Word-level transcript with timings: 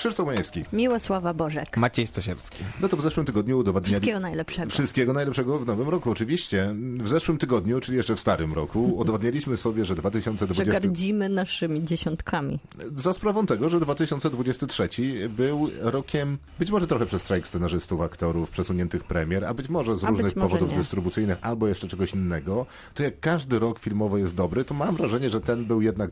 Krzysztof 0.00 0.26
Majewski. 0.26 0.64
Miłosława 0.72 1.34
Bożek. 1.34 1.76
Maciej 1.76 2.06
Stasierski. 2.06 2.64
No 2.80 2.88
to 2.88 2.96
w 2.96 3.00
zeszłym 3.00 3.26
tygodniu 3.26 3.58
udowodnili... 3.58 3.94
Wszystkiego 3.94 4.20
najlepszego. 4.20 4.70
Wszystkiego 4.70 5.12
najlepszego 5.12 5.58
w 5.58 5.66
nowym 5.66 5.88
roku, 5.88 6.10
oczywiście. 6.10 6.74
W 7.00 7.08
zeszłym 7.08 7.38
tygodniu, 7.38 7.80
czyli 7.80 7.96
jeszcze 7.96 8.16
w 8.16 8.20
starym 8.20 8.52
roku, 8.52 8.96
udowodniliśmy 8.96 9.56
sobie, 9.56 9.84
że 9.84 9.88
Że 9.88 9.94
2020... 9.94 10.72
gardzimy 10.72 11.28
naszymi 11.28 11.84
dziesiątkami. 11.84 12.58
Za 12.96 13.12
sprawą 13.14 13.46
tego, 13.46 13.68
że 13.68 13.80
2023 13.80 14.88
był 15.28 15.70
rokiem 15.80 16.38
być 16.58 16.70
może 16.70 16.86
trochę 16.86 17.06
przez 17.06 17.22
strajk 17.22 17.48
scenarzystów, 17.48 18.00
aktorów, 18.00 18.50
przesuniętych 18.50 19.04
premier, 19.04 19.44
a 19.44 19.54
być 19.54 19.68
może 19.68 19.96
z 19.96 20.02
różnych 20.02 20.34
powodów 20.34 20.70
nie. 20.70 20.76
dystrybucyjnych 20.76 21.38
albo 21.42 21.68
jeszcze 21.68 21.88
czegoś 21.88 22.14
innego, 22.14 22.66
to 22.94 23.02
jak 23.02 23.20
każdy 23.20 23.58
rok 23.58 23.78
filmowo 23.78 24.18
jest 24.18 24.34
dobry, 24.34 24.64
to 24.64 24.74
mam 24.74 24.96
wrażenie, 24.96 25.30
że 25.30 25.40
ten 25.40 25.64
był 25.64 25.82
jednak 25.82 26.10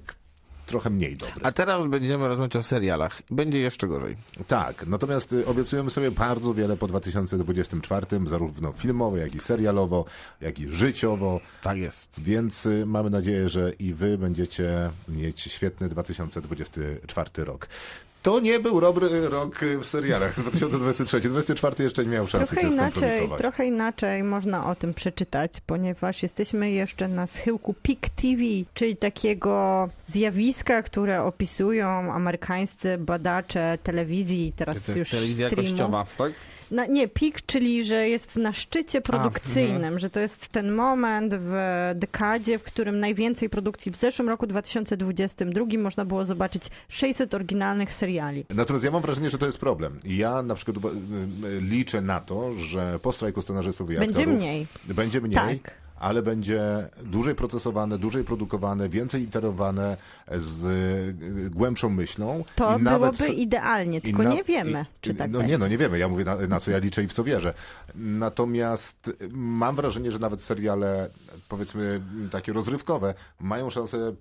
trochę 0.69 0.91
mniej 0.91 1.15
dobry. 1.17 1.41
A 1.43 1.53
teraz 1.53 1.87
będziemy 1.87 2.29
rozmawiać 2.29 2.57
o 2.57 2.63
serialach. 2.63 3.23
Będzie 3.31 3.59
jeszcze 3.61 3.87
gorzej. 3.89 4.17
Tak, 4.49 4.87
natomiast 4.87 5.33
y, 5.33 5.47
obiecujemy 5.47 5.91
sobie 5.91 6.11
bardzo 6.11 6.55
wiele 6.55 6.77
po 6.77 6.87
2024, 6.87 8.07
zarówno 8.27 8.73
filmowo, 8.73 9.17
jak 9.17 9.35
i 9.35 9.41
serialowo, 9.41 10.05
jak 10.41 10.59
i 10.59 10.69
życiowo, 10.73 11.41
Tak 11.63 11.77
jest. 11.79 12.21
więc 12.23 12.67
y, 12.67 12.87
mamy 12.87 13.11
nadzieję, 13.11 13.49
że 13.49 13.73
i 13.79 13.95
wy 13.95 14.19
będziecie 14.19 14.91
mieć 15.09 15.41
świetny 15.41 15.89
2024 15.89 17.45
rok. 17.45 17.69
To 18.29 18.41
nie 18.41 18.61
był 18.61 18.81
dobry 18.81 19.29
rok 19.29 19.61
w 19.81 19.85
serialach 19.85 20.41
2023. 20.41 21.21
2024 21.21 21.85
jeszcze 21.85 22.05
nie 22.05 22.11
miał 22.11 22.27
szansy 22.27 22.47
Trochę 22.57 22.69
się 22.69 22.75
inaczej, 22.75 23.29
trochę 23.39 23.67
inaczej 23.67 24.23
można 24.23 24.71
o 24.71 24.75
tym 24.75 24.95
przeczytać, 24.95 25.53
ponieważ 25.67 26.23
jesteśmy 26.23 26.71
jeszcze 26.71 27.09
na 27.09 27.27
schyłku 27.27 27.75
Peak 27.83 28.09
TV, 28.17 28.43
czyli 28.75 28.97
takiego 28.97 29.89
zjawiska, 30.07 30.83
które 30.83 31.23
opisują 31.23 31.87
amerykańscy 32.13 32.99
badacze 32.99 33.79
telewizji, 33.83 34.53
teraz 34.57 34.85
Te- 34.85 34.99
już 34.99 35.11
Telewizja 35.11 35.49
streamu. 35.49 35.69
jakościowa, 35.69 36.07
tak? 36.19 36.33
Na, 36.71 36.87
nie, 36.87 37.09
pik, 37.09 37.43
czyli 37.47 37.85
że 37.85 38.09
jest 38.09 38.37
na 38.37 38.53
szczycie 38.53 39.01
produkcyjnym, 39.01 39.99
że 39.99 40.11
to 40.11 40.21
jest 40.21 40.49
ten 40.49 40.73
moment 40.73 41.35
w 41.39 41.55
dekadzie, 41.95 42.59
w 42.59 42.63
którym 42.63 43.01
najwięcej 43.01 43.49
produkcji 43.51 43.93
w 43.93 43.97
zeszłym 43.97 44.29
roku 44.29 44.47
2022 44.47 45.65
można 45.79 46.05
było 46.05 46.25
zobaczyć 46.25 46.63
600 46.89 47.35
oryginalnych 47.35 47.93
seriali. 47.93 48.45
Natomiast 48.55 48.85
ja 48.85 48.91
mam 48.91 49.03
wrażenie, 49.03 49.31
że 49.31 49.39
to 49.39 49.47
jest 49.47 49.59
problem. 49.59 50.01
I 50.05 50.17
Ja 50.17 50.43
na 50.43 50.55
przykład 50.55 50.77
y, 50.77 50.89
y, 51.47 51.61
liczę 51.61 52.01
na 52.01 52.21
to, 52.21 52.53
że 52.55 52.99
po 53.03 53.13
strajku 53.13 53.43
scenarzystów 53.43 53.91
i 53.91 53.95
Będzie 53.95 54.21
aktorów 54.23 54.41
mniej. 54.41 54.67
będzie 54.85 55.21
mniej, 55.21 55.35
Tak. 55.61 55.75
Ale 56.01 56.23
będzie 56.23 56.89
dłużej 57.05 57.35
procesowane, 57.35 57.99
dłużej 57.99 58.25
produkowane, 58.25 58.89
więcej 58.89 59.23
iterowane 59.23 59.97
z 60.39 60.65
y, 61.47 61.51
głębszą 61.51 61.89
myślą. 61.91 62.45
To 62.57 62.79
I 62.79 62.83
nawet 62.83 63.17
byłoby 63.19 63.35
idealnie, 63.35 64.01
tylko 64.01 64.23
na- 64.23 64.35
nie 64.35 64.45
wiemy, 64.45 64.81
i- 64.81 65.01
czy 65.01 65.15
tak 65.15 65.31
No 65.31 65.39
będzie. 65.39 65.53
nie, 65.53 65.59
no 65.59 65.69
nie 65.69 65.79
wiemy. 65.79 65.99
Ja 65.99 66.09
mówię 66.09 66.25
na, 66.25 66.37
na 66.37 66.61
co 66.61 66.71
ja 66.71 66.79
liczę 66.79 67.03
i 67.03 67.09
w 67.09 67.13
co 67.13 67.25
wierzę. 67.25 67.55
Natomiast 67.95 69.11
mam 69.33 69.77
wrażenie, 69.77 70.11
że 70.13 70.19
nawet 70.19 70.43
seriale, 70.43 71.11
powiedzmy 71.49 72.01
takie 72.31 72.53
rozrywkowe, 72.53 73.15
mają 73.41 73.71
szansę 73.71 74.13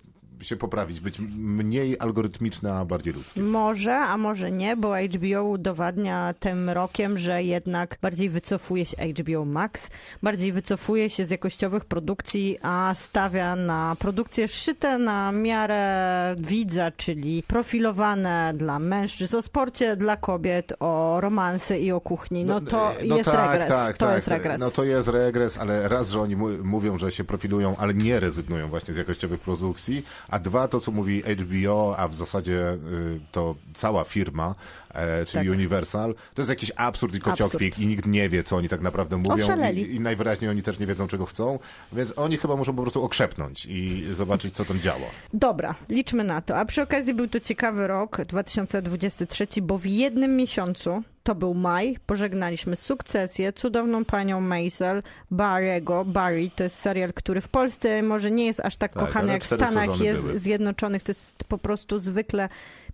się 0.41 0.55
poprawić, 0.55 0.99
być 0.99 1.19
mniej 1.37 1.99
algorytmiczne, 1.99 2.73
a 2.73 2.85
bardziej 2.85 3.13
ludzkie. 3.13 3.41
Może, 3.41 3.95
a 3.95 4.17
może 4.17 4.51
nie, 4.51 4.75
bo 4.75 4.93
HBO 4.97 5.43
udowadnia 5.43 6.33
tym 6.39 6.69
rokiem, 6.69 7.17
że 7.17 7.43
jednak 7.43 7.97
bardziej 8.01 8.29
wycofuje 8.29 8.85
się 8.85 8.97
HBO 8.97 9.45
Max, 9.45 9.87
bardziej 10.23 10.53
wycofuje 10.53 11.09
się 11.09 11.25
z 11.25 11.29
jakościowych 11.29 11.85
produkcji, 11.85 12.57
a 12.61 12.93
stawia 12.95 13.55
na 13.55 13.95
produkcje 13.99 14.47
szyte 14.47 14.97
na 14.97 15.31
miarę 15.31 16.35
widza, 16.37 16.91
czyli 16.91 17.43
profilowane 17.47 18.53
dla 18.55 18.79
mężczyzn, 18.79 19.35
o 19.35 19.41
sporcie 19.41 19.95
dla 19.95 20.17
kobiet, 20.17 20.73
o 20.79 21.17
romanse 21.21 21.79
i 21.79 21.91
o 21.91 22.01
kuchni. 22.01 22.45
No 22.45 22.61
to 22.61 22.91
no 23.07 23.17
jest 23.17 23.31
tak, 23.31 23.51
regres. 23.51 23.67
Tak, 23.67 23.97
to 23.97 24.05
tak, 24.05 24.15
jest 24.15 24.27
regres. 24.27 24.61
No 24.61 24.71
to 24.71 24.83
jest 24.83 25.07
regres, 25.07 25.57
ale 25.57 25.87
raz, 25.87 26.09
że 26.09 26.21
oni 26.21 26.35
mówią, 26.63 26.99
że 26.99 27.11
się 27.11 27.23
profilują, 27.23 27.75
ale 27.77 27.93
nie 27.93 28.19
rezygnują 28.19 28.69
właśnie 28.69 28.93
z 28.93 28.97
jakościowych 28.97 29.39
produkcji, 29.39 30.03
a 30.29 30.39
dwa, 30.39 30.67
to 30.67 30.79
co 30.79 30.91
mówi 30.91 31.21
HBO, 31.21 31.95
a 31.97 32.07
w 32.07 32.15
zasadzie 32.15 32.71
y, 32.71 33.19
to 33.31 33.55
cała 33.73 34.03
firma, 34.03 34.55
e, 34.93 35.25
czyli 35.25 35.45
Tak. 35.45 35.57
Universal, 35.57 36.15
to 36.33 36.41
jest 36.41 36.49
jakiś 36.49 36.71
absurd 36.75 37.15
i 37.15 37.19
kociokwik 37.19 37.79
i 37.79 37.87
nikt 37.87 38.05
nie 38.05 38.29
wie, 38.29 38.43
co 38.43 38.55
oni 38.55 38.69
tak 38.69 38.81
naprawdę 38.81 39.17
mówią 39.17 39.71
i, 39.73 39.95
i 39.95 39.99
najwyraźniej 39.99 40.51
oni 40.51 40.61
też 40.61 40.79
nie 40.79 40.85
wiedzą, 40.85 41.07
czego 41.07 41.25
chcą, 41.25 41.59
więc 41.93 42.13
oni 42.15 42.37
chyba 42.37 42.55
muszą 42.55 42.75
po 42.75 42.81
prostu 42.81 43.03
okrzepnąć 43.03 43.65
i 43.65 44.07
zobaczyć, 44.11 44.55
co 44.55 44.65
tam 44.65 44.79
działa. 44.79 45.07
Dobra, 45.33 45.75
liczmy 45.89 46.23
na 46.23 46.41
to. 46.41 46.57
A 46.57 46.65
przy 46.65 46.81
okazji 46.81 47.13
był 47.13 47.27
to 47.27 47.39
ciekawy 47.39 47.87
rok 47.87 48.21
2023, 48.25 49.47
bo 49.61 49.77
w 49.77 49.85
jednym 49.85 50.35
miesiącu, 50.35 51.03
to 51.27 51.35
był 51.35 51.53
maj, 51.53 51.97
pożegnaliśmy 52.05 52.75
Sukcesję, 52.75 53.53
Cudowną 53.53 54.05
Panią 54.05 54.41
Maisel, 54.41 55.03
Barry'ego. 55.31 56.05
Barry 56.05 56.49
to 56.55 56.63
jest 56.63 56.79
serial, 56.79 57.13
który 57.13 57.41
w 57.41 57.47
Polsce 57.47 58.03
może 58.03 58.31
nie 58.31 58.45
jest 58.45 58.59
aż 58.59 58.77
tak, 58.77 58.93
Tak, 58.93 59.03
kochany 59.05 59.33
jak 59.33 59.43
w 59.43 59.45
Stanach 59.45 59.99
jest. 60.01 60.21
Zjednoczonych. 60.35 61.03
To 61.03 61.11
jest 61.11 61.43
po 61.43 61.57
prostu 61.57 61.99
zwykle 61.99 62.49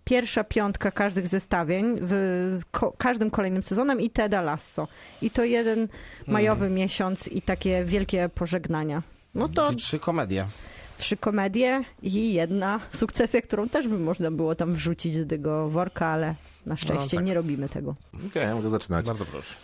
pierwsza 0.06 0.44
piątka 0.44 0.92
każdych 0.92 1.28
zestawień 1.28 1.98
z, 1.98 2.10
z 2.62 2.66
ko- 2.72 2.94
każdym 2.98 3.30
kolejnym 3.30 3.64
sezonem 3.64 4.02
i 4.02 4.10
Teda 4.10 4.42
Lasso. 4.42 4.88
I 5.22 5.30
to 5.30 5.44
jeden 5.44 5.88
majowy 6.28 6.70
miesiąc 6.70 7.28
i 7.28 7.42
takie 7.42 7.86
wielkie 7.86 8.30
pożegnania. 8.36 9.04
No 9.36 9.50
to 9.50 9.74
Trzy 9.74 10.00
komedie. 10.00 10.46
trzy 10.98 11.18
komedie 11.18 11.84
i 12.04 12.34
jedna 12.34 12.80
sukcesja, 12.94 13.42
którą 13.42 13.70
też 13.70 13.88
by 13.88 14.00
można 14.00 14.32
było 14.32 14.56
tam 14.56 14.74
wrzucić 14.74 15.20
do 15.20 15.26
tego 15.26 15.70
worka, 15.70 16.08
ale 16.08 16.36
na 16.66 16.78
szczęście 16.78 17.18
tak. 17.18 17.26
nie 17.26 17.34
robimy 17.34 17.70
tego. 17.70 17.96
Okej, 18.28 18.44
ja 18.44 18.56
mogę 18.56 18.70
zaczynać. 18.70 19.06
Bardzo 19.06 19.26
proszę. 19.26 19.56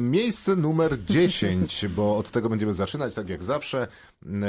Miejsce 0.00 0.56
numer 0.56 1.04
10, 1.04 1.86
bo 1.96 2.16
od 2.16 2.30
tego 2.30 2.48
będziemy 2.48 2.74
zaczynać, 2.74 3.14
tak 3.14 3.28
jak 3.28 3.42
zawsze, 3.42 3.88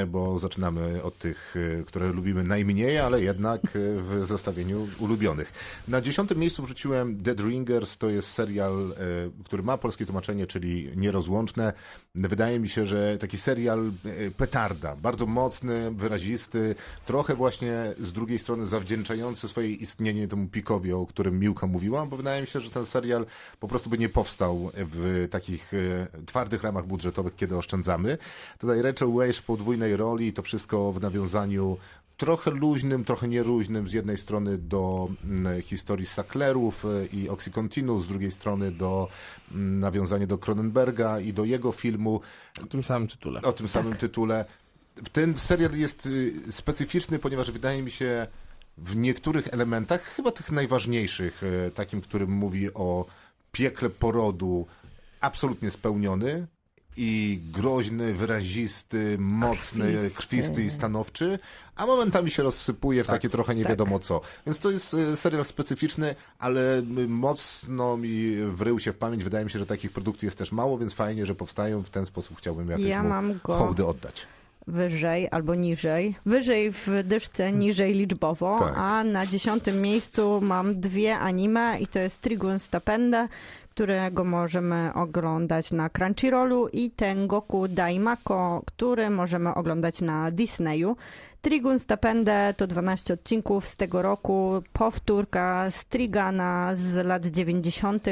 bo 0.07 0.39
zaczynamy 0.39 1.03
od 1.03 1.17
tych, 1.17 1.55
y, 1.55 1.83
które 1.87 2.11
lubimy 2.11 2.43
najmniej, 2.43 2.99
ale 2.99 3.21
jednak 3.21 3.61
y, 3.75 4.01
w 4.01 4.25
zestawieniu 4.27 4.87
ulubionych. 4.99 5.53
Na 5.87 6.01
dziesiątym 6.01 6.37
miejscu 6.37 6.63
wrzuciłem 6.63 7.17
Dead 7.17 7.39
Ringers, 7.39 7.97
to 7.97 8.09
jest 8.09 8.31
serial, 8.31 8.91
y, 8.91 9.43
który 9.43 9.63
ma 9.63 9.77
polskie 9.77 10.05
tłumaczenie, 10.05 10.47
czyli 10.47 10.91
Nierozłączne. 10.95 11.73
Wydaje 12.15 12.59
mi 12.59 12.69
się, 12.69 12.85
że 12.85 13.17
taki 13.17 13.37
serial 13.37 13.91
petarda, 14.37 14.95
bardzo 14.95 15.25
mocny, 15.25 15.91
wyrazisty, 15.91 16.75
trochę 17.05 17.35
właśnie 17.35 17.93
z 17.99 18.13
drugiej 18.13 18.39
strony 18.39 18.65
zawdzięczający 18.65 19.47
swoje 19.47 19.69
istnienie 19.69 20.27
temu 20.27 20.47
pikowi, 20.47 20.93
o 20.93 21.05
którym 21.05 21.39
Miłka 21.39 21.64
mówiła, 21.67 22.05
bo 22.05 22.17
wydaje 22.17 22.41
mi 22.41 22.47
się, 22.47 22.59
że 22.59 22.69
ten 22.69 22.85
serial 22.85 23.25
po 23.59 23.67
prostu 23.67 23.89
by 23.89 23.97
nie 23.97 24.09
powstał 24.09 24.71
w 24.75 25.27
takich 25.31 25.73
e, 25.73 26.07
twardych 26.25 26.63
ramach 26.63 26.85
budżetowych, 26.85 27.35
kiedy 27.35 27.57
oszczędzamy. 27.57 28.17
Tutaj 28.59 28.81
Rachel 28.81 29.13
Weisz 29.13 29.37
w 29.37 29.43
podwójnej 29.45 29.97
roli, 29.97 30.33
to 30.33 30.41
wszystko 30.41 30.91
w 30.91 31.01
nawiązaniu 31.01 31.77
trochę 32.17 32.51
luźnym, 32.51 33.03
trochę 33.03 33.27
nieluźnym, 33.27 33.89
z 33.89 33.93
jednej 33.93 34.17
strony 34.17 34.57
do 34.57 35.09
mm, 35.23 35.61
historii 35.61 36.05
Sacklerów 36.05 36.85
e, 36.85 37.05
i 37.05 37.29
Oxycontinu, 37.29 38.01
z 38.01 38.07
drugiej 38.07 38.31
strony 38.31 38.71
do 38.71 39.07
mm, 39.51 39.79
nawiązania 39.79 40.27
do 40.27 40.37
Cronenberga 40.37 41.19
i 41.19 41.33
do 41.33 41.45
jego 41.45 41.71
filmu 41.71 42.21
O 42.63 42.65
tym 42.65 42.83
samym 42.83 43.07
tytule. 43.07 43.41
o 43.41 43.53
tym 43.53 43.67
samym 43.67 43.95
tytule. 43.95 44.45
Ten 45.11 45.37
serial 45.37 45.71
jest 45.77 46.05
y, 46.05 46.33
specyficzny, 46.51 47.19
ponieważ 47.19 47.51
wydaje 47.51 47.81
mi 47.83 47.91
się 47.91 48.27
w 48.77 48.95
niektórych 48.95 49.47
elementach, 49.53 50.01
chyba 50.03 50.31
tych 50.31 50.51
najważniejszych, 50.51 51.43
y, 51.43 51.71
takim, 51.75 52.01
którym 52.01 52.31
mówi 52.31 52.73
o 52.73 53.05
piekle 53.51 53.89
porodu, 53.89 54.67
absolutnie 55.21 55.71
spełniony 55.71 56.47
i 56.97 57.39
groźny, 57.51 58.13
wyrazisty, 58.13 59.17
mocny, 59.19 59.85
Krwisty. 59.93 60.15
krwisty 60.17 60.63
i 60.63 60.69
stanowczy, 60.69 61.39
a 61.75 61.85
momentami 61.85 62.31
się 62.31 62.43
rozsypuje 62.43 63.03
w 63.03 63.07
takie 63.07 63.29
trochę 63.29 63.55
nie 63.55 63.63
tak. 63.63 63.69
wiadomo 63.71 63.99
co. 63.99 64.21
Więc 64.45 64.59
to 64.59 64.71
jest 64.71 64.93
y, 64.93 65.15
serial 65.15 65.45
specyficzny, 65.45 66.15
ale 66.39 66.81
mocno 67.07 67.97
mi 67.97 68.35
wrył 68.47 68.79
się 68.79 68.91
w 68.93 68.97
pamięć. 68.97 69.23
Wydaje 69.23 69.45
mi 69.45 69.51
się, 69.51 69.59
że 69.59 69.65
takich 69.65 69.91
produkcji 69.91 70.25
jest 70.25 70.37
też 70.37 70.51
mało, 70.51 70.77
więc 70.77 70.93
fajnie, 70.93 71.25
że 71.25 71.35
powstają. 71.35 71.83
W 71.83 71.89
ten 71.89 72.05
sposób 72.05 72.37
chciałbym 72.37 72.69
jakoś 72.69 72.85
Ja 72.85 73.03
mu 73.03 73.09
mam 73.09 73.39
go- 73.43 73.55
hołdy 73.57 73.85
oddać. 73.85 74.27
Wyżej 74.67 75.27
albo 75.31 75.55
niżej. 75.55 76.15
Wyżej 76.25 76.71
w 76.71 76.89
dyszce, 77.03 77.51
niżej 77.51 77.93
liczbowo, 77.93 78.55
Tak. 78.59 78.73
a 78.77 79.03
na 79.03 79.25
dziesiątym 79.25 79.81
miejscu 79.81 80.41
mam 80.41 80.79
dwie 80.79 81.17
anime 81.17 81.77
i 81.79 81.87
to 81.87 81.99
jest 81.99 82.21
Trigun 82.21 82.59
Stapenda, 82.59 83.27
którego 83.69 84.23
możemy 84.23 84.91
oglądać 84.93 85.71
na 85.71 85.89
Crunchyrollu 85.89 86.67
i 86.67 86.91
Tengoku 86.91 87.67
Daimako, 87.67 88.63
który 88.65 89.09
możemy 89.09 89.53
oglądać 89.53 90.01
na 90.01 90.31
Disneyu. 90.31 90.95
Trigun 91.45 91.79
Stapende 91.79 92.53
to 92.57 92.67
12 92.67 93.13
odcinków 93.13 93.67
z 93.67 93.77
tego 93.77 94.01
roku, 94.01 94.63
powtórka 94.73 95.71
Strigana 95.71 96.71
z 96.75 97.05
lat 97.05 97.25
90., 97.25 98.07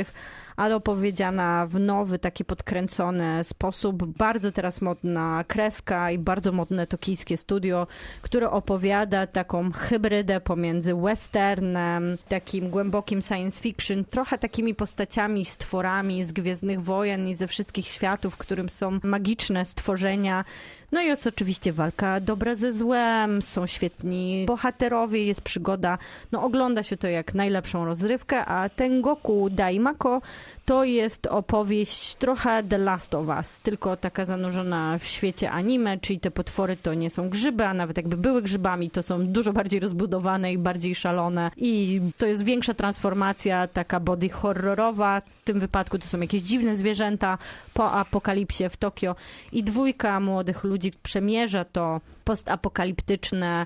ale 0.55 0.75
opowiedziana 0.75 1.67
w 1.67 1.79
nowy, 1.79 2.19
taki 2.19 2.45
podkręcony 2.45 3.43
sposób. 3.43 4.05
Bardzo 4.05 4.51
teraz 4.51 4.81
modna 4.81 5.43
kreska 5.47 6.11
i 6.11 6.17
bardzo 6.17 6.51
modne 6.51 6.87
tokijskie 6.87 7.37
studio, 7.37 7.87
które 8.21 8.51
opowiada 8.51 9.27
taką 9.27 9.71
hybrydę 9.71 10.41
pomiędzy 10.41 10.95
westernem, 10.95 12.17
takim 12.29 12.69
głębokim 12.69 13.21
science 13.21 13.61
fiction, 13.61 14.05
trochę 14.05 14.37
takimi 14.37 14.75
postaciami, 14.75 15.45
stworami 15.45 16.23
z 16.23 16.31
Gwiezdnych 16.31 16.83
Wojen 16.83 17.27
i 17.27 17.35
ze 17.35 17.47
wszystkich 17.47 17.87
światów, 17.87 18.33
w 18.33 18.37
którym 18.37 18.69
są 18.69 18.99
magiczne 19.03 19.65
stworzenia. 19.65 20.45
No 20.93 21.01
i 21.01 21.05
jest 21.05 21.27
oczywiście 21.27 21.73
walka 21.73 22.19
dobra 22.19 22.55
ze 22.55 22.73
złem, 22.73 23.41
są 23.41 23.67
świetni 23.67 24.45
bohaterowie, 24.47 25.25
jest 25.25 25.41
przygoda. 25.41 25.97
No 26.31 26.43
ogląda 26.43 26.83
się 26.83 26.97
to 26.97 27.07
jak 27.07 27.33
najlepszą 27.33 27.85
rozrywkę, 27.85 28.45
a 28.45 28.69
Tengoku 28.69 29.49
Daimako 29.49 30.21
to 30.65 30.83
jest 30.83 31.27
opowieść 31.27 32.15
trochę 32.15 32.63
The 32.63 32.77
Last 32.77 33.15
of 33.15 33.27
Us, 33.27 33.59
tylko 33.59 33.97
taka 33.97 34.25
zanurzona 34.25 34.97
w 34.97 35.05
świecie 35.05 35.51
anime, 35.51 35.97
czyli 35.97 36.19
te 36.19 36.31
potwory 36.31 36.77
to 36.77 36.93
nie 36.93 37.09
są 37.09 37.29
grzyby, 37.29 37.65
a 37.65 37.73
nawet 37.73 37.97
jakby 37.97 38.17
były 38.17 38.41
grzybami, 38.41 38.89
to 38.89 39.03
są 39.03 39.27
dużo 39.27 39.53
bardziej 39.53 39.79
rozbudowane 39.79 40.53
i 40.53 40.57
bardziej 40.57 40.95
szalone 40.95 41.51
i 41.57 42.01
to 42.17 42.25
jest 42.25 42.43
większa 42.43 42.73
transformacja, 42.73 43.67
taka 43.67 43.99
body 43.99 44.29
horrorowa. 44.29 45.21
W 45.21 45.45
tym 45.45 45.59
wypadku 45.59 45.99
to 45.99 46.07
są 46.07 46.19
jakieś 46.19 46.41
dziwne 46.41 46.77
zwierzęta 46.77 47.37
po 47.73 47.91
apokalipsie 47.91 48.69
w 48.69 48.77
Tokio 48.77 49.15
i 49.51 49.63
dwójka 49.63 50.19
młodych 50.19 50.63
ludzi 50.63 50.91
przemierza 51.03 51.65
to 51.65 52.01
postapokaliptyczne, 52.23 53.65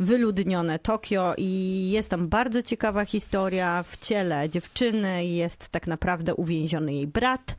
wyludnione 0.00 0.78
Tokio 0.78 1.34
i 1.38 1.90
jest 1.90 2.10
tam 2.10 2.28
bardzo 2.28 2.62
ciekawa 2.62 3.04
historia. 3.04 3.82
W 3.82 3.96
ciele 3.96 4.48
dziewczyny 4.48 5.26
jest 5.26 5.68
tak 5.68 5.86
naprawdę 5.86 6.34
uwięziony 6.34 6.94
jej 6.94 7.06
brat. 7.06 7.56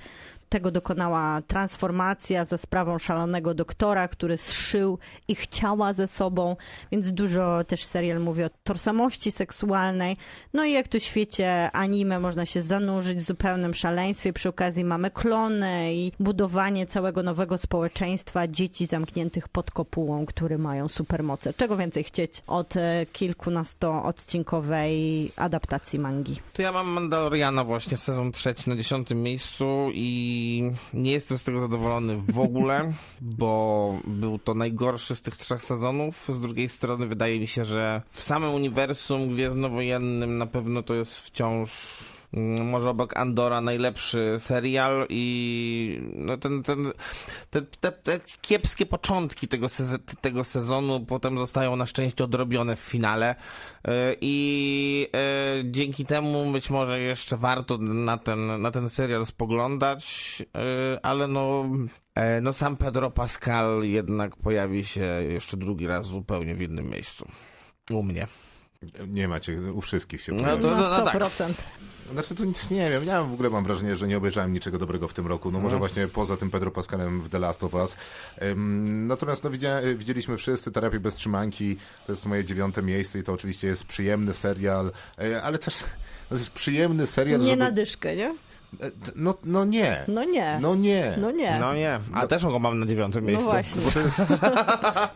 Tego 0.50 0.72
dokonała 0.72 1.42
transformacja 1.42 2.46
za 2.46 2.58
sprawą 2.58 3.00
szalonego 3.00 3.54
doktora, 3.54 4.08
który 4.08 4.38
zszył 4.38 5.00
ich 5.28 5.48
ciała 5.48 5.94
ze 5.94 6.08
sobą, 6.08 6.56
więc 6.92 7.12
dużo 7.12 7.64
też 7.68 7.84
serial 7.84 8.20
mówi 8.20 8.44
o 8.44 8.50
tożsamości 8.64 9.32
seksualnej. 9.32 10.18
No 10.54 10.66
i 10.66 10.72
jak 10.72 10.88
to 10.88 11.00
w 11.00 11.04
świecie 11.04 11.72
anime 11.72 12.20
można 12.20 12.46
się 12.46 12.62
zanurzyć 12.62 13.18
w 13.18 13.22
zupełnym 13.22 13.74
szaleństwie. 13.74 14.34
Przy 14.34 14.50
okazji 14.50 14.84
mamy 14.84 15.12
klony 15.12 15.94
i 15.94 16.12
budowanie 16.20 16.86
całego 16.86 17.24
nowego 17.24 17.58
społeczeństwa 17.58 18.48
dzieci 18.48 18.86
zamkniętych 18.86 19.48
pod 19.48 19.72
kopułą, 19.72 20.26
które 20.26 20.58
mają 20.58 20.88
supermoce. 20.88 21.54
Czego 21.54 21.78
więcej 21.78 22.04
chcieć 22.04 22.42
od 22.48 22.76
e, 22.76 23.06
kilkunastoodcinkowej 23.14 25.32
adaptacji 25.36 26.00
mangi? 26.00 26.36
To 26.54 26.62
ja 26.62 26.72
mam 26.72 26.88
Mandaloriana 26.88 27.64
właśnie, 27.64 27.98
sezon 27.98 28.32
trzeci 28.32 28.70
na 28.70 28.76
dziesiątym 28.76 29.24
miejscu 29.24 29.66
i 29.94 30.39
nie 30.94 31.12
jestem 31.12 31.38
z 31.38 31.44
tego 31.44 31.60
zadowolony 31.60 32.18
w 32.28 32.40
ogóle, 32.40 32.94
bo 33.22 33.96
był 34.08 34.40
to 34.40 34.54
najgorszy 34.54 35.16
z 35.16 35.22
tych 35.22 35.38
trzech 35.38 35.64
sezonów. 35.64 36.28
Z 36.30 36.40
drugiej 36.40 36.70
strony 36.70 37.08
wydaje 37.08 37.40
mi 37.40 37.48
się, 37.48 37.66
że 37.66 38.02
w 38.12 38.22
samym 38.22 38.54
uniwersum 38.54 39.30
gwiezdnowojennym 39.34 40.38
na 40.38 40.46
pewno 40.46 40.84
to 40.84 40.94
jest 40.94 41.20
wciąż 41.20 42.00
może 42.62 42.90
obok 42.90 43.18
Andora 43.18 43.62
najlepszy 43.62 44.36
serial 44.40 45.06
i 45.10 46.02
no 46.16 46.38
ten, 46.38 46.64
ten, 46.64 46.92
te, 47.50 47.62
te, 47.62 47.92
te 47.92 48.20
kiepskie 48.42 48.86
początki 48.86 49.48
tego, 49.48 49.68
sez- 49.70 50.00
tego 50.22 50.44
sezonu 50.44 51.06
potem 51.06 51.38
zostają 51.38 51.76
na 51.76 51.86
szczęście 51.86 52.24
odrobione 52.24 52.76
w 52.76 52.80
finale 52.80 53.36
Yy, 53.88 54.18
i 54.22 55.08
yy, 55.14 55.72
dzięki 55.72 56.06
temu 56.06 56.52
być 56.52 56.70
może 56.70 57.00
jeszcze 57.00 57.38
warto 57.38 57.78
na 57.78 58.18
ten, 58.18 58.62
na 58.62 58.72
ten 58.72 58.90
serial 58.90 59.26
spoglądać, 59.26 60.40
yy, 60.40 61.00
ale 61.04 61.28
no, 61.28 61.66
e, 62.16 62.42
no 62.42 62.54
sam 62.54 62.78
Pedro 62.78 63.12
Pascal 63.12 63.84
jednak 63.84 64.36
pojawi 64.36 64.86
się 64.86 65.06
jeszcze 65.30 65.58
drugi 65.58 65.88
raz 65.88 66.06
zupełnie 66.06 66.56
w 66.56 66.62
innym 66.62 66.90
miejscu. 66.90 67.28
U 67.92 68.04
mnie. 68.04 68.28
Nie 69.08 69.28
macie, 69.28 69.62
u 69.74 69.82
wszystkich 69.82 70.22
się 70.22 70.32
No 70.32 70.40
pojawi. 70.44 70.62
to- 70.62 70.72
Na 70.76 70.82
no 70.82 71.02
tak. 71.06 71.16
100%. 71.16 71.54
Znaczy 72.14 72.36
tu 72.36 72.44
nic 72.46 72.70
nie 72.70 72.90
wiem, 72.92 73.04
ja 73.04 73.24
w 73.24 73.34
ogóle 73.34 73.50
mam 73.50 73.64
wrażenie, 73.64 73.96
że 73.96 74.08
nie 74.08 74.18
obejrzałem 74.18 74.54
niczego 74.54 74.78
dobrego 74.78 75.08
w 75.08 75.14
tym 75.14 75.28
roku, 75.28 75.52
no 75.52 75.60
może 75.60 75.78
właśnie 75.78 76.08
poza 76.08 76.38
tym 76.38 76.52
Pedro 76.52 76.72
Pascalem 76.72 77.22
w 77.22 77.30
The 77.30 77.40
Last 77.40 77.64
of 77.64 77.74
Us. 77.74 77.96
Ym, 78.42 79.08
natomiast 79.08 79.44
no, 79.44 79.50
widzia, 79.50 79.82
widzieliśmy 79.98 80.38
wszyscy 80.38 80.72
Terapię 80.72 81.00
bez 81.00 81.16
trzymanki, 81.16 81.76
to 82.06 82.12
jest 82.12 82.26
moje 82.26 82.46
dziewiąte 82.46 82.82
miejsce 82.84 83.20
i 83.20 83.24
to 83.24 83.34
oczywiście 83.34 83.68
jest 83.68 83.84
przyjemny 83.84 84.34
serial, 84.34 84.92
e, 85.22 85.44
ale 85.44 85.58
też 85.58 85.78
to 86.30 86.36
jest 86.36 86.50
przyjemny 86.52 87.08
serial, 87.08 87.40
Nie 87.40 87.46
żeby... 87.46 87.58
na 87.58 87.72
dyszkę, 87.72 88.16
nie? 88.16 88.36
E, 88.82 88.92
No, 89.16 89.34
no 89.44 89.66
nie. 89.66 90.04
No 90.08 90.24
nie. 90.24 90.58
No 90.62 90.76
nie. 90.76 91.14
No 91.22 91.32
nie. 91.32 91.60
No 91.60 91.74
nie, 91.74 92.00
a 92.14 92.28
też 92.28 92.44
go 92.46 92.60
mam 92.60 92.80
na 92.80 92.86
dziewiątym 92.86 93.24
No 93.24 93.28
miejscu. 93.32 93.50
właśnie. 93.50 93.82
Bo 93.82 93.92
to 93.96 94.00
jest, 94.00 94.18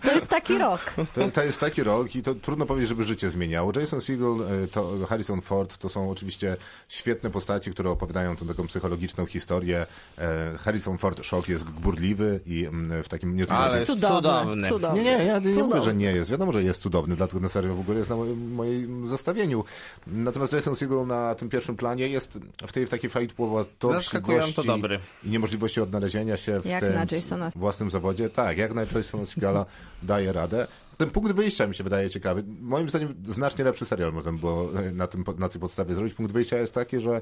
To 0.03 0.11
jest 0.15 0.27
taki 0.27 0.57
rok. 0.57 0.93
to, 1.13 1.31
to 1.31 1.43
jest 1.43 1.59
taki 1.59 1.83
rok 1.83 2.15
i 2.15 2.21
to 2.21 2.35
trudno 2.35 2.65
powiedzieć, 2.65 2.89
żeby 2.89 3.03
życie 3.03 3.29
zmieniało. 3.29 3.71
Jason 3.79 4.01
Segel, 4.01 4.35
e, 4.63 4.67
to 4.67 4.91
Harrison 5.09 5.41
Ford 5.41 5.77
to 5.77 5.89
są 5.89 6.09
oczywiście 6.11 6.57
świetne 6.87 7.29
postaci, 7.29 7.71
które 7.71 7.89
opowiadają 7.89 8.35
tę 8.35 8.45
taką 8.45 8.67
psychologiczną 8.67 9.25
historię. 9.25 9.85
E, 10.17 10.57
Harrison 10.57 10.97
Ford 10.97 11.23
szok 11.25 11.49
jest 11.49 11.65
gburliwy 11.65 12.39
i 12.45 12.65
mm, 12.65 13.03
w 13.03 13.09
takim 13.09 13.35
nieco 13.35 13.55
Ale 13.55 13.79
jest 13.79 13.91
cudowny. 13.91 14.61
Nie, 14.63 14.69
cudowny. 14.69 15.03
nie, 15.03 15.11
ja 15.11 15.33
nie 15.33 15.39
mówię, 15.39 15.53
Cudowny. 15.53 15.81
że 15.85 15.93
nie 15.95 16.11
jest. 16.11 16.31
Wiadomo, 16.31 16.53
że 16.53 16.63
jest 16.63 16.81
cudowny, 16.81 17.15
dlatego 17.15 17.39
ten 17.39 17.49
serial 17.49 17.73
w 17.73 17.79
ogóle 17.79 17.97
jest 17.97 18.09
na 18.09 18.15
moim, 18.15 18.53
moim 18.53 19.07
zestawieniu. 19.07 19.63
Natomiast 20.07 20.53
Jason 20.53 20.75
Segel 20.75 21.07
na 21.07 21.35
tym 21.35 21.49
pierwszym 21.49 21.75
planie 21.75 22.07
jest 22.07 22.39
w 22.67 22.71
tej 22.71 22.85
w 22.87 22.89
takiej 22.89 23.09
Zaskakująco 23.81 24.45
fajtpłowatości 24.45 24.81
dobry. 24.81 24.99
i 25.23 25.29
niemożliwości 25.29 25.81
odnalezienia 25.81 26.37
się 26.37 26.59
w 26.59 26.65
Jak 26.65 26.79
tym 26.79 26.93
własnym 27.55 27.91
zawodzie. 27.91 28.29
Tak, 28.29 28.57
jak 28.57 28.73
na 28.73 28.81
Jasona 28.95 29.25
Segala 29.25 29.65
daje 30.03 30.33
radę. 30.33 30.67
Ten 30.97 31.09
punkt 31.09 31.31
wyjścia 31.31 31.67
mi 31.67 31.75
się 31.75 31.83
wydaje 31.83 32.09
ciekawy. 32.09 32.43
Moim 32.61 32.89
zdaniem 32.89 33.15
znacznie 33.25 33.65
lepszy 33.65 33.85
serial 33.85 34.13
można 34.13 34.31
by 34.31 34.39
było 34.39 34.79
e, 34.79 34.91
na, 34.91 35.07
tym, 35.07 35.23
na 35.37 35.49
tej 35.49 35.61
podstawie 35.61 35.95
zrobić. 35.95 36.13
Punkt 36.13 36.33
wyjścia 36.33 36.57
jest 36.57 36.73
taki, 36.73 36.99
że 36.99 37.21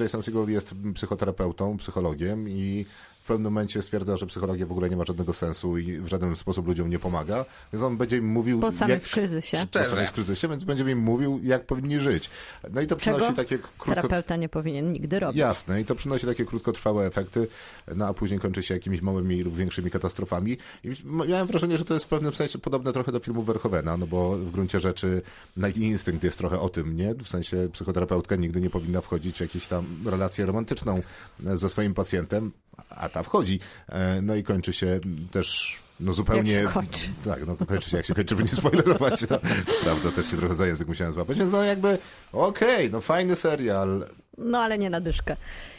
Jason 0.00 0.22
Segel 0.22 0.48
jest 0.48 0.74
psychoterapeutą, 0.94 1.76
psychologiem 1.76 2.48
i 2.48 2.86
w 3.26 3.28
pewnym 3.28 3.52
momencie 3.52 3.82
stwierdza, 3.82 4.16
że 4.16 4.26
psychologia 4.26 4.66
w 4.66 4.72
ogóle 4.72 4.90
nie 4.90 4.96
ma 4.96 5.04
żadnego 5.04 5.32
sensu 5.32 5.78
i 5.78 5.98
w 5.98 6.06
żaden 6.06 6.36
sposób 6.36 6.66
ludziom 6.66 6.90
nie 6.90 6.98
pomaga. 6.98 7.44
Więc 7.72 7.84
on 7.84 7.96
będzie 7.96 8.16
im 8.16 8.26
mówił... 8.26 8.60
Po 8.60 8.72
samym 8.72 8.94
jak, 8.94 9.02
kryzysie. 9.02 9.56
po 9.56 9.66
Szczerze. 9.66 9.90
samym 9.90 10.06
kryzysie, 10.06 10.48
więc 10.48 10.64
będzie 10.64 10.84
im 10.84 10.98
mówił, 10.98 11.40
jak 11.42 11.66
powinni 11.66 12.00
żyć. 12.00 12.30
No 12.72 12.80
i 12.80 12.86
to 12.86 12.96
Czego 12.96 13.16
przynosi 13.16 13.36
takie 13.36 13.58
krótko... 13.58 13.94
terapeuta 13.94 14.36
nie 14.36 14.48
powinien 14.48 14.92
nigdy 14.92 15.20
robić. 15.20 15.40
Jasne, 15.40 15.80
i 15.80 15.84
to 15.84 15.94
przynosi 15.94 16.26
takie 16.26 16.44
krótkotrwałe 16.44 17.06
efekty, 17.06 17.48
no 17.96 18.06
a 18.06 18.14
później 18.14 18.40
kończy 18.40 18.62
się 18.62 18.74
jakimiś 18.74 19.02
małymi 19.02 19.42
lub 19.42 19.56
większymi 19.56 19.90
katastrofami. 19.90 20.56
I 20.84 20.90
miałem 21.28 21.46
wrażenie, 21.46 21.78
że 21.78 21.84
to 21.84 21.94
jest 21.94 22.06
w 22.06 22.08
pewnym 22.08 22.34
sensie 22.34 22.58
podobne 22.58 22.92
trochę 22.92 23.12
do 23.12 23.20
filmu 23.20 23.42
Verhovena, 23.42 23.96
no 23.96 24.06
bo 24.06 24.38
w 24.38 24.50
gruncie 24.50 24.80
rzeczy 24.80 25.22
no, 25.56 25.68
instynkt 25.68 26.24
jest 26.24 26.38
trochę 26.38 26.60
o 26.60 26.68
tym, 26.68 26.96
nie? 26.96 27.14
W 27.14 27.28
sensie 27.28 27.68
psychoterapeutka 27.72 28.36
nigdy 28.36 28.60
nie 28.60 28.70
powinna 28.70 29.00
wchodzić 29.00 29.36
w 29.36 29.40
jakąś 29.40 29.66
tam 29.66 29.86
relację 30.04 30.46
romantyczną 30.46 31.02
ze 31.40 31.68
swoim 31.68 31.94
pacjentem, 31.94 32.52
a 32.90 33.08
ta 33.08 33.22
wchodzi. 33.22 33.60
E, 33.88 34.22
No 34.22 34.34
i 34.34 34.42
kończy 34.42 34.72
się 34.72 35.00
też 35.30 35.78
no 36.00 36.12
zupełnie... 36.12 36.52
Jak 36.52 36.66
się 36.68 36.74
kończy. 36.74 37.08
Tak, 37.24 37.46
no 37.46 37.56
kończy 37.66 37.90
się 37.90 37.96
jak 37.96 38.06
się 38.06 38.14
kończy, 38.14 38.36
by 38.36 38.42
nie 38.42 38.48
spoilerować. 38.48 39.30
No, 39.30 39.38
prawda, 39.82 40.12
też 40.12 40.30
się 40.30 40.36
trochę 40.36 40.54
za 40.54 40.66
język 40.66 40.88
musiałem 40.88 41.12
złapać, 41.12 41.38
więc 41.38 41.52
no 41.52 41.62
jakby 41.62 41.98
okej, 42.32 42.90
no 42.90 43.00
fajny 43.00 43.36
serial, 43.36 44.06
No 44.38 44.58
ale 44.58 44.78
nie 44.78 44.90
na 44.90 45.00
dyszkę. 45.00 45.36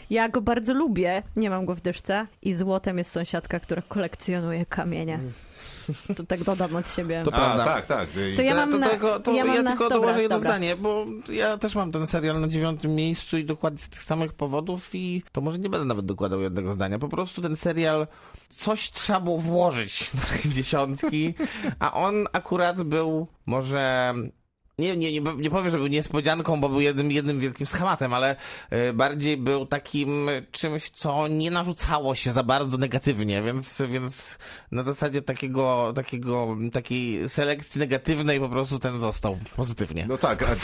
Ja 0.10 0.30
go 0.30 0.42
bardzo 0.42 0.74
lubię, 0.74 1.24
nie 1.36 1.50
mam 1.50 1.66
go 1.66 1.76
w 1.76 1.82
dyszce 1.82 2.28
i 2.42 2.54
złotem 2.56 2.98
jest 2.98 3.12
sąsiadka, 3.12 3.60
która 3.60 3.82
kolekcjonuje 3.82 4.66
kamienie. 4.66 5.20
To 6.18 6.24
tak 6.24 6.44
dodam 6.44 6.76
od 6.76 6.90
siebie. 6.90 7.22
To 7.26 7.34
A, 7.34 7.36
prawda. 7.38 7.64
tak, 7.64 7.86
tak. 7.86 8.10
To 8.36 8.42
ja 8.42 8.52
To- 8.54 8.60
mam 8.60 8.72
to, 8.72 8.78
na- 8.78 8.90
tylko, 8.90 9.20
to 9.20 9.32
ja 9.34 9.46
ja, 9.46 9.64
na- 9.64 9.70
tylko 9.72 9.84
dobra, 9.84 10.00
dołożę 10.00 10.22
jedno 10.22 10.38
dobra. 10.38 10.52
zdanie, 10.52 10.76
bo 10.76 11.06
ja 11.32 11.58
też 11.58 11.76
mam 11.76 11.92
ten 11.92 12.08
serial 12.08 12.42
na 12.42 12.48
dziewiątym 12.48 12.96
miejscu 12.96 13.38
i 13.38 13.46
dokładnie 13.46 13.80
z 13.80 13.90
tych 13.90 14.04
samych 14.04 14.34
powodów 14.34 14.90
i 14.94 15.24
to 15.32 15.42
może 15.42 15.60
nie 15.60 15.70
będę 15.70 15.86
nawet 15.86 16.06
dokładał 16.06 16.42
jednego 16.42 16.74
zdania. 16.74 17.00
Po 17.00 17.10
prostu 17.10 17.42
ten 17.42 17.56
serial 17.56 18.08
coś 18.50 18.92
trzeba 18.92 19.20
było 19.20 19.38
włożyć 19.38 20.12
tej 20.44 20.52
dziesiątki, 20.52 21.34
a 21.80 21.94
on 21.94 22.26
akurat 22.34 22.84
był 22.84 23.28
może 23.46 24.14
Nie, 24.80 24.98
nie, 24.98 25.12
nie, 25.12 25.22
nie 25.38 25.50
powiem, 25.50 25.72
że 25.72 25.78
był 25.78 25.88
niespodzianką, 25.88 26.62
bo 26.62 26.70
był 26.70 26.82
jednym, 26.82 27.12
jednym 27.12 27.40
wielkim 27.40 27.68
schematem, 27.68 28.14
ale 28.14 28.36
y, 28.90 28.94
bardziej 28.94 29.38
był 29.38 29.66
takim 29.66 30.30
czymś, 30.52 30.90
co 30.90 31.28
nie 31.28 31.52
narzucało 31.52 32.16
się 32.16 32.32
za 32.32 32.44
bardzo 32.44 32.78
negatywnie, 32.78 33.42
więc, 33.42 33.82
więc 33.90 34.38
na 34.72 34.84
zasadzie 34.84 35.22
takiego, 35.22 35.94
takiego, 35.96 36.58
takiej 36.72 37.30
selekcji 37.30 37.80
negatywnej 37.80 38.40
po 38.40 38.50
prostu 38.50 38.80
ten 38.80 39.02
został 39.02 39.38
pozytywnie. 39.56 40.06
No 40.10 40.18
tak, 40.18 40.44
a, 40.44 40.56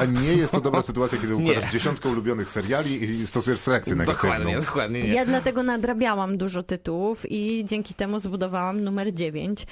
a 0.00 0.04
nie 0.04 0.32
jest 0.32 0.52
to 0.52 0.60
dobra 0.60 0.82
sytuacja, 0.92 1.18
kiedy 1.18 1.36
układasz 1.36 1.72
dziesiątkę 1.72 2.08
ulubionych 2.08 2.48
seriali 2.48 3.02
i 3.02 3.26
stosujesz 3.26 3.60
selekcję 3.60 3.94
negatywną. 3.94 4.30
dokładnie, 4.30 4.60
dokładnie 4.60 5.02
nie. 5.02 5.08
Ja 5.08 5.26
dlatego 5.26 5.62
nadrabiałam 5.62 6.38
dużo 6.38 6.62
tytułów 6.62 7.30
i 7.30 7.64
dzięki 7.64 7.94
temu 7.94 8.20
zbudowałam 8.20 8.84
numer 8.84 9.14
9. 9.14 9.66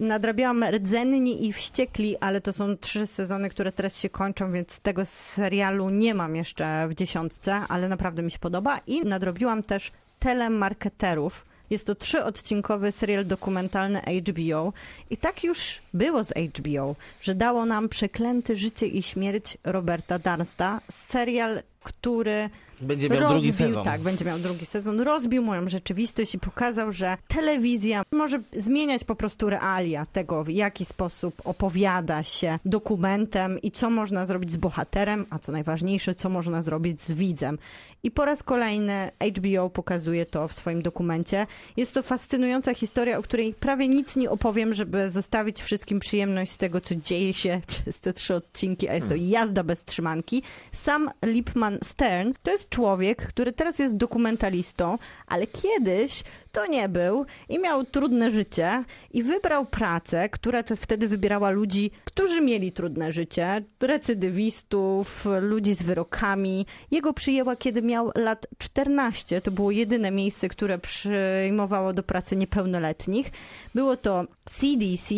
Nadrabiałam 0.00 0.64
Rdzenni 0.64 1.46
i 1.46 1.52
Wściekli, 1.52 2.16
ale 2.20 2.40
to 2.40 2.52
są 2.52 2.76
trzy 2.76 3.06
sezony, 3.06 3.50
które 3.50 3.72
teraz 3.72 3.98
się 3.98 4.10
kończą, 4.10 4.52
więc 4.52 4.80
tego 4.80 5.04
serialu 5.04 5.90
nie 5.90 6.14
mam 6.14 6.36
jeszcze 6.36 6.88
w 6.88 6.94
dziesiątce, 6.94 7.54
ale 7.54 7.88
naprawdę 7.88 8.22
mi 8.22 8.30
się 8.30 8.38
podoba. 8.38 8.80
I 8.86 9.00
nadrobiłam 9.00 9.62
też 9.62 9.92
Telemarketerów. 10.18 11.46
Jest 11.70 11.86
to 11.86 11.94
trzyodcinkowy 11.94 12.92
serial 12.92 13.26
dokumentalny 13.26 14.00
HBO. 14.00 14.72
I 15.10 15.16
tak 15.16 15.44
już 15.44 15.78
było 15.94 16.24
z 16.24 16.32
HBO, 16.32 16.96
że 17.20 17.34
dało 17.34 17.66
nam 17.66 17.88
Przeklęty 17.88 18.56
życie 18.56 18.86
i 18.86 19.02
śmierć 19.02 19.58
Roberta 19.64 20.18
Darsta. 20.18 20.80
Serial, 20.90 21.62
który 21.80 22.50
Będzie 22.82 23.08
miał 23.08 23.20
rozbił, 23.20 23.38
drugi 23.38 23.52
sezon. 23.52 23.84
Tak, 23.84 24.00
będzie 24.00 24.24
miał 24.24 24.38
drugi 24.38 24.66
sezon. 24.66 25.00
Rozbił 25.00 25.42
moją 25.42 25.68
rzeczywistość 25.68 26.34
i 26.34 26.38
pokazał, 26.38 26.92
że 26.92 27.16
telewizja 27.28 28.02
może 28.12 28.40
zmieniać 28.52 29.04
po 29.04 29.14
prostu 29.14 29.50
realia 29.50 30.06
tego, 30.06 30.44
w 30.44 30.48
jaki 30.48 30.84
sposób 30.84 31.34
opowiada 31.44 32.22
się 32.22 32.58
dokumentem 32.64 33.58
i 33.62 33.70
co 33.70 33.90
można 33.90 34.26
zrobić 34.26 34.52
z 34.52 34.56
bohaterem, 34.56 35.26
a 35.30 35.38
co 35.38 35.52
najważniejsze, 35.52 36.14
co 36.14 36.28
można 36.28 36.62
zrobić 36.62 37.00
z 37.00 37.12
widzem. 37.12 37.58
I 38.02 38.10
po 38.10 38.24
raz 38.24 38.42
kolejny 38.42 39.10
HBO 39.36 39.70
pokazuje 39.70 40.26
to 40.26 40.48
w 40.48 40.52
swoim 40.52 40.82
dokumencie. 40.82 41.46
Jest 41.76 41.94
to 41.94 42.02
fascynująca 42.02 42.74
historia, 42.74 43.18
o 43.18 43.22
której 43.22 43.54
prawie 43.54 43.88
nic 43.88 44.16
nie 44.16 44.30
opowiem, 44.30 44.74
żeby 44.74 45.10
zostawić 45.10 45.62
wszystkim 45.62 46.00
przyjemność 46.00 46.50
z 46.50 46.58
tego, 46.58 46.80
co 46.80 46.94
dzieje 46.94 47.34
się 47.34 47.60
przez 47.66 48.00
te 48.00 48.12
trzy 48.12 48.34
odcinki, 48.34 48.88
a 48.88 48.94
jest 48.94 49.08
to 49.08 49.14
jazda 49.14 49.64
bez 49.64 49.84
trzymanki. 49.84 50.42
Sam 50.72 51.10
Lipman 51.24 51.67
Stern 51.82 52.32
to 52.42 52.50
jest 52.50 52.68
człowiek, 52.68 53.26
który 53.26 53.52
teraz 53.52 53.78
jest 53.78 53.96
dokumentalistą, 53.96 54.98
ale 55.26 55.46
kiedyś 55.46 56.22
to 56.52 56.66
nie 56.66 56.88
był 56.88 57.26
i 57.48 57.58
miał 57.58 57.84
trudne 57.84 58.30
życie 58.30 58.84
i 59.10 59.22
wybrał 59.22 59.66
pracę, 59.66 60.28
która 60.28 60.62
te, 60.62 60.76
wtedy 60.76 61.08
wybierała 61.08 61.50
ludzi, 61.50 61.90
którzy 62.04 62.40
mieli 62.40 62.72
trudne 62.72 63.12
życie, 63.12 63.62
recydywistów, 63.80 65.26
ludzi 65.40 65.74
z 65.74 65.82
wyrokami. 65.82 66.66
Jego 66.90 67.12
przyjęła, 67.12 67.56
kiedy 67.56 67.82
miał 67.82 68.12
lat 68.14 68.46
14. 68.58 69.40
To 69.40 69.50
było 69.50 69.70
jedyne 69.70 70.10
miejsce, 70.10 70.48
które 70.48 70.78
przyjmowało 70.78 71.92
do 71.92 72.02
pracy 72.02 72.36
niepełnoletnich. 72.36 73.30
Było 73.74 73.96
to 73.96 74.24
CDC, 74.44 75.14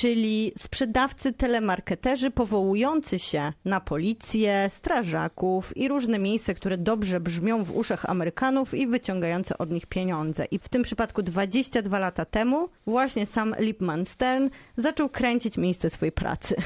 czyli 0.00 0.52
sprzedawcy 0.58 1.32
telemarketerzy 1.32 2.30
powołujący 2.30 3.18
się 3.18 3.52
na 3.64 3.80
policję, 3.80 4.66
strażaków 4.70 5.76
i 5.76 5.88
różne 5.88 6.18
miejsca, 6.18 6.54
które 6.54 6.78
dobrze 6.78 7.20
brzmią 7.20 7.64
w 7.64 7.76
uszach 7.76 8.04
Amerykanów 8.04 8.74
i 8.74 8.86
wyciągające 8.86 9.58
od 9.58 9.70
nich 9.70 9.86
pieniądze. 9.86 10.44
I 10.44 10.58
w 10.58 10.68
tym 10.68 10.82
przypadku 10.82 11.22
22 11.22 11.98
lata 11.98 12.24
temu 12.24 12.68
właśnie 12.86 13.26
sam 13.26 13.54
Lipman 13.58 14.06
Stern 14.06 14.48
zaczął 14.76 15.08
kręcić 15.08 15.58
miejsce 15.58 15.90
swojej 15.90 16.12
pracy. 16.12 16.56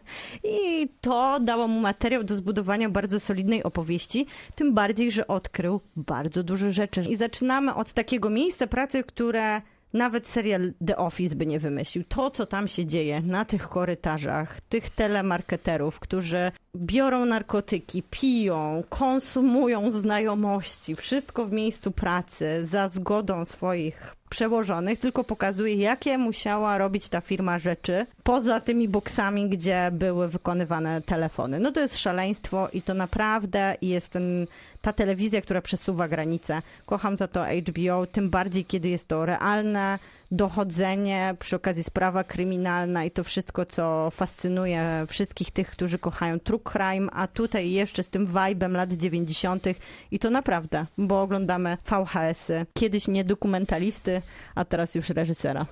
I 0.62 0.88
to 1.00 1.40
dało 1.40 1.68
mu 1.68 1.80
materiał 1.80 2.24
do 2.24 2.34
zbudowania 2.34 2.88
bardzo 2.88 3.20
solidnej 3.20 3.62
opowieści, 3.62 4.26
tym 4.54 4.74
bardziej, 4.74 5.10
że 5.10 5.26
odkrył 5.26 5.80
bardzo 5.96 6.42
dużo 6.42 6.70
rzeczy. 6.70 7.04
I 7.08 7.16
zaczynamy 7.16 7.74
od 7.74 7.92
takiego 7.92 8.30
miejsca 8.30 8.66
pracy, 8.66 9.04
które 9.04 9.62
nawet 9.94 10.28
serial 10.28 10.72
The 10.86 10.96
Office 10.96 11.36
by 11.36 11.46
nie 11.46 11.58
wymyślił. 11.58 12.04
To, 12.08 12.30
co 12.30 12.46
tam 12.46 12.68
się 12.68 12.86
dzieje 12.86 13.22
na 13.22 13.44
tych 13.44 13.68
korytarzach, 13.68 14.60
tych 14.60 14.90
telemarketerów, 14.90 16.00
którzy 16.00 16.52
biorą 16.76 17.24
narkotyki, 17.24 18.02
piją, 18.10 18.84
konsumują 18.88 19.90
znajomości, 19.90 20.96
wszystko 20.96 21.46
w 21.46 21.52
miejscu 21.52 21.90
pracy 21.90 22.66
za 22.66 22.88
zgodą 22.88 23.44
swoich 23.44 24.16
przełożonych, 24.34 24.98
tylko 24.98 25.24
pokazuje, 25.24 25.74
jakie 25.74 26.18
musiała 26.18 26.78
robić 26.78 27.08
ta 27.08 27.20
firma 27.20 27.58
rzeczy 27.58 28.06
poza 28.22 28.60
tymi 28.60 28.88
boksami, 28.88 29.48
gdzie 29.48 29.90
były 29.92 30.28
wykonywane 30.28 31.02
telefony. 31.02 31.58
No 31.58 31.72
to 31.72 31.80
jest 31.80 31.98
szaleństwo 31.98 32.68
i 32.72 32.82
to 32.82 32.94
naprawdę 32.94 33.76
jest 33.82 34.08
ten, 34.08 34.46
ta 34.82 34.92
telewizja, 34.92 35.40
która 35.40 35.62
przesuwa 35.62 36.08
granice. 36.08 36.62
Kocham 36.86 37.16
za 37.16 37.28
to 37.28 37.44
HBO, 37.44 38.06
tym 38.06 38.30
bardziej, 38.30 38.64
kiedy 38.64 38.88
jest 38.88 39.08
to 39.08 39.26
realne 39.26 39.98
dochodzenie, 40.36 41.34
przy 41.38 41.56
okazji 41.56 41.84
sprawa 41.84 42.24
kryminalna 42.24 43.04
i 43.04 43.10
to 43.10 43.24
wszystko, 43.24 43.66
co 43.66 44.10
fascynuje 44.10 45.06
wszystkich 45.08 45.50
tych, 45.50 45.70
którzy 45.70 45.98
kochają 45.98 46.40
true 46.40 46.60
crime, 46.72 47.08
a 47.12 47.26
tutaj 47.26 47.70
jeszcze 47.70 48.02
z 48.02 48.10
tym 48.10 48.26
vibe'em 48.26 48.72
lat 48.72 48.92
90. 48.92 49.66
i 50.10 50.18
to 50.18 50.30
naprawdę, 50.30 50.86
bo 50.98 51.22
oglądamy 51.22 51.76
VHS-y. 51.84 52.66
Kiedyś 52.74 53.08
nie 53.08 53.24
dokumentalisty, 53.24 54.22
a 54.54 54.64
teraz 54.64 54.94
już 54.94 55.08
reżysera. 55.08 55.66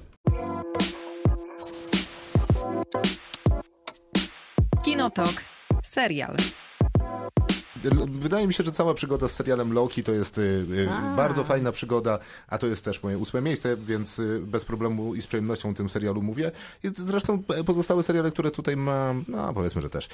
Kinotok. 4.83 5.45
Serial. 5.83 6.37
L- 7.85 8.07
Wydaje 8.11 8.47
mi 8.47 8.55
się, 8.55 8.65
że 8.65 8.73
cała 8.73 8.95
przygoda 8.95 9.29
z 9.29 9.33
serialem 9.33 9.73
Loki 9.73 10.05
to 10.05 10.13
jest 10.13 10.39
y, 10.39 10.41
y, 10.71 10.89
A. 10.91 11.17
bardzo 11.17 11.45
fajna 11.45 11.73
przygoda, 11.73 12.19
a 12.49 12.59
to 12.59 12.67
jest 12.67 12.85
też 12.85 13.03
moje 13.03 13.19
ósme 13.19 13.41
miejsce, 13.43 13.77
więc 13.77 14.19
y, 14.19 14.41
bez 14.47 14.65
problemu 14.65 15.15
i 15.15 15.23
z 15.23 15.27
przyjemnością 15.27 15.71
o 15.71 15.75
tym 15.75 15.89
serialu 15.89 16.23
mówię. 16.23 16.51
I 16.85 16.89
zresztą 16.97 17.43
e, 17.57 17.65
pozostałe 17.65 18.03
seriale, 18.03 18.31
które 18.31 18.51
tutaj 18.51 18.77
mam, 18.77 19.25
no 19.29 19.53
powiedzmy, 19.55 19.83
że 19.83 19.91
też. 19.91 20.09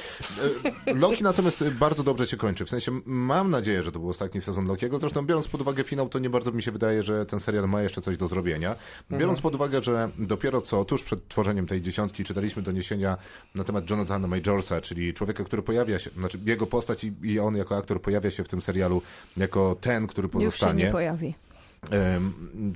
Y, 0.88 0.94
Loki 0.94 1.22
natomiast 1.22 1.70
bardzo 1.70 2.02
dobrze 2.02 2.26
się 2.26 2.36
kończy, 2.36 2.64
w 2.64 2.70
sensie 2.70 2.92
mam 3.06 3.50
nadzieję, 3.50 3.82
że 3.82 3.92
to 3.92 3.98
był 3.98 4.08
ostatni 4.08 4.40
sezon 4.40 4.66
Lokiego, 4.66 4.98
zresztą 4.98 5.26
biorąc 5.26 5.48
pod 5.48 5.60
uwagę 5.60 5.84
finał, 5.84 6.08
to 6.08 6.18
nie 6.18 6.30
bardzo 6.30 6.52
mi 6.52 6.62
się 6.62 6.72
wydaje, 6.72 7.02
że 7.02 7.26
ten 7.26 7.40
serial 7.40 7.68
ma 7.68 7.82
jeszcze 7.82 8.00
coś 8.00 8.16
do 8.16 8.28
zrobienia. 8.28 8.76
Biorąc 9.10 9.40
pod 9.40 9.54
uwagę, 9.54 9.82
że 9.82 10.10
dopiero 10.18 10.60
co 10.60 10.84
tuż 10.84 11.02
przed 11.02 11.28
tworzeniem 11.28 11.66
tej 11.66 11.82
dziesiątki 11.82 12.24
czytaliśmy 12.24 12.62
doniesienia 12.62 13.16
na 13.54 13.64
temat 13.64 13.90
Jonathana 13.90 14.28
Majorsa, 14.28 14.80
czyli 14.80 15.14
człowieka, 15.14 15.44
który 15.44 15.62
pojawia 15.62 15.98
się, 15.98 16.10
znaczy 16.18 16.38
jego 16.46 16.66
postać 16.66 17.04
i, 17.04 17.12
i 17.22 17.38
on 17.40 17.56
jako 17.58 17.76
aktor 17.76 18.02
pojawia 18.02 18.30
się 18.30 18.44
w 18.44 18.48
tym 18.48 18.62
serialu 18.62 19.02
jako 19.36 19.76
ten, 19.80 20.06
który 20.06 20.28
Już 20.28 20.34
się 20.34 20.38
nie 20.38 20.44
pozostanie. 20.46 20.90
pojawi. 20.90 21.34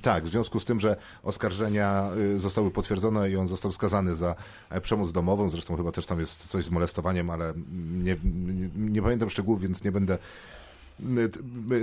Tak, 0.01 0.23
w 0.23 0.27
związku 0.27 0.59
z 0.59 0.65
tym, 0.65 0.79
że 0.79 0.95
oskarżenia 1.23 2.09
y, 2.35 2.39
zostały 2.39 2.71
potwierdzone 2.71 3.29
i 3.29 3.35
on 3.35 3.47
został 3.47 3.71
skazany 3.71 4.15
za 4.15 4.35
e, 4.69 4.81
przemoc 4.81 5.11
domową, 5.11 5.49
zresztą 5.49 5.75
chyba 5.75 5.91
też 5.91 6.05
tam 6.05 6.19
jest 6.19 6.47
coś 6.47 6.63
z 6.63 6.69
molestowaniem, 6.69 7.29
ale 7.29 7.53
nie, 7.93 8.17
nie, 8.23 8.69
nie 8.75 9.01
pamiętam 9.01 9.29
szczegółów, 9.29 9.61
więc 9.61 9.83
nie 9.83 9.91
będę 9.91 10.17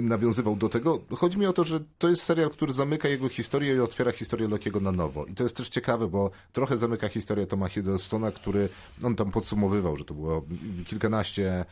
nawiązywał 0.02 0.56
do 0.56 0.68
tego. 0.68 0.98
Chodzi 1.16 1.38
mi 1.38 1.46
o 1.46 1.52
to, 1.52 1.64
że 1.64 1.80
to 1.98 2.08
jest 2.08 2.22
serial, 2.22 2.50
który 2.50 2.72
zamyka 2.72 3.08
jego 3.08 3.28
historię 3.28 3.74
i 3.74 3.80
otwiera 3.80 4.12
historię 4.12 4.48
Lokiego 4.48 4.80
na 4.80 4.92
nowo. 4.92 5.26
I 5.26 5.34
to 5.34 5.42
jest 5.42 5.56
też 5.56 5.68
ciekawe, 5.68 6.08
bo 6.08 6.30
trochę 6.52 6.78
zamyka 6.78 7.08
historię 7.08 7.46
Toma 7.46 7.68
Hiddlestona, 7.68 8.32
który 8.32 8.68
on 9.02 9.16
tam 9.16 9.30
podsumowywał, 9.30 9.96
że 9.96 10.04
to 10.04 10.14
było 10.14 10.44
kilkanaście 10.86 11.64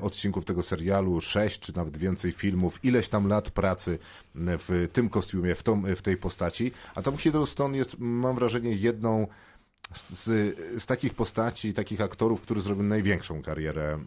odcinków 0.00 0.44
tego 0.44 0.62
serialu, 0.62 1.20
sześć 1.20 1.60
czy 1.60 1.76
nawet 1.76 1.96
więcej 1.96 2.32
filmów, 2.32 2.84
ileś 2.84 3.08
tam 3.08 3.28
lat 3.28 3.50
pracy 3.50 3.98
w 4.34 4.88
tym 4.92 5.08
kostiumie, 5.08 5.54
w, 5.54 5.62
tą, 5.62 5.82
w 5.96 6.02
tej 6.02 6.16
postaci. 6.16 6.72
A 6.94 7.02
Tom 7.02 7.16
Hiddleston 7.16 7.74
jest, 7.74 7.96
mam 7.98 8.34
wrażenie, 8.34 8.74
jedną 8.74 9.26
z, 9.94 10.24
z 10.82 10.86
takich 10.86 11.14
postaci, 11.14 11.74
takich 11.74 12.00
aktorów, 12.00 12.40
który 12.40 12.60
zrobił 12.60 12.84
największą 12.84 13.42
karierę 13.42 13.98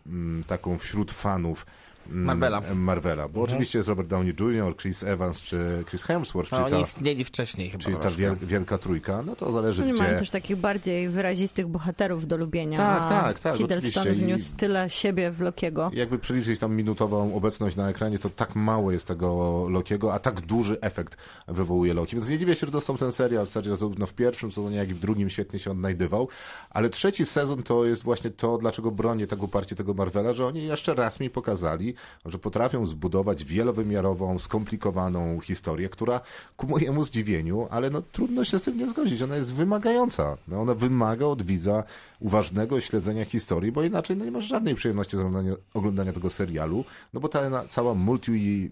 taką 0.47 0.77
wśród 0.77 1.11
fanów 1.11 1.65
Marvela. 2.09 2.61
Marvela. 2.75 3.27
Bo 3.29 3.41
oczywiście 3.41 3.79
jest 3.79 3.89
Robert 3.89 4.09
Downey 4.09 4.33
Jr., 4.39 4.77
Chris 4.77 5.03
Evans 5.03 5.41
czy 5.41 5.83
Chris 5.89 6.03
Hemsworth, 6.03 6.49
czyli 6.49 6.61
oni 6.61 6.71
ta, 6.71 6.79
istnieli 6.79 7.23
wcześniej 7.23 7.69
chyba 7.69 7.83
czyli 7.83 7.95
ta 7.95 8.01
troszkę. 8.01 8.35
wielka 8.41 8.77
trójka. 8.77 9.23
No 9.23 9.35
to 9.35 9.51
zależy 9.51 9.83
Oni 9.83 9.93
gdzie. 9.93 10.03
mają 10.03 10.19
też 10.19 10.29
takich 10.29 10.57
bardziej 10.57 11.09
wyrazistych 11.09 11.67
bohaterów 11.67 12.27
do 12.27 12.37
lubienia. 12.37 12.77
Tak, 12.77 13.01
a 13.01 13.09
tak, 13.09 13.39
tak, 13.39 13.55
Hiddleston 13.55 14.07
wniósł 14.07 14.55
tyle 14.57 14.89
siebie 14.89 15.31
w 15.31 15.41
Lokiego. 15.41 15.91
Jakby 15.93 16.19
przeliczyć 16.19 16.59
tam 16.59 16.75
minutową 16.75 17.35
obecność 17.35 17.75
na 17.75 17.89
ekranie, 17.89 18.19
to 18.19 18.29
tak 18.29 18.55
mało 18.55 18.91
jest 18.91 19.07
tego 19.07 19.67
Lokiego, 19.69 20.13
a 20.13 20.19
tak 20.19 20.41
duży 20.41 20.77
efekt 20.81 21.17
wywołuje 21.47 21.93
Loki. 21.93 22.15
Więc 22.15 22.29
nie 22.29 22.37
dziwię 22.37 22.55
się, 22.55 22.65
że 22.65 22.71
dostał 22.71 22.97
ten 22.97 23.11
serial. 23.11 23.47
Serial 23.47 23.77
zarówno 23.77 24.05
w 24.05 24.13
pierwszym 24.13 24.51
sezonie, 24.51 24.77
jak 24.77 24.89
i 24.89 24.93
w 24.93 24.99
drugim 24.99 25.29
świetnie 25.29 25.59
się 25.59 25.71
odnajdywał. 25.71 26.27
Ale 26.69 26.89
trzeci 26.89 27.25
sezon 27.25 27.63
to 27.63 27.85
jest 27.85 28.03
właśnie 28.03 28.29
to, 28.29 28.57
dlaczego 28.57 28.91
bronię 28.91 29.27
tego 29.27 29.47
partii 29.47 29.75
tego 29.75 29.93
Marvela, 29.93 30.33
że 30.33 30.45
oni 30.45 30.63
jeszcze 30.63 30.93
raz 30.95 31.19
mi 31.19 31.29
pokazali, 31.29 31.94
że 32.25 32.39
potrafią 32.39 32.85
zbudować 32.85 33.45
wielowymiarową, 33.45 34.39
skomplikowaną 34.39 35.39
historię, 35.39 35.89
która 35.89 36.21
ku 36.57 36.67
mojemu 36.67 37.05
zdziwieniu, 37.05 37.67
ale 37.69 37.89
no 37.89 38.01
trudno 38.11 38.43
się 38.43 38.59
z 38.59 38.63
tym 38.63 38.77
nie 38.77 38.89
zgodzić, 38.89 39.21
ona 39.21 39.35
jest 39.35 39.53
wymagająca. 39.53 40.37
No, 40.47 40.61
ona 40.61 40.75
wymaga 40.75 41.25
od 41.25 41.43
widza 41.43 41.83
uważnego 42.19 42.81
śledzenia 42.81 43.25
historii, 43.25 43.71
bo 43.71 43.83
inaczej 43.83 44.17
no, 44.17 44.25
nie 44.25 44.31
masz 44.31 44.45
żadnej 44.45 44.75
przyjemności 44.75 45.17
z 45.17 45.19
oglądania, 45.19 45.53
oglądania 45.73 46.13
tego 46.13 46.29
serialu, 46.29 46.85
no 47.13 47.19
bo 47.19 47.29
ta 47.29 47.67
cała 47.67 47.93
multi 47.93 48.71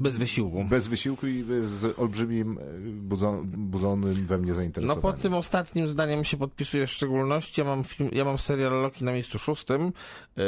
Bez 0.00 0.18
wysiłku. 0.18 0.64
bez 0.64 0.88
wysiłku 0.88 1.26
i 1.26 1.44
z 1.66 1.98
olbrzymim 1.98 2.58
budzo, 2.92 3.42
budzonym 3.44 4.26
we 4.26 4.38
mnie 4.38 4.48
No 4.48 4.54
zainteresowaniem. 4.54 5.02
pod 5.02 5.22
tym 5.22 5.34
ostatnim 5.34 5.88
zdaniem 5.88 6.24
się 6.24 6.36
podpisuję 6.36 6.86
w 6.86 6.90
szczególności. 6.90 7.60
Ja 7.60 7.64
mam, 7.66 7.84
film, 7.84 8.10
ja 8.12 8.24
mam 8.24 8.38
serial 8.38 8.72
Loki 8.82 9.04
na 9.04 9.12
miejscu 9.12 9.38
szóstym 9.38 9.92
yy, 10.36 10.44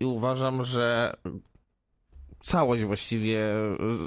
i 0.00 0.04
uważam, 0.04 0.64
że 0.64 1.14
całość 2.40 2.84
właściwie 2.84 3.38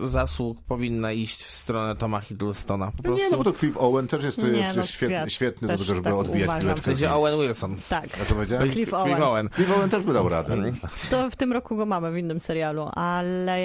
zasług 0.05 0.57
powinna 0.67 1.11
iść 1.11 1.43
w 1.43 1.51
stronę 1.51 1.95
Toma 1.95 2.19
Hiddlestona. 2.19 2.85
Po 2.85 2.93
No 2.97 3.03
prostu 3.03 3.23
nie, 3.25 3.31
no 3.31 3.37
bo 3.37 3.43
to 3.43 3.51
Cliff 3.59 3.77
Owen 3.77 4.07
też 4.07 4.23
jest 4.23 4.39
e, 4.39 4.49
Nie, 4.49 4.73
no, 4.75 4.83
świetny, 4.85 5.15
świat- 5.17 5.29
świetny 5.29 5.67
do 5.67 5.73
tego, 5.73 5.83
żeby 5.83 6.01
tak 6.01 6.13
odbijać 6.13 6.61
piłeczkę. 6.61 6.85
będzie 6.85 7.05
nim. 7.05 7.15
Owen 7.15 7.39
Wilson. 7.39 7.75
Tak. 7.89 8.05
A 8.21 8.25
co 8.25 8.35
powiedziałem? 8.35 8.63
Cliff 8.71 8.75
Cliff 8.89 8.93
Owen. 8.93 9.23
Owen. 9.23 9.49
Cliff 9.55 9.71
Owen 9.77 9.89
też 9.89 10.03
by 10.03 10.13
dał 10.13 10.29
radę. 10.29 10.57
To 11.09 11.29
w 11.29 11.35
tym 11.35 11.53
roku 11.53 11.75
go 11.75 11.85
mamy 11.85 12.11
w 12.11 12.17
innym 12.17 12.39
serialu, 12.39 12.89
ale 12.93 13.59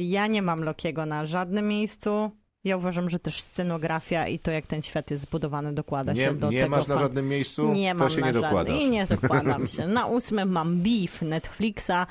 ja 0.00 0.26
nie 0.26 0.42
mam 0.42 0.64
Lokiego 0.64 1.06
na 1.06 1.26
żadnym 1.26 1.68
miejscu. 1.68 2.30
Ja 2.64 2.76
uważam, 2.76 3.10
że 3.10 3.18
też 3.18 3.42
scenografia 3.42 4.26
i 4.28 4.38
to, 4.38 4.50
jak 4.50 4.66
ten 4.66 4.82
świat 4.82 5.10
jest 5.10 5.22
zbudowany, 5.22 5.72
dokłada 5.72 6.12
Nie, 6.12 6.24
się 6.24 6.34
do 6.34 6.50
nie 6.50 6.62
tego. 6.62 6.76
masz 6.76 6.86
na 6.86 6.94
fan- 6.94 7.02
żadnym 7.04 7.28
miejscu, 7.28 7.68
Nie 7.72 7.92
to 7.92 7.98
mam 7.98 8.10
się 8.10 8.20
na 8.20 8.26
nie 8.26 8.32
żadnym. 8.32 8.42
dokładasz. 8.50 8.80
I 8.82 8.90
nie 8.90 9.06
dokładam 9.06 9.68
się. 9.68 9.86
Na 9.88 10.06
ósmym 10.06 10.48
mam 10.52 10.76
Beef 10.82 11.22
Netflixa. 11.22 12.06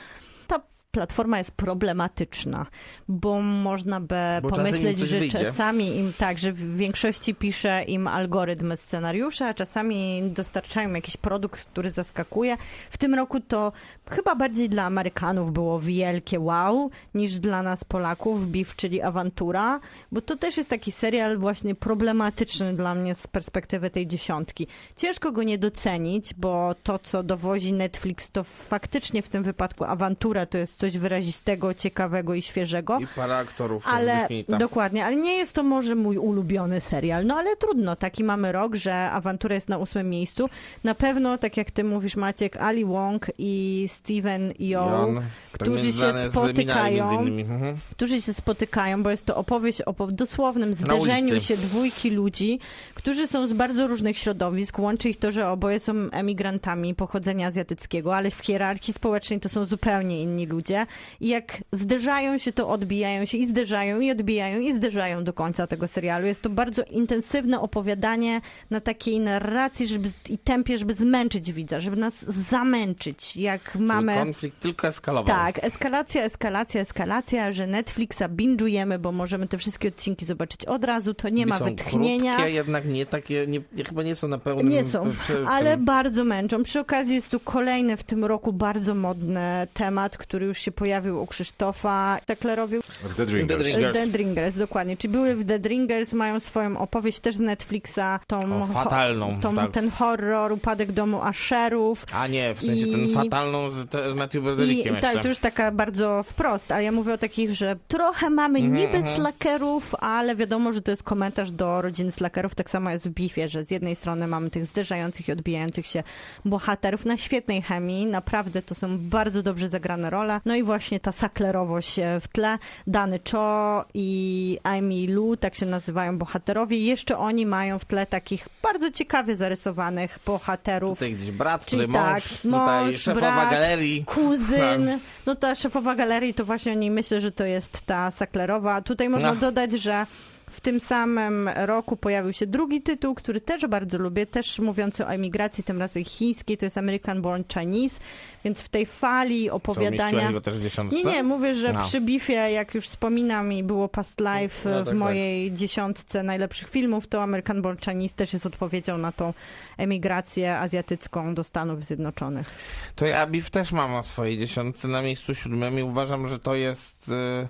Platforma 0.98 1.38
jest 1.38 1.52
problematyczna, 1.52 2.66
bo 3.08 3.42
można 3.42 4.02
by 4.02 4.16
Bo 4.42 4.50
pomyśleć, 4.50 5.00
że 5.00 5.20
wyjdzie. 5.20 5.40
czasami 5.40 5.98
im 5.98 6.14
tak, 6.18 6.40
że 6.40 6.54
w 6.54 6.78
większości 6.78 7.36
pisze 7.36 7.84
im 7.84 8.08
algorytm 8.08 8.76
scenariusza, 8.76 9.48
a 9.48 9.54
czasami 9.54 10.24
dostarczają 10.36 10.94
jakiś 10.94 11.18
produkt, 11.18 11.66
który 11.66 11.92
zaskakuje. 11.92 12.58
W 12.90 12.98
tym 12.98 13.14
roku 13.14 13.40
to 13.40 13.72
chyba 14.10 14.36
bardziej 14.36 14.70
dla 14.70 14.84
Amerykanów 14.84 15.54
było 15.54 15.80
wielkie 15.80 16.40
wow, 16.40 16.90
niż 17.14 17.36
dla 17.36 17.64
nas 17.64 17.84
Polaków, 17.84 18.52
Beef, 18.52 18.76
czyli 18.76 19.02
awantura, 19.02 19.80
bo 20.12 20.22
to 20.22 20.36
też 20.36 20.58
jest 20.58 20.70
taki 20.70 20.92
serial 20.92 21.38
właśnie 21.38 21.76
problematyczny 21.76 22.74
dla 22.74 22.96
mnie 22.96 23.16
z 23.16 23.28
perspektywy 23.28 23.90
tej 23.90 24.08
dziesiątki. 24.08 24.68
Ciężko 24.96 25.32
go 25.32 25.44
nie 25.44 25.58
docenić, 25.58 26.34
bo 26.34 26.76
to, 26.84 27.00
co 27.00 27.24
dowozi 27.24 27.74
Netflix, 27.74 28.32
to 28.32 28.44
faktycznie 28.44 29.22
w 29.22 29.30
tym 29.30 29.44
wypadku 29.44 29.84
awantura 29.84 30.46
to 30.46 30.58
jest 30.58 30.76
coś 30.76 30.87
wyrazistego, 30.96 31.74
ciekawego 31.74 32.34
i 32.34 32.42
świeżego. 32.42 33.00
I 33.00 33.08
para 33.08 33.38
aktorów 33.38 33.88
Ale 33.88 34.28
dokładnie, 34.48 35.06
ale 35.06 35.16
nie 35.16 35.34
jest 35.34 35.54
to 35.54 35.64
może 35.64 35.96
mój 35.96 36.18
ulubiony 36.18 36.82
serial. 36.82 37.26
No 37.26 37.36
ale 37.36 37.56
trudno, 37.56 37.96
taki 37.96 38.24
mamy 38.24 38.52
rok, 38.52 38.76
że 38.76 39.12
awantura 39.12 39.56
jest 39.56 39.70
na 39.70 39.78
ósmym 39.78 40.10
miejscu. 40.10 40.50
Na 40.84 40.96
pewno, 40.96 41.38
tak 41.38 41.58
jak 41.58 41.72
ty 41.72 41.84
mówisz, 41.84 42.16
Maciek, 42.16 42.58
Ali 42.58 42.86
Wong 42.86 43.32
i 43.38 43.86
Steven 43.88 44.54
Yeun, 44.60 45.22
którzy 45.52 45.94
się 45.94 46.30
spotykają. 46.30 47.10
Mhm. 47.20 47.78
którzy 47.92 48.22
się 48.22 48.34
spotykają, 48.34 49.04
bo 49.04 49.10
jest 49.10 49.26
to 49.26 49.36
opowieść 49.36 49.82
o 49.82 50.08
dosłownym 50.12 50.74
zderzeniu 50.74 51.42
się 51.42 51.58
dwójki 51.58 52.10
ludzi, 52.10 52.60
którzy 52.94 53.28
są 53.28 53.48
z 53.48 53.54
bardzo 53.54 53.88
różnych 53.88 54.18
środowisk. 54.18 54.80
Łączy 54.80 55.10
ich 55.10 55.20
to, 55.20 55.32
że 55.32 55.50
oboje 55.50 55.80
są 55.80 55.94
emigrantami 56.12 56.96
pochodzenia 56.96 57.48
azjatyckiego, 57.48 58.16
ale 58.16 58.32
w 58.32 58.40
hierarchii 58.40 58.94
społecznej 58.94 59.40
to 59.40 59.50
są 59.50 59.66
zupełnie 59.66 60.22
inni 60.22 60.46
ludzie. 60.46 60.77
I 61.20 61.28
jak 61.28 61.58
zderzają 61.72 62.38
się, 62.38 62.52
to 62.52 62.70
odbijają 62.70 63.26
się 63.26 63.38
i 63.38 63.46
zderzają, 63.46 64.00
i 64.00 64.12
odbijają, 64.12 64.60
i 64.60 64.74
zderzają 64.74 65.24
do 65.24 65.34
końca 65.34 65.68
tego 65.68 65.88
serialu. 65.88 66.28
Jest 66.28 66.42
to 66.42 66.50
bardzo 66.50 66.84
intensywne 66.84 67.60
opowiadanie 67.60 68.42
na 68.70 68.82
takiej 68.82 69.20
narracji 69.20 69.88
żeby, 69.88 70.10
i 70.30 70.38
tempie, 70.38 70.78
żeby 70.78 70.94
zmęczyć 70.94 71.54
widza, 71.54 71.80
żeby 71.80 71.98
nas 71.98 72.26
zamęczyć. 72.50 73.38
Jak 73.38 73.76
mamy... 73.76 74.14
Czyli 74.14 74.26
konflikt 74.26 74.60
tylko 74.60 74.88
eskalował. 74.88 75.38
Tak, 75.38 75.64
eskalacja, 75.64 76.24
eskalacja, 76.24 76.82
eskalacja, 76.82 77.52
że 77.52 77.68
Netflixa 77.68 78.22
binge'ujemy, 78.22 78.98
bo 78.98 79.12
możemy 79.12 79.48
te 79.48 79.58
wszystkie 79.58 79.88
odcinki 79.88 80.26
zobaczyć 80.26 80.66
od 80.66 80.84
razu, 80.84 81.14
to 81.14 81.30
nie 81.30 81.46
ma 81.46 81.58
są 81.58 81.66
wytchnienia. 81.66 82.36
Krótkie, 82.36 82.54
jednak 82.54 82.86
nie 82.86 83.06
takie, 83.06 83.48
nie, 83.48 83.62
chyba 83.86 84.04
nie 84.04 84.16
są 84.16 84.28
na 84.28 84.38
pełnym... 84.38 84.70
Nie 84.70 84.84
są, 84.84 85.14
ale 85.48 85.78
bardzo 85.78 86.24
męczą. 86.24 86.64
Przy 86.64 86.80
okazji 86.80 87.16
jest 87.16 87.30
tu 87.30 87.40
kolejny 87.40 87.98
w 87.98 88.04
tym 88.04 88.26
roku 88.26 88.54
bardzo 88.54 88.96
modny 88.96 89.68
temat, 89.74 90.18
który 90.18 90.46
już 90.46 90.57
się 90.60 90.72
pojawił 90.72 91.22
u 91.24 91.28
Krzysztofa 91.28 92.18
Teklerowi. 92.26 92.78
The 93.18 93.26
Drinkers. 93.26 93.64
The 93.64 93.72
Drinkers. 93.72 93.94
Dead 94.06 94.16
Ringers, 94.16 94.58
dokładnie. 94.58 94.98
Czy 94.98 95.10
były 95.10 95.36
w 95.36 95.44
Dead 95.44 95.66
Ringers, 95.66 96.14
mają 96.14 96.40
swoją 96.40 96.78
opowieść 96.80 97.20
też 97.20 97.36
z 97.36 97.40
Netflixa, 97.40 98.20
tą, 98.28 98.64
O, 98.64 98.68
fatalną, 98.68 99.38
tą 99.42 99.56
tak. 99.56 99.72
ten 99.72 99.92
horror, 99.92 100.52
upadek 100.52 100.92
domu 100.92 101.22
Asherów. 101.24 102.06
A 102.14 102.28
nie, 102.28 102.56
w 102.56 102.62
sensie 102.64 102.88
I- 102.88 102.92
ten 102.92 103.14
fatalną 103.24 103.72
z, 103.72 103.90
te, 103.90 104.16
Matthew 104.16 104.42
I 104.42 104.46
Broderickiem 104.46 104.96
tak, 105.02 105.22
to 105.22 105.28
już 105.28 105.38
taka 105.40 105.72
bardzo 105.72 106.24
wprost, 106.24 106.72
ale 106.72 106.84
ja 106.84 106.92
mówię 106.92 107.14
o 107.14 107.18
takich, 107.18 107.52
że 107.56 107.76
trochę 107.88 108.30
mamy 108.30 108.60
Mhm, 108.60 108.76
niby 108.76 109.10
slackerów, 109.16 109.96
ale 110.00 110.36
wiadomo, 110.36 110.74
że 110.74 110.82
to 110.82 110.92
jest 110.92 111.04
komentarz 111.04 111.52
do 111.52 111.82
rodziny 111.82 112.12
slackerów. 112.12 112.56
Tak 112.56 112.70
samo 112.70 112.90
jest 112.90 113.08
w 113.10 113.12
Bifie, 113.12 113.50
że 113.50 113.66
z 113.66 113.72
jednej 113.72 113.96
strony 113.96 114.28
mamy 114.28 114.50
tych 114.50 114.66
zderzających 114.66 115.28
i 115.28 115.32
odbijających 115.32 115.88
się 115.88 116.04
bohaterów 116.46 117.06
na 117.06 117.18
świetnej 117.18 117.62
chemii. 117.62 118.06
Naprawdę 118.06 118.62
to 118.62 118.76
są 118.76 118.98
bardzo 119.00 119.44
dobrze 119.44 119.70
zagrane 119.70 120.10
role. 120.10 120.42
No 120.48 120.56
i 120.56 120.64
właśnie 120.64 121.00
ta 121.00 121.12
saklerowość 121.12 122.00
e, 122.00 122.20
w 122.20 122.28
tle. 122.28 122.58
Dany 122.88 123.20
Cho 123.32 123.86
i 123.94 124.58
Amy 124.64 125.08
Lu, 125.08 125.38
tak 125.38 125.56
się 125.56 125.66
nazywają 125.66 126.18
bohaterowie. 126.18 126.78
Jeszcze 126.80 127.18
oni 127.18 127.46
mają 127.46 127.80
w 127.80 127.86
tle 127.86 128.06
takich 128.06 128.48
bardzo 128.64 128.92
ciekawie 128.92 129.36
zarysowanych 129.36 130.20
bohaterów. 130.26 130.98
Tutaj 131.00 131.14
gdzieś 131.14 131.32
brat, 131.32 131.66
Czyli 131.66 131.86
tutaj 131.86 132.02
mąż, 132.14 132.24
tak, 132.24 132.32
tutaj 132.42 132.52
mąż, 132.86 132.96
szefowa 133.02 133.32
brat, 133.32 133.52
galerii. 133.52 134.06
kuzyn. 134.06 135.00
No 135.26 135.36
ta 135.36 135.56
szefowa 135.56 135.96
galerii 135.96 136.34
to 136.34 136.46
właśnie 136.46 136.72
o 136.72 136.76
niej 136.76 136.92
myślę, 136.92 137.22
że 137.22 137.32
to 137.32 137.46
jest 137.46 137.82
ta 137.82 138.12
Saklerowa. 138.12 138.82
Tutaj 138.82 139.10
można 139.10 139.30
No. 139.34 139.36
dodać, 139.40 139.72
że 139.72 140.06
w 140.50 140.62
tym 140.62 140.80
samym 140.80 141.50
roku 141.56 141.98
pojawił 141.98 142.34
się 142.34 142.48
drugi 142.48 142.82
tytuł, 142.82 143.16
który 143.16 143.42
też 143.42 143.68
bardzo 143.68 143.98
lubię, 143.98 144.26
też 144.26 144.60
mówiący 144.60 145.06
o 145.06 145.10
emigracji, 145.10 145.64
tym 145.64 145.80
razem 145.80 146.04
chińskiej, 146.04 146.58
to 146.58 146.66
jest 146.66 146.78
American 146.78 147.22
Born 147.22 147.44
Chinese, 147.54 148.00
więc 148.44 148.62
w 148.62 148.70
tej 148.70 148.86
fali 148.86 149.50
opowiadania... 149.50 150.42
też 150.42 150.58
w 150.58 150.62
dziesiątce? 150.62 150.98
Nie, 150.98 151.04
nie, 151.04 151.24
mówię, 151.24 151.56
że 151.56 151.74
No. 151.74 151.80
przy 151.80 152.02
Bifie, 152.02 152.34
jak 152.34 152.76
już 152.76 152.88
wspominam 152.88 153.54
i 153.54 153.64
było 153.64 153.88
Past 153.88 154.20
Life 154.20 154.70
No 154.70 154.84
w 154.84 154.86
tak, 154.86 154.96
mojej 154.96 155.52
dziesiątce 155.52 156.24
najlepszych 156.24 156.70
filmów, 156.70 157.08
to 157.08 157.24
American 157.24 157.62
Born 157.62 157.78
Chinese 157.86 158.16
też 158.16 158.34
jest 158.34 158.46
odpowiedzią 158.46 158.98
na 158.98 159.12
tą 159.12 159.34
emigrację 159.78 160.58
azjatycką 160.58 161.36
do 161.36 161.44
Stanów 161.44 161.84
Zjednoczonych. 161.84 162.48
To 162.96 163.06
ja 163.06 163.28
Beef 163.28 163.50
też 163.50 163.72
mam 163.72 163.92
na 163.92 164.04
swojej 164.04 164.38
dziesiątce 164.38 164.88
na 164.88 165.02
miejscu 165.02 165.36
siódmym 165.36 165.80
i 165.80 165.84
uważam, 165.84 166.28
że 166.28 166.40
to 166.40 166.56
jest 166.56 167.10
y, 167.10 167.48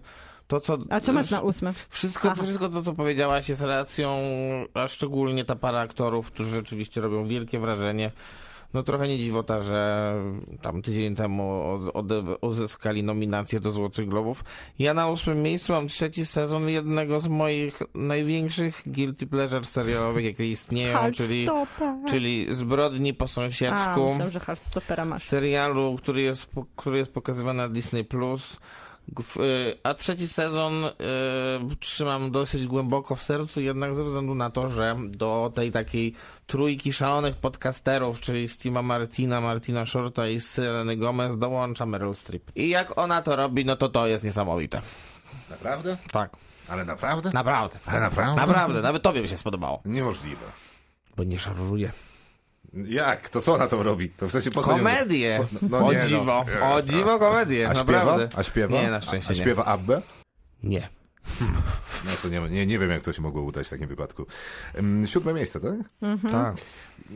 to, 0.47 0.59
co... 0.59 0.77
A 0.89 0.99
co 0.99 1.13
masz 1.13 1.31
na 1.31 1.41
ósmym? 1.41 1.73
Wszystko, 1.89 2.31
Aha. 2.31 2.43
wszystko 2.43 2.69
to, 2.69 2.81
co 2.81 2.93
powiedziałaś 2.93 3.49
jest 3.49 3.61
racją, 3.61 4.17
a 4.73 4.87
szczególnie 4.87 5.45
ta 5.45 5.55
para 5.55 5.79
aktorów, 5.79 6.31
którzy 6.31 6.49
rzeczywiście 6.49 7.01
robią 7.01 7.25
wielkie 7.25 7.59
wrażenie. 7.59 8.11
No 8.73 8.83
trochę 8.83 9.07
nie 9.07 9.19
dziwota, 9.19 9.59
że 9.59 10.13
tam 10.61 10.81
tydzień 10.81 11.15
temu 11.15 11.63
uzyskali 12.41 13.03
nominację 13.03 13.59
do 13.59 13.71
Złotych 13.71 14.09
Globów. 14.09 14.43
Ja 14.79 14.93
na 14.93 15.07
ósmym 15.09 15.41
miejscu 15.43 15.73
mam 15.73 15.87
trzeci 15.87 16.25
sezon 16.25 16.69
jednego 16.69 17.19
z 17.19 17.27
moich 17.27 17.79
największych 17.95 18.81
guilty 18.85 19.27
pleasure 19.27 19.65
serialowych, 19.65 20.25
jakie 20.25 20.51
istnieją, 20.51 21.11
czyli, 21.11 21.47
czyli 22.09 22.47
Zbrodni 22.49 23.13
po 23.13 23.25
A, 23.25 23.27
sąsiedzku 23.27 24.07
myślałam, 24.07 24.31
że 24.31 24.39
Heartstoppera 24.39 25.05
masz. 25.05 25.23
serialu, 25.23 25.95
który 25.97 26.21
jest, 26.21 26.51
który 26.75 26.97
jest 26.97 27.13
pokazywany 27.13 27.57
na 27.57 27.69
Disney+. 27.69 28.03
Plus. 28.03 28.59
Y, 29.37 29.77
A 29.83 29.93
trzeci 29.93 30.27
sezon 30.27 30.85
y, 30.85 30.89
trzymam 31.79 32.31
dosyć 32.31 32.65
głęboko 32.67 33.15
w 33.15 33.23
sercu, 33.23 33.61
jednak 33.61 33.95
ze 33.95 34.03
względu 34.03 34.35
na 34.35 34.49
to, 34.49 34.69
że 34.69 34.95
do 35.09 35.51
tej 35.55 35.71
takiej 35.71 36.13
trójki 36.47 36.93
szalonych 36.93 37.35
podcasterów, 37.35 38.19
czyli 38.19 38.47
Steve'a 38.47 38.83
Martina, 38.83 39.41
Martina 39.41 39.85
Shorta 39.85 40.27
i 40.27 40.39
Seleny 40.39 40.97
Gomez 40.97 41.37
dołącza 41.37 41.85
Meryl 41.85 42.15
Streep. 42.15 42.51
I 42.55 42.69
jak 42.69 42.97
ona 42.97 43.21
to 43.21 43.35
robi, 43.35 43.65
no 43.65 43.75
to 43.75 43.89
to 43.89 44.07
jest 44.07 44.23
niesamowite. 44.23 44.81
Naprawdę? 45.49 45.97
Tak, 46.11 46.29
Ale 46.69 46.85
naprawdę? 46.85 47.29
naprawdę. 47.33 47.79
Ale 47.85 47.99
naprawdę? 48.01 48.41
Naprawdę, 48.41 48.81
nawet 48.81 49.03
tobie 49.03 49.21
by 49.21 49.27
się 49.27 49.37
spodobało. 49.37 49.81
Niemożliwe. 49.85 50.45
Bo 51.17 51.23
nie 51.23 51.39
szarżuje. 51.39 51.91
Jak? 52.85 53.29
To 53.29 53.41
co 53.41 53.53
ona 53.53 53.67
to 53.67 53.83
robi? 53.83 54.09
To 54.09 54.27
w 54.27 54.31
sensie 54.31 54.51
po 54.51 54.61
co 54.63 54.71
nią- 54.71 54.77
Komedię! 54.77 55.39
Po- 55.59 55.67
no 55.69 55.87
o 55.87 55.91
nie, 55.93 55.99
no. 55.99 56.05
dziwo, 56.07 56.45
E, 56.61 56.73
o 56.73 56.81
dziwo 56.81 57.19
komedię, 57.19 57.69
A 57.69 57.75
śpiewa? 57.75 57.91
naprawdę. 57.93 58.29
A 58.39 58.43
śpiewa? 58.43 58.81
Nie, 58.81 58.91
na 58.91 59.01
szczęście 59.01 59.29
A 59.29 59.33
nie. 59.33 59.39
śpiewa 59.41 59.65
Abbę? 59.65 60.01
Nie. 60.63 60.89
No 62.05 62.11
to 62.21 62.29
nie, 62.29 62.39
nie, 62.49 62.65
nie 62.65 62.79
wiem, 62.79 62.89
jak 62.89 63.03
to 63.03 63.13
się 63.13 63.21
mogło 63.21 63.41
udać 63.41 63.67
w 63.67 63.69
takim 63.69 63.87
wypadku. 63.87 64.25
Siódme 65.05 65.33
miejsce, 65.33 65.59
tak? 65.59 65.73
Tak. 66.31 66.55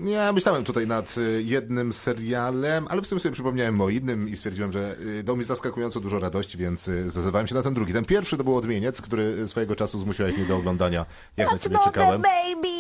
Ja 0.06 0.34
myślałem 0.34 0.64
tutaj 0.64 0.88
nad 0.88 1.18
y, 1.18 1.44
jednym 1.44 1.94
serialem, 1.94 2.86
ale 2.90 3.02
w 3.02 3.08
sumie 3.08 3.22
sobie 3.22 3.34
przypomniałem 3.34 3.82
o 3.82 3.90
innym 3.90 4.30
i 4.30 4.36
stwierdziłem, 4.36 4.72
że 4.72 4.96
y, 5.00 5.24
dał 5.24 5.38
mi 5.38 5.44
zaskakująco 5.44 6.00
dużo 6.00 6.20
radości, 6.20 6.58
więc 6.58 6.88
y, 6.88 7.10
zdecydowałem 7.10 7.48
się 7.48 7.56
na 7.56 7.62
ten 7.62 7.74
drugi. 7.74 7.94
Ten 7.94 8.06
pierwszy 8.06 8.38
to 8.38 8.44
był 8.44 8.56
Odmieniec, 8.56 9.02
który 9.02 9.48
swojego 9.48 9.76
czasu 9.76 10.00
zmusiłeś 10.00 10.38
mnie 10.38 10.46
do 10.46 10.58
oglądania, 10.58 11.06
jak 11.38 11.52
na 11.52 11.58
ciebie 11.60 11.78
czekałem. 11.86 12.22
baby! 12.22 12.72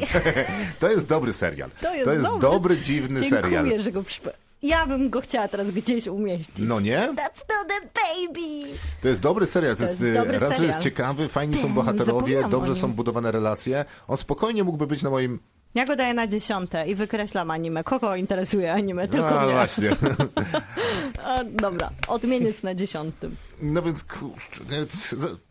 To 0.80 0.90
jest 0.90 1.08
dobry 1.08 1.32
serial. 1.32 1.70
To 1.80 1.94
jest 2.14 2.22
dobry 2.22 2.40
dobry, 2.40 2.78
dziwny 2.78 3.20
Dziękuję, 3.20 3.42
serial. 3.42 3.80
że 3.80 3.92
go 3.92 4.02
przypo... 4.02 4.30
Ja 4.62 4.86
bym 4.86 5.10
go 5.10 5.20
chciała 5.20 5.48
teraz 5.48 5.70
gdzieś 5.70 6.06
umieścić. 6.06 6.58
No 6.60 6.80
nie? 6.80 6.98
That's 6.98 7.44
not 7.48 7.72
a 7.72 7.80
baby! 7.80 8.76
To 9.02 9.08
jest 9.08 9.20
dobry 9.20 9.46
serial. 9.46 9.76
To, 9.76 9.82
To 9.82 9.88
jest, 9.88 10.00
jest 10.00 10.14
dobry 10.18 10.38
raz, 10.38 10.48
że 10.48 10.54
jest 10.54 10.60
serial. 10.64 10.82
ciekawy, 10.82 11.28
fajni 11.28 11.56
są 11.58 11.74
bohaterowie, 11.74 12.44
dobrze 12.50 12.74
są 12.74 12.92
budowane 12.92 13.32
relacje. 13.32 13.84
On 14.08 14.16
spokojnie 14.16 14.64
mógłby 14.64 14.86
być 14.86 15.02
na 15.02 15.10
moim... 15.10 15.38
Ja 15.74 15.84
go 15.84 15.96
daję 15.96 16.14
na 16.14 16.26
dziesiąte 16.26 16.88
i 16.88 16.94
wykreślam 16.94 17.50
anime. 17.50 17.84
Kogo 17.84 18.16
interesuje 18.16 18.72
anime? 18.72 19.08
Tylko 19.08 19.28
A, 19.40 19.44
mnie. 19.44 19.52
właśnie. 19.52 19.90
A, 21.26 21.44
dobra, 21.44 21.90
odmieniec 22.08 22.62
na 22.62 22.74
dziesiątym. 22.74 23.36
No 23.62 23.82
więc 23.82 24.04
kurczę, 24.04 24.60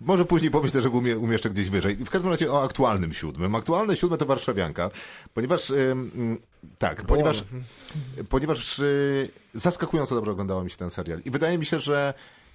może 0.02 0.26
później 0.26 0.52
pomyślę, 0.52 0.82
że 0.82 0.90
go 0.90 0.98
umie, 0.98 1.18
umieszczę 1.18 1.50
gdzieś 1.50 1.70
wyżej. 1.70 1.96
W 1.96 2.10
każdym 2.10 2.32
razie 2.32 2.52
o 2.52 2.64
aktualnym 2.64 3.14
siódmym. 3.14 3.56
Aktualne 3.56 3.98
siódme 3.98 4.18
to 4.18 4.26
Warszawianka, 4.26 4.90
ponieważ 5.34 5.70
ym, 5.70 6.38
tak, 6.78 7.02
ponieważ, 7.06 7.44
ponieważ 8.30 8.80
y, 8.80 9.30
zaskakująco 9.54 10.16
dobrze 10.16 10.32
oglądało 10.32 10.64
mi 10.64 10.72
się 10.72 10.78
ten 10.78 10.90
serial. 10.90 11.22
I 11.26 11.32
wydaje 11.32 11.58
mi 11.58 11.66
się, 11.66 11.80
że 11.80 12.14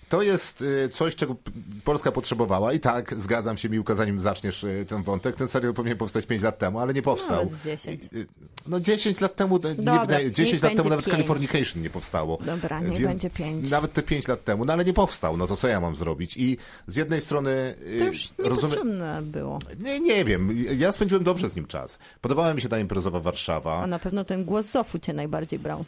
to 0.09 0.23
jest 0.23 0.62
y, 0.62 0.88
coś, 0.93 1.17
czego 1.17 1.37
Polska 1.85 2.12
potrzebowała 2.12 2.73
i 2.73 2.81
tak, 2.81 3.14
zgadzam 3.23 3.59
się, 3.59 3.69
Miłka, 3.69 3.95
zanim 3.95 4.21
zaczniesz 4.21 4.64
y, 4.64 4.87
ten 4.88 5.03
wątek, 5.03 5.37
ten 5.37 5.49
serial 5.49 5.75
powinien 5.75 5.99
powstać 5.99 6.27
5 6.27 6.43
lat 6.43 6.59
temu, 6.59 6.79
ale 6.79 6.95
nie 6.95 7.03
powstał. 7.03 7.45
Nawet 7.45 7.62
10. 7.62 8.01
I, 8.12 8.17
y, 8.17 8.27
No 8.67 8.81
10 8.81 9.21
lat 9.21 9.37
temu, 9.37 9.57
nie 9.57 9.75
Dobra, 9.75 10.01
wydaje, 10.01 10.33
10 10.33 10.53
niech 10.53 10.62
lat 10.62 10.77
temu 10.77 10.88
nawet. 10.88 11.05
Californication 11.05 11.83
nie 11.83 11.90
powstało. 11.90 12.38
Dobra, 12.47 12.81
niech 12.81 12.90
Więc 12.90 13.03
będzie 13.03 13.31
pięć. 13.31 13.71
Nawet 13.71 13.93
te 13.93 14.03
5 14.03 14.29
lat 14.29 14.45
temu, 14.45 14.64
no 14.64 14.73
ale 14.73 14.85
nie 14.85 14.93
powstał, 14.93 15.37
no 15.37 15.47
to 15.47 15.57
co 15.57 15.69
ja 15.69 15.81
mam 15.81 15.97
zrobić? 15.97 16.37
I 16.37 16.57
z 16.87 16.97
jednej 16.97 17.21
strony 17.21 17.75
To 17.99 18.05
już 18.05 18.31
niepotrzebne 18.38 19.23
było. 19.23 19.59
Nie, 19.81 20.01
nie 20.01 20.25
wiem, 20.25 20.51
ja 20.79 20.93
spędziłem 20.93 21.25
dobrze 21.25 21.51
z 21.51 21.57
nim 21.57 21.67
czas. 21.67 21.99
Podobała 22.21 22.55
mi 22.55 22.61
się 22.61 22.69
ta 22.69 22.79
imprezowa 22.79 23.21
Warszawa. 23.21 23.83
A 23.83 23.87
na 23.87 23.99
pewno 23.99 24.25
ten 24.25 24.45
głos 24.45 24.67
Zofu 24.67 24.99
cię 24.99 25.12
najbardziej 25.12 25.59
brał. 25.59 25.85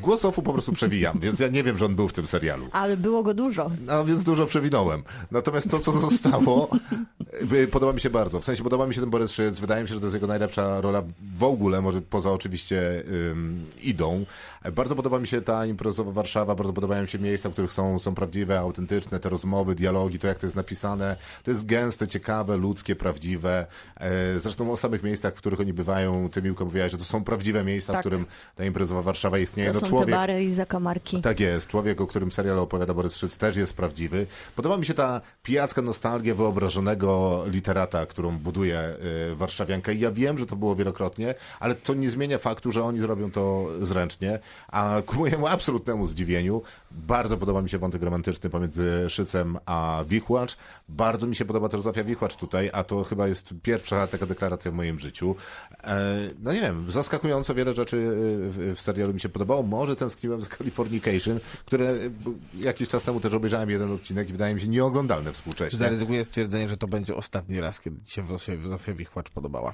Głos 0.00 0.24
Ofu 0.24 0.42
po 0.42 0.52
prostu 0.52 0.72
przewijam, 0.72 1.18
więc 1.22 1.40
ja 1.40 1.48
nie 1.48 1.64
wiem, 1.64 1.78
że 1.78 1.84
on 1.86 1.94
był 1.96 2.08
w 2.08 2.12
tym 2.12 2.26
serialu. 2.26 2.68
Ale 2.72 2.96
było 2.96 3.22
go 3.22 3.34
dużo. 3.34 3.70
No 3.86 4.04
więc 4.04 4.24
dużo 4.24 4.46
przewinąłem. 4.46 5.02
Natomiast 5.30 5.70
to, 5.70 5.78
co 5.78 5.92
zostało, 5.92 6.70
y, 7.52 7.66
podoba 7.68 7.92
mi 7.92 8.00
się 8.00 8.10
bardzo. 8.10 8.40
W 8.40 8.44
sensie 8.44 8.62
podoba 8.62 8.86
mi 8.86 8.94
się 8.94 9.00
ten 9.00 9.10
Borys 9.10 9.32
Szyc. 9.32 9.60
Wydaje 9.60 9.82
mi 9.82 9.88
się, 9.88 9.94
że 9.94 10.00
to 10.00 10.06
jest 10.06 10.14
jego 10.14 10.26
najlepsza 10.26 10.80
rola 10.80 11.02
w 11.34 11.44
ogóle, 11.44 11.80
może 11.80 12.02
poza 12.02 12.32
oczywiście 12.32 13.02
Idą. 13.82 14.24
Bardzo 14.72 14.96
podoba 14.96 15.18
mi 15.18 15.26
się 15.26 15.40
ta 15.40 15.66
imprezowa 15.66 16.12
Warszawa, 16.12 16.54
bardzo 16.54 16.72
podobają 16.72 17.02
mi 17.02 17.08
się 17.08 17.18
miejsca, 17.18 17.48
w 17.48 17.52
których 17.52 17.72
są, 17.72 17.98
są 17.98 18.14
prawdziwe, 18.14 18.58
autentyczne, 18.60 19.20
te 19.20 19.28
rozmowy, 19.28 19.74
dialogi, 19.74 20.18
to 20.18 20.26
jak 20.26 20.38
to 20.38 20.46
jest 20.46 20.56
napisane. 20.56 21.16
To 21.44 21.50
jest 21.50 21.66
gęste, 21.66 22.08
ciekawe, 22.08 22.56
ludzkie, 22.56 22.96
prawdziwe. 22.96 23.66
E, 23.96 24.40
Zresztą 24.40 24.72
o 24.72 24.76
samych 24.76 25.02
miejscach, 25.02 25.34
w 25.34 25.36
których 25.36 25.60
oni 25.60 25.72
bywają, 25.72 26.30
ty 26.30 26.42
Miłko 26.42 26.64
mówiłaś, 26.64 26.92
że 26.92 26.98
to 26.98 27.04
są 27.04 27.24
prawdziwe 27.24 27.64
miejsca, 27.64 27.92
w 27.92 27.96
Tak. 27.96 28.02
którym 28.02 28.26
ta 28.56 28.64
imprezowa 28.64 29.02
Warszawa 29.02 29.38
istnieje. 29.38 29.57
To 29.66 29.72
No 29.72 29.80
są 29.80 29.86
człowiek, 29.86 30.08
te 30.08 30.12
bary 30.14 30.44
i 30.44 30.52
zakamarki. 30.54 31.20
tak 31.22 31.40
jest. 31.40 31.66
Człowiek, 31.66 32.00
o 32.00 32.06
którym 32.06 32.32
serial 32.32 32.58
opowiada 32.58 32.94
Borys 32.94 33.16
Szyc, 33.16 33.36
też 33.36 33.56
jest 33.56 33.74
prawdziwy. 33.74 34.26
Podoba 34.56 34.76
mi 34.76 34.86
się 34.86 34.94
ta 34.94 35.20
pijacka 35.42 35.82
nostalgia 35.82 36.34
wyobrażonego 36.34 37.42
literata, 37.46 38.06
którą 38.06 38.38
buduje 38.38 38.80
y, 39.32 39.36
Warszawianka. 39.36 39.92
I 39.92 40.00
ja 40.00 40.12
wiem, 40.12 40.38
że 40.38 40.46
to 40.46 40.56
było 40.56 40.76
wielokrotnie, 40.76 41.34
ale 41.60 41.74
to 41.74 41.94
nie 41.94 42.10
zmienia 42.10 42.38
faktu, 42.38 42.72
że 42.72 42.82
oni 42.84 42.98
zrobią 43.00 43.30
to 43.30 43.66
zręcznie. 43.82 44.38
A 44.68 45.02
ku 45.06 45.16
mojemu 45.16 45.46
absolutnemu 45.46 46.06
zdziwieniu, 46.06 46.62
bardzo 46.90 47.36
podoba 47.36 47.62
mi 47.62 47.70
się 47.70 47.78
wątek 47.78 48.02
romantyczny 48.02 48.50
pomiędzy 48.50 49.04
Szycem 49.08 49.58
a 49.66 50.04
Wichłacz. 50.08 50.56
Bardzo 50.88 51.26
mi 51.26 51.36
się 51.36 51.44
podoba 51.44 51.68
też 51.68 51.80
Zofia 51.80 52.04
Wichłacz 52.04 52.36
tutaj, 52.36 52.70
a 52.72 52.84
to 52.84 53.04
chyba 53.04 53.28
jest 53.28 53.54
pierwsza 53.62 54.06
taka 54.06 54.26
deklaracja 54.26 54.70
w 54.70 54.74
moim 54.74 54.98
życiu. 54.98 55.34
E, 55.84 56.06
no 56.42 56.52
nie 56.52 56.60
wiem, 56.60 56.92
zaskakująco 56.92 57.54
wiele 57.54 57.74
rzeczy 57.74 57.96
y, 57.96 58.74
w, 58.74 58.80
serialu 58.80 59.14
mi 59.14 59.20
się 59.20 59.28
podobało. 59.48 59.78
Może 59.80 59.96
tęskniłem 59.96 60.40
za 60.40 60.46
Californication, 60.46 61.40
które 61.66 61.90
y, 61.92 62.10
jakiś 62.54 62.88
czas 62.88 63.02
temu 63.02 63.20
też 63.20 63.34
obejrzałem 63.34 63.70
jeden 63.70 63.92
odcinek 63.92 64.28
i 64.28 64.32
wydaje 64.32 64.54
mi 64.54 64.60
się 64.60 64.68
nieoglądalne 64.68 65.30
Czy 65.30 65.34
współcześnie. 65.36 65.78
zaryzykuję 65.78 66.24
stwierdzenie, 66.24 66.68
że 66.68 66.76
to 66.76 66.88
będzie 66.88 67.16
ostatni 67.16 67.60
raz, 67.60 67.80
kiedy 67.80 67.96
ci 68.04 68.12
się 68.12 68.26
Zofia, 68.26 68.52
Zofia 68.68 68.92
Wichłacz 68.94 69.30
podobała? 69.30 69.72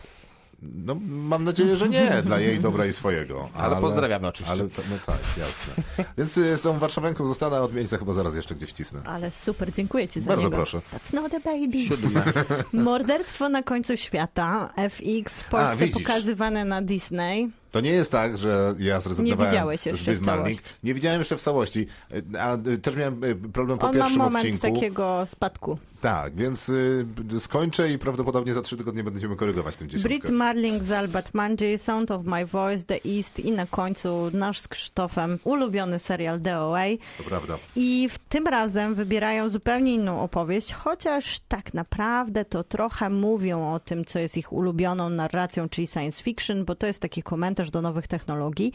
No, 0.62 0.96
mam 1.08 1.44
nadzieję, 1.44 1.76
że 1.76 1.88
nie, 1.88 2.22
dla 2.22 2.40
jej 2.40 2.60
dobra 2.60 2.86
i 2.86 2.92
swojego. 2.92 3.48
Ale 3.54 3.80
pozdrawiamy 3.80 4.28
oczywiście. 4.28 4.60
Ale 4.60 4.68
to, 4.68 4.82
no 4.90 4.96
tak, 5.06 5.18
jasne. 5.38 5.82
Więc 6.18 6.38
y, 6.38 6.56
z 6.56 6.60
tą 6.60 6.78
warszawianką 6.78 7.26
zostanę 7.26 7.60
od 7.60 7.74
miejsca 7.74 7.98
chyba 7.98 8.12
zaraz 8.12 8.34
jeszcze 8.34 8.54
gdzieś 8.54 8.70
wcisnę. 8.70 9.00
Ale 9.04 9.30
super, 9.30 9.72
dziękuję 9.72 10.08
ci 10.08 10.20
za 10.20 10.28
Bardzo 10.28 10.44
niego. 10.44 10.56
proszę. 10.56 10.78
That's 10.78 11.14
not 11.14 11.34
a 11.34 11.40
baby. 11.40 11.84
Siódme. 11.84 12.24
Morderstwo 12.72 13.48
na 13.48 13.62
końcu 13.62 13.96
świata. 13.96 14.72
FX 14.90 15.42
w 15.42 15.48
Polsce 15.48 15.76
widzisz. 15.76 16.02
pokazywane 16.02 16.64
na 16.64 16.82
Disney. 16.82 17.50
To 17.74 17.80
nie 17.80 17.90
jest 17.90 18.12
tak, 18.12 18.38
że 18.38 18.74
ja 18.78 19.00
zrezygnowałem 19.00 19.46
Nie 19.46 19.50
widziałeś 19.50 19.80
z 19.80 19.86
jeszcze 19.86 20.12
Bismarck. 20.12 20.74
Nie 20.84 20.94
widziałem 20.94 21.20
jeszcze 21.20 21.36
w 21.36 21.40
całości. 21.40 21.86
Y, 22.12 22.40
A 22.40 22.56
y, 22.56 22.78
też 22.78 22.96
miałem 22.96 23.24
y, 23.24 23.36
problem 23.52 23.78
po 23.78 23.86
On 23.86 23.96
ma 23.96 24.00
pierwszym 24.00 24.22
moment 24.22 24.46
odcinku. 24.46 24.74
takiego 24.74 25.24
spadku. 25.26 25.78
Tak, 26.04 26.34
więc 26.34 26.68
y, 26.68 27.06
skończę 27.38 27.90
i 27.90 27.98
prawdopodobnie 27.98 28.54
za 28.54 28.62
trzy 28.62 28.76
tygodnie 28.76 29.04
będziemy 29.04 29.36
korygować 29.36 29.76
tym 29.76 29.88
dziesiątkę. 29.88 30.08
Brit 30.08 30.30
Marling 30.30 30.82
z 30.82 30.92
Albert 30.92 31.34
Manji, 31.34 31.78
Sound 31.78 32.10
of 32.10 32.24
My 32.24 32.46
Voice, 32.46 32.84
The 32.84 32.98
East 33.16 33.40
i 33.40 33.52
na 33.52 33.66
końcu 33.66 34.30
nasz 34.32 34.60
z 34.60 34.68
Krzysztofem 34.68 35.38
ulubiony 35.44 35.98
serial 35.98 36.40
DOA. 36.40 36.84
To 37.18 37.24
prawda. 37.24 37.58
I 37.76 38.08
w 38.10 38.18
tym 38.18 38.46
razem 38.46 38.94
wybierają 38.94 39.48
zupełnie 39.48 39.94
inną 39.94 40.20
opowieść, 40.20 40.72
chociaż 40.74 41.40
tak 41.48 41.74
naprawdę 41.74 42.44
to 42.44 42.64
trochę 42.64 43.10
mówią 43.10 43.72
o 43.72 43.80
tym, 43.80 44.04
co 44.04 44.18
jest 44.18 44.36
ich 44.36 44.52
ulubioną 44.52 45.08
narracją, 45.08 45.68
czyli 45.68 45.86
science 45.86 46.22
fiction, 46.22 46.64
bo 46.64 46.74
to 46.74 46.86
jest 46.86 47.00
taki 47.00 47.22
komentarz 47.22 47.70
do 47.70 47.82
nowych 47.82 48.06
technologii, 48.06 48.72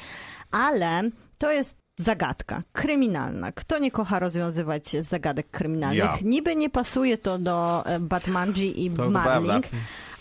ale 0.52 1.10
to 1.38 1.52
jest 1.52 1.78
zagadka 2.00 2.64
kryminalna. 2.74 3.52
Kto 3.52 3.80
nie 3.80 3.92
kocha 3.92 4.20
rozwiązywać 4.20 4.90
zagadek 5.02 5.52
kryminalnych? 5.52 6.04
Ja. 6.04 6.18
Niby 6.22 6.56
nie 6.56 6.70
pasuje 6.70 7.18
to 7.18 7.38
do 7.38 7.86
e, 7.86 8.00
Batmanji 8.00 8.86
i 8.86 8.92
To 8.92 9.10
Marling, 9.10 9.66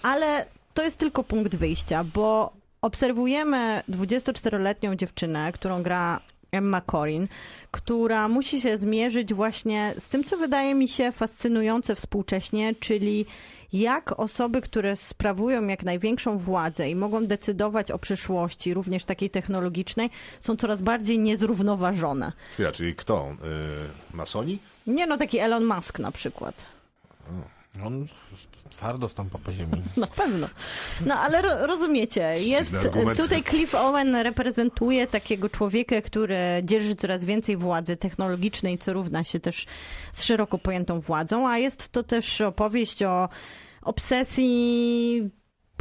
ale 0.03 0.47
to 0.75 0.83
jest 0.83 0.97
tylko 0.97 1.25
punkt 1.25 1.57
wyjścia, 1.57 2.05
bo 2.05 2.53
obserwujemy 2.83 3.83
24-letnią 3.89 4.97
dziewczynę, 4.97 5.53
którą 5.53 5.83
gra 5.83 6.21
Emma 6.53 6.81
Corrin, 6.81 7.29
która 7.71 8.29
musi 8.29 8.61
się 8.61 8.79
zmierzyć 8.79 9.35
właśnie 9.35 9.95
z 9.99 10.09
tym, 10.09 10.25
co 10.25 10.37
wydaje 10.37 10.75
mi 10.75 10.89
się 10.89 11.13
fascynujące 11.13 11.95
współcześnie, 11.95 12.75
czyli 12.75 13.27
jak 13.73 14.21
osoby, 14.21 14.61
które 14.61 14.97
sprawują 14.97 15.67
jak 15.67 15.83
największą 15.83 16.39
władzę 16.39 16.91
i 16.91 16.95
mogą 16.95 17.27
decydować 17.27 17.91
o 17.91 17.99
przyszłości, 17.99 18.75
również 18.75 19.05
takiej 19.05 19.31
technologicznej, 19.31 20.11
są 20.41 20.57
coraz 20.57 20.83
bardziej 20.83 21.19
niezrównoważone. 21.19 22.33
Chwila, 22.55 22.73
czyli 22.73 22.95
kto? 22.95 23.31
Y, 24.13 24.17
masoni? 24.17 24.59
Nie 24.87 25.07
no, 25.07 25.17
taki 25.17 25.39
Elon 25.39 25.65
Musk 25.65 25.99
na 25.99 26.13
przykład. 26.13 26.65
On 27.85 28.07
twardo 28.71 29.09
stąpa 29.09 29.39
po 29.39 29.53
ziemi. 29.53 29.83
Na 29.97 30.07
pewno. 30.07 30.49
No 31.07 31.15
ale 31.15 31.43
ro, 31.43 31.67
rozumiecie, 31.67 32.35
jest 32.39 32.75
tutaj 33.17 33.45
Cliff 33.45 33.75
Owen 33.75 34.17
reprezentuje 34.17 35.07
takiego 35.07 35.49
człowieka, 35.49 36.01
który 36.01 36.37
dzierży 36.65 36.97
coraz 36.97 37.25
więcej 37.25 37.57
władzy 37.57 37.97
technologicznej, 37.97 38.79
co 38.79 38.93
równa 38.93 39.25
się 39.25 39.41
też 39.41 39.67
z 40.13 40.23
szeroko 40.23 40.59
pojętą 40.59 41.01
władzą, 41.01 41.49
a 41.49 41.59
jest 41.59 41.89
to 41.89 42.03
też 42.03 42.41
opowieść 42.41 43.03
o 43.03 43.29
obsesji 43.83 45.31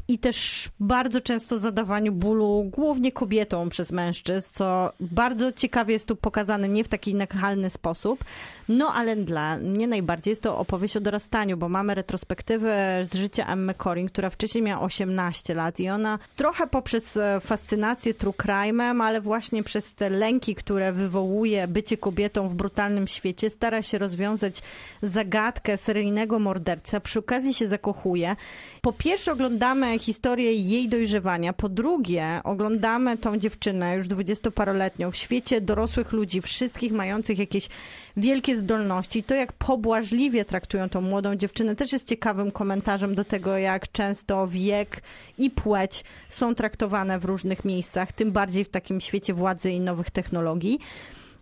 i 0.07 0.19
też 0.19 0.69
bardzo 0.79 1.21
często 1.21 1.59
zadawaniu 1.59 2.11
bólu 2.11 2.69
głównie 2.73 3.11
kobietom 3.11 3.69
przez 3.69 3.91
mężczyzn, 3.91 4.49
co 4.53 4.91
bardzo 4.99 5.51
ciekawie 5.51 5.93
jest 5.93 6.05
tu 6.05 6.15
pokazane 6.15 6.69
nie 6.69 6.83
w 6.83 6.87
taki 6.87 7.15
nachalny 7.15 7.69
sposób, 7.69 8.23
no 8.69 8.93
ale 8.93 9.15
dla 9.15 9.57
mnie 9.57 9.87
najbardziej 9.87 10.31
jest 10.31 10.43
to 10.43 10.57
opowieść 10.57 10.97
o 10.97 11.01
dorastaniu, 11.01 11.57
bo 11.57 11.69
mamy 11.69 11.95
retrospektywę 11.95 13.05
z 13.11 13.15
życia 13.15 13.47
Emmy 13.47 13.73
Corrin, 13.73 14.07
która 14.07 14.29
wcześniej 14.29 14.63
miała 14.63 14.81
18 14.81 15.53
lat 15.53 15.79
i 15.79 15.89
ona 15.89 16.19
trochę 16.35 16.67
poprzez 16.67 17.17
e, 17.17 17.39
fascynację 17.39 18.13
true 18.13 18.33
crime'em, 18.37 19.03
ale 19.03 19.21
właśnie 19.21 19.63
przez 19.63 19.93
te 19.93 20.09
lęki, 20.09 20.55
które 20.55 20.93
wywołuje 20.93 21.67
bycie 21.67 21.97
kobietą 21.97 22.49
w 22.49 22.55
brutalnym 22.55 23.07
świecie, 23.07 23.49
stara 23.49 23.81
się 23.81 23.97
rozwiązać 23.97 24.61
zagadkę 25.01 25.77
seryjnego 25.77 26.39
mordercy, 26.39 26.97
a 26.97 26.99
przy 26.99 27.19
okazji 27.19 27.53
się 27.53 27.67
zakochuje. 27.67 28.35
Po 28.81 28.93
pierwsze 28.93 29.31
oglądamy 29.31 29.96
historię 29.99 30.53
jej 30.53 30.89
dojrzewania. 30.89 31.53
Po 31.53 31.69
drugie, 31.69 32.41
oglądamy 32.43 33.17
tą 33.17 33.37
dziewczynę 33.37 33.95
już 33.95 34.07
dwudziestoparoletnią 34.07 35.11
w 35.11 35.15
świecie 35.15 35.61
dorosłych 35.61 36.11
ludzi, 36.11 36.41
wszystkich 36.41 36.91
mających 36.91 37.39
jakieś 37.39 37.69
wielkie 38.17 38.57
zdolności. 38.57 39.23
To, 39.23 39.35
jak 39.35 39.53
pobłażliwie 39.53 40.45
traktują 40.45 40.89
tą 40.89 41.01
młodą 41.01 41.35
dziewczynę, 41.35 41.75
też 41.75 41.93
jest 41.93 42.07
ciekawym 42.07 42.51
komentarzem 42.51 43.15
do 43.15 43.25
tego, 43.25 43.57
jak 43.57 43.91
często 43.91 44.47
wiek 44.47 45.01
i 45.37 45.49
płeć 45.49 46.03
są 46.29 46.55
traktowane 46.55 47.19
w 47.19 47.25
różnych 47.25 47.65
miejscach, 47.65 48.11
tym 48.11 48.31
bardziej 48.31 48.63
w 48.63 48.69
takim 48.69 49.01
świecie 49.01 49.33
władzy 49.33 49.71
i 49.71 49.79
nowych 49.79 50.11
technologii. 50.11 50.79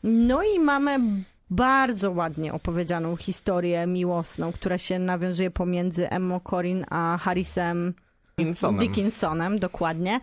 No 0.03 0.43
i 0.43 0.59
mamy 0.59 0.99
bardzo 1.49 2.11
ładnie 2.11 2.53
opowiedzianą 2.53 3.15
historię 3.15 3.87
miłosną, 3.87 4.51
która 4.51 4.77
się 4.77 4.99
nawiązuje 4.99 5.51
pomiędzy 5.51 6.09
Emma 6.09 6.39
Corrin 6.49 6.85
a 6.89 7.17
Harrisem 7.21 7.93
Dickinsonem. 8.39 8.79
Dickinsonem, 8.79 9.59
dokładnie. 9.59 10.19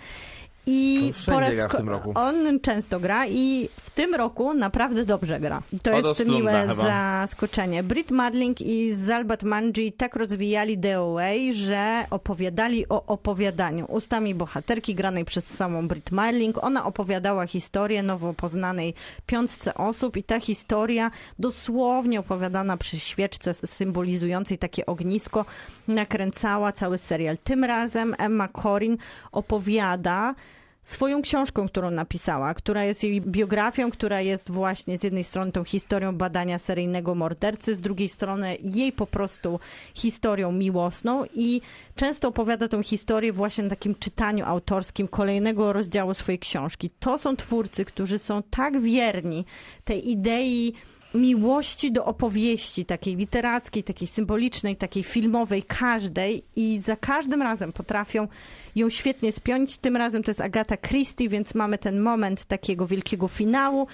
I 0.67 1.03
On 1.07 1.13
wszędzie 1.13 1.57
gra 1.57 1.69
w 1.69 1.77
tym 1.77 1.89
roku. 1.89 2.13
On 2.15 2.61
często 2.61 3.01
gra 3.01 3.27
i 3.27 3.69
w 3.81 3.91
tym 3.91 4.15
roku 4.15 4.55
naprawdę 4.55 5.05
dobrze 5.05 5.41
gra. 5.41 5.63
I 5.73 5.81
To 5.81 5.97
Od 5.97 6.05
jest 6.05 6.27
miłe 6.31 6.67
chyba. 6.69 6.75
zaskoczenie. 6.75 7.83
Brit 7.83 8.11
Madling 8.11 8.61
i 8.61 8.95
Zalbat 8.95 9.43
Manji 9.43 9.93
tak 9.93 10.17
rozwijali 10.17 10.79
DOA, 10.79 11.29
że 11.53 12.05
opowiadali 12.11 12.89
o 12.89 13.07
opowiadaniu. 13.07 13.85
Ustami 13.89 14.35
bohaterki 14.35 14.95
granej 14.95 15.25
przez 15.25 15.47
samą 15.47 15.89
Brit 15.89 16.11
Madling. 16.11 16.65
Ona 16.65 16.85
opowiadała 16.87 17.47
historię 17.47 18.03
nowo 18.03 18.33
poznanej 18.35 18.95
piątce 19.27 19.75
osób 19.75 20.17
i 20.17 20.23
ta 20.23 20.41
historia 20.41 21.11
dosłownie 21.39 22.21
opowiadana 22.21 22.77
przy 22.77 22.99
świeczce 23.01 23.55
symbolizującej 23.55 24.59
takie 24.59 24.87
ognisko 24.87 25.45
nakręcała 25.89 26.73
cały 26.73 26.99
serial. 26.99 27.39
Tym 27.45 27.65
razem 27.65 28.15
Emma 28.19 28.49
Corrin 28.63 28.97
opowiada 29.33 30.35
swoją 30.83 31.23
książką, 31.23 31.69
którą 31.69 31.91
napisała, 31.91 32.55
która 32.55 32.85
jest 32.85 33.05
jej 33.05 33.21
biografią, 33.21 33.91
która 33.91 34.21
jest 34.21 34.51
właśnie 34.51 34.99
z 34.99 35.03
jednej 35.03 35.25
strony 35.25 35.53
tą 35.53 35.65
historią 35.65 36.17
badania 36.17 36.59
seryjnego 36.59 37.15
mordercy, 37.15 37.77
z 37.77 37.81
drugiej 37.81 38.09
strony 38.09 38.57
jej 38.63 38.93
po 38.93 39.07
prostu 39.07 39.61
historią 39.95 40.53
miłosną 40.53 41.25
i 41.35 41.61
często 41.97 42.29
opowiada 42.29 42.69
tą 42.69 42.83
historię 42.83 43.33
właśnie 43.33 43.65
na 43.65 43.71
takim 43.71 43.95
czytaniu 43.95 44.45
autorskim 44.45 45.09
kolejnego 45.09 45.73
rozdziału 45.73 46.15
swojej 46.15 46.39
książki. 46.39 46.91
To 46.99 47.19
są 47.19 47.37
twórcy, 47.37 47.85
którzy 47.85 48.19
są 48.19 48.43
tak 48.43 48.81
wierni 48.81 49.45
tej 49.85 50.11
idei 50.11 50.75
miłości 51.15 51.93
do 51.93 52.05
opowieści, 52.05 52.85
takiej 52.85 53.17
literackiej, 53.17 53.85
takiej 53.85 54.09
symbolicznej, 54.09 54.77
takiej 54.77 55.03
filmowej, 55.03 55.63
każdej 55.63 56.43
i 56.57 56.81
za 56.81 56.97
każdym 56.97 57.43
razem 57.43 57.73
potrafią 57.73 58.29
ją 58.75 58.91
świetnie 58.91 59.33
spiąć. 59.33 59.79
Tym 59.79 59.97
razem 59.97 60.23
to 60.23 60.31
jest 60.31 60.41
Agata 60.41 60.77
Christie, 60.77 61.29
więc 61.29 61.55
mamy 61.55 61.79
ten 61.79 62.01
moment 62.01 62.45
takiego 62.45 62.87
wielkiego 62.87 63.29
finału 63.29 63.87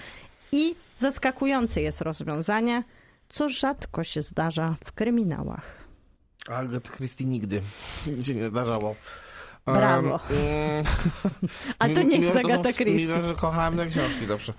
i 0.51 0.75
zaskakujące 0.99 1.81
jest 1.81 2.01
rozwiązanie, 2.01 2.83
co 3.29 3.49
rzadko 3.49 4.03
się 4.03 4.21
zdarza 4.21 4.75
w 4.85 4.91
kryminałach. 4.91 5.89
Agat 6.47 6.89
Christie 6.89 7.25
nigdy 7.25 7.61
się 8.25 8.35
nie 8.35 8.49
zdarzało. 8.49 8.95
Brawo. 9.65 10.09
Um, 10.09 10.19
A 11.79 11.85
to 11.87 12.01
nie 12.01 12.19
mimo, 12.19 12.23
jest 12.23 12.33
że 12.33 12.41
są- 12.41 12.49
Agata 12.49 12.73
Christie. 12.73 13.07
Mimo, 13.07 13.23
że 13.23 13.35
kochałem 13.35 13.77
te 13.77 13.87
książki 13.87 14.25
zawsze. 14.25 14.53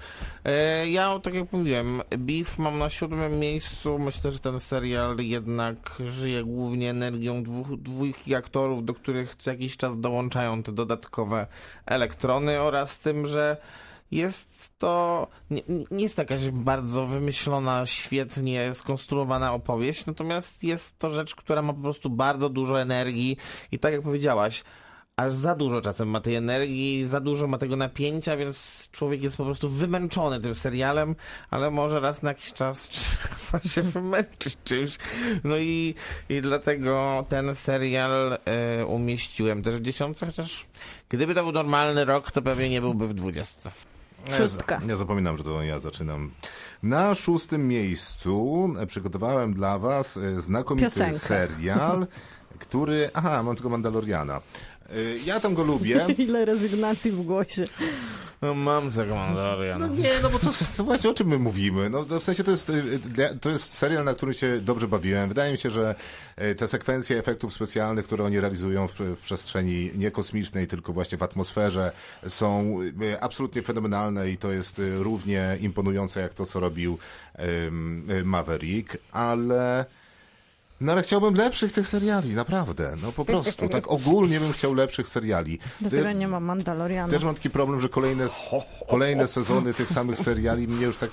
E, 0.44 0.88
ja, 0.90 1.18
tak 1.18 1.34
jak 1.34 1.52
mówiłem, 1.52 2.02
Beef 2.18 2.58
mam 2.58 2.78
na 2.78 2.90
siódmym 2.90 3.38
miejscu. 3.38 3.98
Myślę, 3.98 4.30
że 4.30 4.38
ten 4.38 4.60
serial 4.60 5.16
jednak 5.18 5.76
żyje 6.08 6.44
głównie 6.44 6.90
energią 6.90 7.42
dwóch, 7.42 7.76
dwójki 7.80 8.34
aktorów, 8.34 8.84
do 8.84 8.94
których 8.94 9.34
co 9.34 9.50
jakiś 9.50 9.76
czas 9.76 10.00
dołączają 10.00 10.62
te 10.62 10.72
dodatkowe 10.72 11.46
elektrony 11.86 12.60
oraz 12.60 12.98
tym, 12.98 13.26
że 13.26 13.56
jest 14.10 14.70
to, 14.78 15.26
nie, 15.50 15.62
nie 15.90 16.02
jest 16.02 16.18
jakaś 16.18 16.50
bardzo 16.50 17.06
wymyślona, 17.06 17.86
świetnie 17.86 18.74
skonstruowana 18.74 19.54
opowieść, 19.54 20.06
natomiast 20.06 20.64
jest 20.64 20.98
to 20.98 21.10
rzecz, 21.10 21.34
która 21.34 21.62
ma 21.62 21.72
po 21.72 21.80
prostu 21.80 22.10
bardzo 22.10 22.48
dużo 22.48 22.80
energii 22.80 23.36
i 23.72 23.78
tak 23.78 23.92
jak 23.92 24.02
powiedziałaś, 24.02 24.64
aż 25.20 25.34
za 25.34 25.54
dużo 25.54 25.80
czasem 25.80 26.08
ma 26.08 26.20
tej 26.20 26.34
energii, 26.34 27.04
za 27.04 27.20
dużo 27.20 27.46
ma 27.46 27.58
tego 27.58 27.76
napięcia, 27.76 28.36
więc 28.36 28.88
człowiek 28.92 29.22
jest 29.22 29.36
po 29.36 29.44
prostu 29.44 29.70
wymęczony 29.70 30.40
tym 30.40 30.54
serialem, 30.54 31.16
ale 31.50 31.70
może 31.70 32.00
raz 32.00 32.22
na 32.22 32.28
jakiś 32.28 32.52
czas 32.52 32.88
trzeba 32.88 33.62
się 33.62 33.82
wymęczyć 33.82 34.58
czymś. 34.64 34.98
No 35.44 35.56
i, 35.58 35.94
i 36.28 36.40
dlatego 36.40 37.26
ten 37.28 37.54
serial 37.54 38.38
e, 38.44 38.86
umieściłem 38.86 39.62
też 39.62 39.74
w 39.74 39.82
dziesiątce, 39.82 40.26
chociaż 40.26 40.66
gdyby 41.08 41.34
to 41.34 41.42
był 41.42 41.52
normalny 41.52 42.04
rok, 42.04 42.30
to 42.30 42.42
pewnie 42.42 42.70
nie 42.70 42.80
byłby 42.80 43.08
w 43.08 43.14
dwudziestce. 43.14 43.70
Szóstka. 44.38 44.78
Ja, 44.82 44.88
ja 44.88 44.96
zapominam, 44.96 45.36
że 45.36 45.44
to 45.44 45.62
ja 45.62 45.78
zaczynam. 45.78 46.30
Na 46.82 47.14
szóstym 47.14 47.68
miejscu 47.68 48.68
e, 48.78 48.86
przygotowałem 48.86 49.54
dla 49.54 49.78
was 49.78 50.16
e, 50.16 50.42
znakomity 50.42 50.86
Piosenkę. 50.86 51.18
serial, 51.18 52.06
który... 52.58 53.10
Aha, 53.14 53.42
mam 53.42 53.54
tylko 53.56 53.68
Mandaloriana. 53.70 54.40
E, 54.90 54.94
Ja 55.26 55.40
tam 55.40 55.54
go 55.54 55.64
lubię. 55.64 56.06
Ile 56.18 56.44
rezygnacji 56.44 57.10
w 57.10 57.22
głosie. 57.22 57.64
No 58.42 58.54
mam 58.54 58.92
tego 58.92 59.14
Mandaloriana. 59.14 59.86
No 59.86 59.94
nie, 59.94 60.08
no 60.22 60.30
bo 60.30 60.38
to, 60.38 60.50
to 60.76 60.84
właśnie 60.84 61.10
o 61.10 61.14
czym 61.14 61.26
my 61.28 61.38
mówimy. 61.38 61.90
No, 61.90 62.04
to 62.04 62.20
w 62.20 62.22
sensie 62.22 62.44
to 62.44 62.50
jest, 62.50 62.70
y, 62.70 62.98
dla- 62.98 63.34
to 63.34 63.50
jest 63.50 63.72
serial, 63.74 64.04
na 64.04 64.14
którym 64.14 64.34
się 64.34 64.60
dobrze 64.60 64.88
bawiłem. 64.88 65.28
Wydaje 65.28 65.52
mi 65.52 65.58
się, 65.58 65.70
że 65.70 65.94
y, 66.42 66.54
te 66.54 66.68
sekwencje 66.68 67.18
efektów 67.18 67.52
specjalnych, 67.54 68.04
które 68.04 68.24
oni 68.24 68.40
realizują 68.40 68.88
w, 68.88 68.94
w 69.00 69.20
przestrzeni 69.20 69.90
nie 69.94 70.10
kosmicznej, 70.10 70.66
tylko 70.66 70.92
właśnie 70.92 71.18
w 71.18 71.22
atmosferze, 71.22 71.92
są 72.28 72.78
y, 73.02 73.20
absolutnie 73.20 73.62
fenomenalne 73.62 74.30
i 74.30 74.36
to 74.36 74.50
jest 74.50 74.78
y, 74.78 74.98
równie 74.98 75.58
imponujące 75.60 76.20
jak 76.20 76.34
to, 76.34 76.46
co 76.46 76.60
robił 76.60 76.98
y, 77.38 78.24
Maverick, 78.24 78.96
ale... 79.12 79.84
No 80.80 80.92
ale 80.92 81.02
chciałbym 81.02 81.34
lepszych 81.34 81.72
tych 81.72 81.88
seriali, 81.88 82.34
naprawdę. 82.34 82.96
No 83.02 83.12
po 83.12 83.24
prostu. 83.24 83.68
Tak 83.68 83.88
ogólnie 83.88 84.40
bym 84.40 84.52
chciał 84.52 84.74
lepszych 84.74 85.08
seriali. 85.08 85.58
Ty- 85.90 86.14
nie 86.14 86.28
ma 86.28 86.40
Mandaloriana. 86.40 87.12
też 87.12 87.24
mam 87.24 87.34
taki 87.34 87.50
problem, 87.50 87.80
że 87.80 87.88
kolejne, 87.88 88.26
kolejne 88.88 89.26
sezony 89.28 89.74
tych 89.74 89.88
samych 89.90 90.18
seriali 90.18 90.68
mnie 90.68 90.86
już 90.86 90.96
tak 90.96 91.10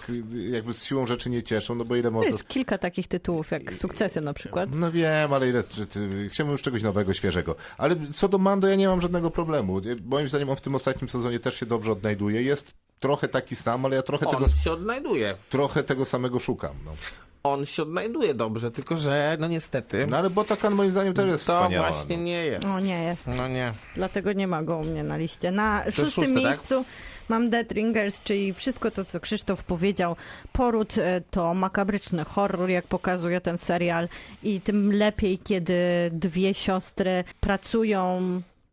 jakby 0.51 0.73
z 0.73 0.83
siłą 0.83 1.05
rzeczy 1.07 1.29
nie 1.29 1.43
cieszą, 1.43 1.75
no 1.75 1.85
bo 1.85 1.95
ile 1.95 2.03
To 2.03 2.11
można... 2.11 2.31
jest 2.31 2.47
kilka 2.47 2.77
takich 2.77 3.07
tytułów, 3.07 3.51
jak 3.51 3.73
Sukcesy 3.73 4.21
na 4.21 4.33
przykład. 4.33 4.69
No 4.75 4.91
wiem, 4.91 5.33
ale 5.33 5.49
ile... 5.49 5.63
Chciałbym 6.29 6.51
już 6.51 6.61
czegoś 6.61 6.81
nowego, 6.83 7.13
świeżego. 7.13 7.55
Ale 7.77 7.95
co 8.15 8.27
do 8.27 8.37
Mando, 8.37 8.67
ja 8.67 8.75
nie 8.75 8.87
mam 8.87 9.01
żadnego 9.01 9.31
problemu. 9.31 9.81
Moim 10.05 10.29
zdaniem 10.29 10.49
on 10.49 10.55
w 10.55 10.61
tym 10.61 10.75
ostatnim 10.75 11.09
sezonie 11.09 11.39
też 11.39 11.59
się 11.59 11.65
dobrze 11.65 11.91
odnajduje. 11.91 12.41
Jest 12.41 12.71
trochę 12.99 13.27
taki 13.27 13.55
sam, 13.55 13.85
ale 13.85 13.95
ja 13.95 14.01
trochę, 14.01 14.25
tego, 14.25 14.37
On 14.37 14.49
się 14.63 14.71
odnajduje. 14.71 15.35
trochę 15.49 15.83
tego 15.83 16.05
samego 16.05 16.39
szukam. 16.39 16.75
No. 16.85 16.91
On 17.47 17.65
się 17.65 17.83
odnajduje 17.83 18.33
dobrze, 18.33 18.71
tylko 18.71 18.95
że 18.95 19.37
no 19.39 19.47
niestety 19.47 20.07
no 20.09 20.17
ale 20.17 20.29
Botakan 20.29 20.73
moim 20.73 20.91
zdaniem 20.91 21.13
też 21.13 21.25
jest 21.25 21.47
to 21.47 21.53
wspaniała. 21.53 21.91
właśnie 21.91 22.17
no. 22.17 22.23
nie 22.23 22.45
jest. 22.45 22.65
O 22.65 22.79
nie 22.79 23.03
jest. 23.03 23.27
No 23.27 23.47
nie. 23.47 23.71
Dlatego 23.95 24.33
nie 24.33 24.47
ma 24.47 24.63
go 24.63 24.77
u 24.77 24.83
mnie 24.83 25.03
na 25.03 25.17
liście. 25.17 25.51
Na 25.51 25.83
szóstym 25.85 26.05
szósty, 26.05 26.33
tak? 26.33 26.43
miejscu 26.43 26.85
mam 27.29 27.49
Dead 27.49 27.71
Ringers, 27.71 28.21
czyli 28.21 28.53
wszystko 28.53 28.91
to, 28.91 29.05
co 29.05 29.19
Krzysztof 29.19 29.63
powiedział. 29.63 30.15
Poród 30.51 30.97
e, 30.97 31.21
to 31.31 31.53
makabryczny 31.53 32.23
horror, 32.23 32.69
jak 32.69 32.87
pokazuje 32.87 33.41
ten 33.41 33.57
serial 33.57 34.07
i 34.43 34.61
tym 34.61 34.93
lepiej, 34.93 35.37
kiedy 35.37 35.75
dwie 36.11 36.53
siostry 36.53 37.23
pracują 37.39 38.21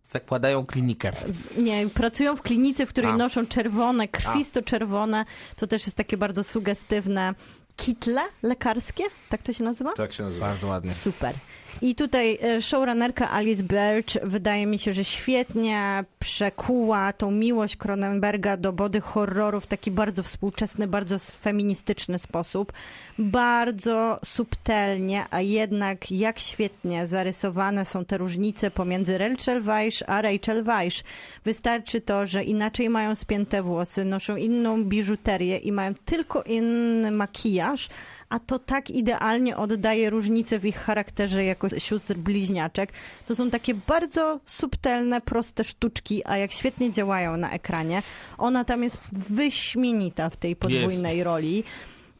Zakładają 0.06 0.66
klinikę. 0.66 1.12
nie, 1.56 1.88
pracują 1.88 2.36
w 2.36 2.42
klinice, 2.42 2.86
w 2.86 2.88
której 2.88 3.10
A. 3.10 3.16
noszą 3.16 3.46
czerwone, 3.46 4.08
krwisto-czerwone. 4.08 5.24
To 5.56 5.66
też 5.66 5.86
jest 5.86 5.96
takie 5.96 6.16
bardzo 6.16 6.44
sugestywne 6.44 7.34
kitle 7.76 8.22
lekarskie, 8.42 9.04
tak 9.28 9.42
to 9.42 9.52
się 9.52 9.64
nazywa? 9.64 9.92
Tak 9.92 10.12
się 10.12 10.22
nazywa. 10.22 10.46
Bardzo 10.46 10.66
ładnie. 10.66 10.94
Super. 10.94 11.34
I 11.82 11.94
tutaj 11.94 12.38
e, 12.42 12.60
showrunnerka 12.60 13.30
Alice 13.30 13.62
Birch 13.62 14.22
wydaje 14.22 14.66
mi 14.66 14.78
się, 14.78 14.92
że 14.92 15.04
świetnie 15.04 16.04
przekuła 16.18 17.12
tą 17.12 17.30
miłość 17.30 17.76
Cronenberga 17.76 18.56
do 18.56 18.72
body 18.72 19.00
horroru 19.00 19.60
w 19.60 19.66
taki 19.66 19.90
bardzo 19.90 20.22
współczesny, 20.22 20.86
bardzo 20.86 21.18
feministyczny 21.18 22.18
sposób. 22.18 22.72
Bardzo 23.18 24.18
subtelnie, 24.24 25.24
a 25.30 25.40
jednak 25.40 26.10
jak 26.10 26.38
świetnie 26.38 27.06
zarysowane 27.06 27.84
są 27.84 28.04
te 28.04 28.18
różnice 28.18 28.70
pomiędzy 28.70 29.18
Rachel 29.18 29.62
Weisz 29.62 30.04
a 30.06 30.22
Rachel 30.22 30.64
Weisz. 30.64 31.02
Wystarczy 31.44 32.00
to, 32.00 32.26
że 32.26 32.44
inaczej 32.44 32.88
mają 32.88 33.14
spięte 33.14 33.62
włosy, 33.62 34.04
noszą 34.04 34.36
inną 34.36 34.84
biżuterię 34.84 35.56
i 35.56 35.72
mają 35.72 35.94
tylko 36.04 36.42
inny 36.42 37.10
makijaż, 37.10 37.88
a 38.34 38.38
to 38.38 38.58
tak 38.58 38.90
idealnie 38.90 39.56
oddaje 39.56 40.10
różnicę 40.10 40.58
w 40.58 40.64
ich 40.64 40.76
charakterze 40.76 41.44
jako 41.44 41.68
sióstr 41.78 42.14
bliźniaczek. 42.14 42.92
To 43.26 43.34
są 43.34 43.50
takie 43.50 43.74
bardzo 43.74 44.40
subtelne, 44.46 45.20
proste 45.20 45.64
sztuczki, 45.64 46.22
a 46.24 46.36
jak 46.36 46.52
świetnie 46.52 46.92
działają 46.92 47.36
na 47.36 47.50
ekranie. 47.50 48.02
Ona 48.38 48.64
tam 48.64 48.82
jest 48.82 48.98
wyśmienita 49.12 50.30
w 50.30 50.36
tej 50.36 50.56
podwójnej 50.56 51.24
roli. 51.24 51.64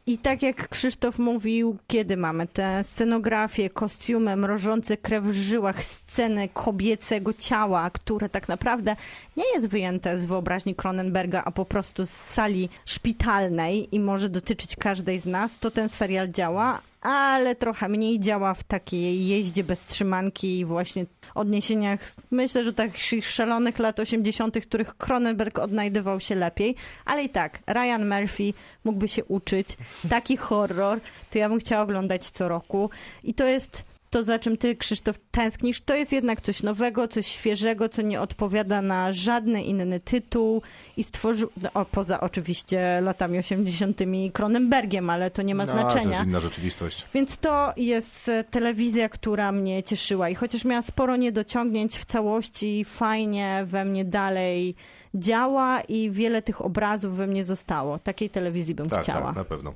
I 0.07 0.17
tak 0.17 0.41
jak 0.41 0.69
Krzysztof 0.69 1.19
mówił, 1.19 1.77
kiedy 1.87 2.17
mamy 2.17 2.47
te 2.47 2.83
scenografie, 2.83 3.69
kostiumy, 3.69 4.35
mrożące 4.35 4.97
krew 4.97 5.23
w 5.23 5.33
żyłach, 5.33 5.83
sceny 5.83 6.49
kobiecego 6.53 7.33
ciała, 7.33 7.89
które 7.89 8.29
tak 8.29 8.47
naprawdę 8.47 8.95
nie 9.37 9.43
jest 9.53 9.67
wyjęte 9.67 10.19
z 10.19 10.25
wyobraźni 10.25 10.75
Cronenberga, 10.75 11.41
a 11.45 11.51
po 11.51 11.65
prostu 11.65 12.05
z 12.05 12.09
sali 12.09 12.69
szpitalnej 12.85 13.95
i 13.95 13.99
może 13.99 14.29
dotyczyć 14.29 14.75
każdej 14.75 15.19
z 15.19 15.25
nas, 15.25 15.59
to 15.59 15.71
ten 15.71 15.89
serial 15.89 16.29
działa, 16.29 16.81
ale 17.05 17.55
trochę 17.55 17.89
mniej 17.89 18.19
działa 18.19 18.53
w 18.53 18.63
takiej 18.63 19.27
jeździe 19.27 19.63
bez 19.63 19.79
trzymanki 19.79 20.59
i 20.59 20.65
właśnie 20.65 21.05
odniesieniach, 21.35 21.99
myślę, 22.31 22.63
że 22.63 22.73
takich 22.73 23.25
szalonych 23.25 23.79
lat 23.79 23.99
80., 23.99 24.59
których 24.61 24.97
Cronenberg 24.97 25.59
odnajdywał 25.59 26.19
się 26.19 26.35
lepiej, 26.35 26.75
ale 27.05 27.23
i 27.23 27.29
tak, 27.29 27.59
Ryan 27.67 28.09
Murphy 28.09 28.53
mógłby 28.83 29.07
się 29.07 29.25
uczyć. 29.25 29.67
Taki 30.09 30.37
horror, 30.37 30.99
to 31.31 31.37
ja 31.37 31.49
bym 31.49 31.59
chciała 31.59 31.83
oglądać 31.83 32.29
co 32.29 32.47
roku 32.47 32.89
i 33.23 33.33
to 33.33 33.45
jest 33.45 33.94
to, 34.15 34.23
za 34.23 34.39
czym 34.39 34.57
ty, 34.57 34.75
Krzysztof, 34.75 35.15
tęsknisz, 35.31 35.81
to 35.81 35.95
jest 35.95 36.11
jednak 36.11 36.41
coś 36.41 36.63
nowego, 36.63 37.07
coś 37.07 37.27
świeżego, 37.27 37.89
co 37.89 38.01
nie 38.01 38.21
odpowiada 38.21 38.81
na 38.81 39.13
żadny 39.13 39.63
inny 39.63 39.99
tytuł 39.99 40.61
i 40.97 41.03
stworzył, 41.03 41.49
no, 41.73 41.85
poza 41.85 42.19
oczywiście 42.19 43.01
latami 43.01 43.37
80. 43.39 43.99
Cronenbergiem, 44.33 45.09
ale 45.09 45.31
to 45.31 45.41
nie 45.41 45.55
ma 45.55 45.65
No, 45.65 45.73
to 45.73 45.79
znaczenia. 45.79 46.15
jest 46.17 46.27
inna 46.27 46.39
rzeczywistość. 46.39 47.05
Więc 47.13 47.37
to 47.37 47.73
jest 47.77 48.29
e, 48.29 48.43
telewizja, 48.43 49.09
która 49.09 49.51
mnie 49.51 49.83
cieszyła 49.83 50.29
i 50.29 50.35
chociaż 50.35 50.65
miała 50.65 50.81
sporo 50.81 51.15
niedociągnięć 51.15 51.97
w 51.97 52.05
całości, 52.05 52.85
fajnie 52.85 53.63
we 53.67 53.85
mnie 53.85 54.05
dalej 54.05 54.75
działa 55.15 55.81
i 55.81 56.11
wiele 56.11 56.41
tych 56.41 56.61
obrazów 56.65 57.17
we 57.17 57.27
mnie 57.27 57.43
zostało. 57.43 57.99
Takiej 57.99 58.29
telewizji 58.29 58.75
bym 58.75 58.89
Tak, 58.89 59.03
chciała. 59.03 59.27
tak, 59.27 59.35
na 59.35 59.45
pewno. 59.45 59.73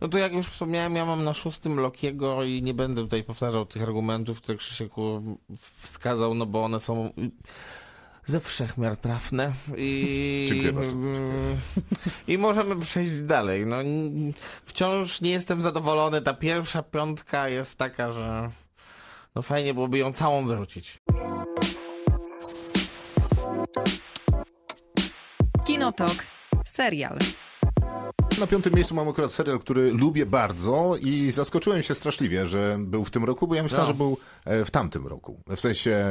No 0.00 0.08
to 0.08 0.18
jak 0.18 0.32
już 0.32 0.46
wspomniałem, 0.46 0.96
ja 0.96 1.04
mam 1.04 1.24
na 1.24 1.34
szóstym 1.34 1.80
Lokiego 1.80 2.44
i 2.44 2.62
nie 2.62 2.74
będę 2.74 3.02
tutaj 3.02 3.24
powtarzał 3.24 3.66
tych 3.66 3.82
argumentów, 3.82 4.40
które 4.40 4.58
Krzysiek 4.58 4.92
wskazał, 5.78 6.34
no 6.34 6.46
bo 6.46 6.64
one 6.64 6.80
są 6.80 7.10
ze 8.24 8.40
wszechmiar 8.40 8.96
trafne 8.96 9.52
i, 9.76 10.46
Dziękuję 10.48 10.72
bardzo. 10.72 10.96
i 12.28 12.38
możemy 12.38 12.76
przejść 12.80 13.20
dalej. 13.22 13.66
No, 13.66 13.76
wciąż 14.64 15.20
nie 15.20 15.30
jestem 15.30 15.62
zadowolony. 15.62 16.22
Ta 16.22 16.34
pierwsza 16.34 16.82
piątka 16.82 17.48
jest 17.48 17.78
taka, 17.78 18.10
że 18.10 18.50
no 19.34 19.42
fajnie 19.42 19.74
byłoby 19.74 19.98
ją 19.98 20.12
całą 20.12 20.46
wyrzucić. 20.46 20.98
Kinotok. 25.66 26.26
Serial. 26.64 27.18
Na 28.40 28.46
piątym 28.46 28.74
miejscu 28.74 28.94
mam 28.94 29.08
akurat 29.08 29.32
serial, 29.32 29.58
który 29.58 29.92
lubię 29.92 30.26
bardzo 30.26 30.96
i 31.00 31.30
zaskoczyłem 31.30 31.82
się 31.82 31.94
straszliwie, 31.94 32.46
że 32.46 32.76
był 32.80 33.04
w 33.04 33.10
tym 33.10 33.24
roku, 33.24 33.46
bo 33.48 33.54
ja 33.54 33.62
myślałem, 33.62 33.86
No. 33.86 33.92
że 33.92 33.98
był 33.98 34.16
e, 34.44 34.64
w 34.64 34.70
tamtym 34.70 35.06
roku. 35.06 35.40
W 35.56 35.60
sensie 35.60 36.06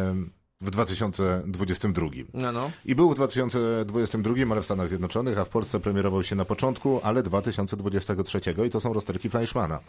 w 0.61 0.69
2022. 0.71 2.07
No, 2.33 2.51
no. 2.51 2.71
I 2.85 2.95
był 2.95 3.11
w 3.11 3.15
2022, 3.15 4.33
ale 4.51 4.61
w 4.61 4.65
Stanach 4.65 4.89
Zjednoczonych, 4.89 5.37
a 5.39 5.45
w 5.45 5.49
Polsce 5.49 5.79
premierował 5.79 6.23
się 6.23 6.35
na 6.35 6.45
początku, 6.45 6.99
ale 7.03 7.23
2023 7.23 8.39
i 8.67 8.69
to 8.69 8.81
są 8.81 8.93
rozterki 8.93 9.29
Fleischmana. 9.29 9.79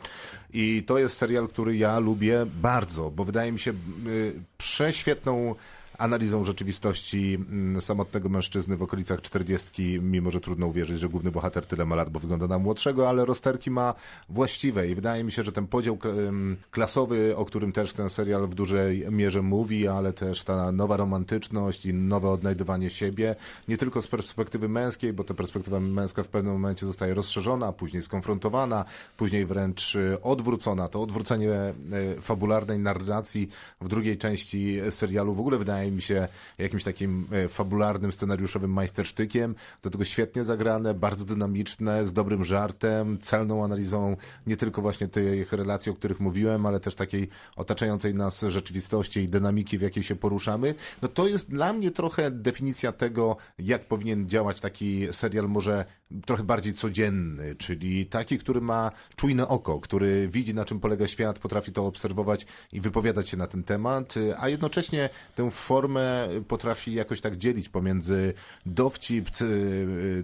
I 0.53 0.83
to 0.87 0.99
jest 0.99 1.16
serial, 1.16 1.49
który 1.49 1.77
ja 1.77 1.99
lubię 1.99 2.47
bardzo, 2.62 3.11
bo 3.11 3.25
wydaje 3.25 3.53
mi 3.53 3.59
się 3.59 3.71
y, 4.07 4.42
prześwietną 4.59 5.55
analizą 5.98 6.44
rzeczywistości 6.44 7.34
mm, 7.34 7.80
samotnego 7.80 8.28
mężczyzny 8.28 8.76
w 8.76 8.82
okolicach 8.82 9.22
40, 9.22 10.00
mimo 10.02 10.30
że 10.30 10.40
trudno 10.40 10.66
uwierzyć, 10.66 11.00
że 11.00 11.08
główny 11.08 11.30
bohater 11.30 11.66
tyle 11.66 11.87
ma 11.87 11.96
lat, 11.96 12.11
bo 12.11 12.20
wygląda 12.20 12.46
na 12.46 12.58
młodszego, 12.58 13.08
ale 13.08 13.24
rozterki 13.24 13.70
ma 13.70 13.94
właściwe 14.28 14.88
i 14.88 14.94
wydaje 14.94 15.24
mi 15.24 15.32
się, 15.32 15.42
że 15.42 15.52
ten 15.52 15.66
podział 15.66 15.98
em, 16.28 16.56
klasowy, 16.70 17.37
o 17.37 17.44
którym 17.44 17.72
też 17.72 17.92
ten 17.92 18.11
serial 18.11 18.46
w 18.46 18.54
dużej 18.54 19.06
mierze 19.11 19.42
mówi, 19.42 19.88
ale 19.88 20.12
też 20.12 20.44
ta 20.44 20.72
nowa 20.72 20.96
romantyczność 20.96 21.87
i 21.87 21.94
nowe 21.94 22.30
odnajdywanie 22.30 22.90
siebie, 22.90 23.37
nie 23.68 23.76
tylko 23.76 24.02
z 24.02 24.06
perspektywy 24.06 24.68
męskiej, 24.68 25.12
bo 25.12 25.24
ta 25.24 25.34
perspektywa 25.34 25.80
męska 25.80 26.22
w 26.22 26.28
pewnym 26.28 26.52
momencie 26.52 26.87
zostaje 26.87 27.14
rozszerzona, 27.14 27.72
później 27.72 28.02
skonfrontowana, 28.02 28.84
później 29.16 29.46
wręcz 29.46 29.94
y, 29.94 30.22
odwrócona. 30.22 30.88
To 30.88 31.02
odwrócenie 31.02 31.74
y, 32.18 32.22
fabularnej 32.22 32.78
narracji 32.78 33.48
w 33.80 33.88
drugiej 33.88 34.18
części 34.18 34.78
serialu 34.90 35.34
w 35.34 35.40
ogóle 35.40 35.58
wydaje 35.58 35.88
mi 35.90 36.03
się 36.03 36.29
jakimś 36.59 36.85
takim 36.85 37.27
e, 37.33 37.48
fabularnym, 37.48 38.12
scenariuszowym 38.12 38.72
majstersztykiem. 38.72 39.55
Do 39.83 39.90
tego 39.90 40.05
świetnie 40.05 40.44
zagrane, 40.44 40.94
bardzo 40.94 41.24
dynamiczne, 41.24 42.07
z 42.07 42.12
dobrym 42.12 42.44
żartem, 42.44 43.18
celną 43.18 43.64
analizą 43.64 44.16
nie 44.46 44.57
tylko 44.57 44.83
właśnie 44.83 45.09
tych 45.09 45.53
relacji, 45.53 45.92
o 45.92 45.94
których 45.94 46.20
mówiłem, 46.20 46.66
ale 46.66 46.81
też 46.81 46.94
takiej 46.94 47.29
otaczającej 47.57 48.14
nas 48.14 48.44
rzeczywistości 48.48 49.20
i 49.20 49.29
dynamiki, 49.29 49.79
w 49.79 49.83
jakiej 49.83 50.03
się 50.03 50.16
poruszamy. 50.16 50.74
No 51.03 51.09
to 51.09 51.29
jest 51.29 51.51
dla 51.51 51.72
mnie 51.72 51.90
trochę 51.90 52.31
definicja 52.31 52.92
tego, 52.92 53.37
jak 53.59 53.85
powinien 53.85 54.29
działać 54.29 54.61
taki 54.61 55.09
serial 55.12 55.48
może 55.48 55.85
trochę 56.27 56.44
bardziej 56.44 56.75
codzienny, 56.75 57.55
czyli 57.57 58.07
taki, 58.07 58.38
który 58.38 58.61
ma 58.61 58.90
czujne 59.16 59.49
oko, 59.49 59.81
który 59.81 60.29
widzi 60.29 60.55
na 60.55 60.64
czym 60.64 60.81
polega 60.81 61.07
świat, 61.07 61.38
potrafi 61.38 61.73
to 61.73 61.87
obserwować 61.87 62.47
i 62.73 62.81
wypowiadać 62.81 63.29
się 63.29 63.37
na 63.37 63.47
ten 63.47 63.64
temat, 63.64 64.14
a 64.38 64.49
jednocześnie 64.49 65.11
tę 65.35 65.51
formę 65.51 66.29
potrafi 66.49 66.92
jakoś 66.94 67.21
tak 67.21 67.37
dzielić 67.37 67.68
pomiędzy 67.68 68.35
dowcip, 68.66 69.31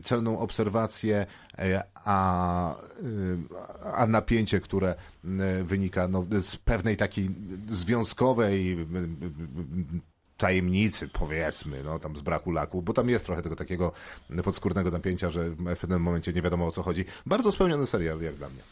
celną 0.05 0.38
obserwację, 0.38 1.27
e, 1.59 1.83
a, 1.94 2.77
e, 2.77 2.83
a 3.92 4.07
napięcie, 4.07 4.61
które 4.61 4.88
e, 4.88 5.64
wynika 5.64 6.09
no, 6.09 6.27
z 6.42 6.57
pewnej 6.57 6.97
takiej 6.97 7.31
związkowej 7.68 8.77
tajemnicy, 10.44 11.09
powiedzmy, 11.09 11.83
no 11.85 11.98
tam 11.98 12.16
z 12.16 12.20
braku 12.20 12.50
laku, 12.50 12.83
bo 12.83 12.92
tam 12.92 13.09
jest 13.09 13.26
trochę 13.26 13.42
tego 13.42 13.57
takiego 13.57 13.92
podskórnego 14.44 14.90
napięcia, 14.90 15.30
że 15.30 15.50
w 15.50 15.78
pewnym 15.78 16.02
momencie 16.02 16.33
nie 16.33 16.42
wiadomo 16.42 16.66
o 16.66 16.70
co 16.70 16.83
chodzi. 16.83 17.04
Bardzo 17.26 17.52
spełniony 17.52 17.87
serial, 17.87 18.20
jak 18.20 18.35
dla 18.35 18.48
mnie. 18.48 18.62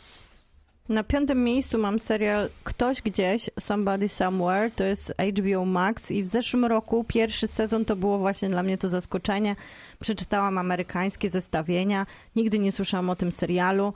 Na 0.88 1.04
piątym 1.04 1.44
miejscu 1.44 1.78
mam 1.78 1.98
serial 2.00 2.48
Ktoś 2.64 3.02
gdzieś, 3.02 3.50
Somebody 3.60 4.08
Somewhere, 4.08 4.70
to 4.70 4.84
jest 4.84 5.14
HBO 5.38 5.64
Max 5.64 6.10
i 6.10 6.22
w 6.22 6.26
zeszłym 6.26 6.64
roku 6.64 7.04
pierwszy 7.08 7.48
sezon 7.48 7.84
to 7.84 7.96
było 7.96 8.18
właśnie 8.18 8.48
dla 8.48 8.62
mnie 8.62 8.78
to 8.78 8.88
zaskoczenie. 8.88 9.56
Przeczytałam 10.00 10.58
amerykańskie 10.58 11.30
zestawienia, 11.30 12.06
nigdy 12.36 12.58
nie 12.58 12.72
słyszałam 12.72 13.10
o 13.10 13.16
tym 13.16 13.32
serialu. 13.32 13.94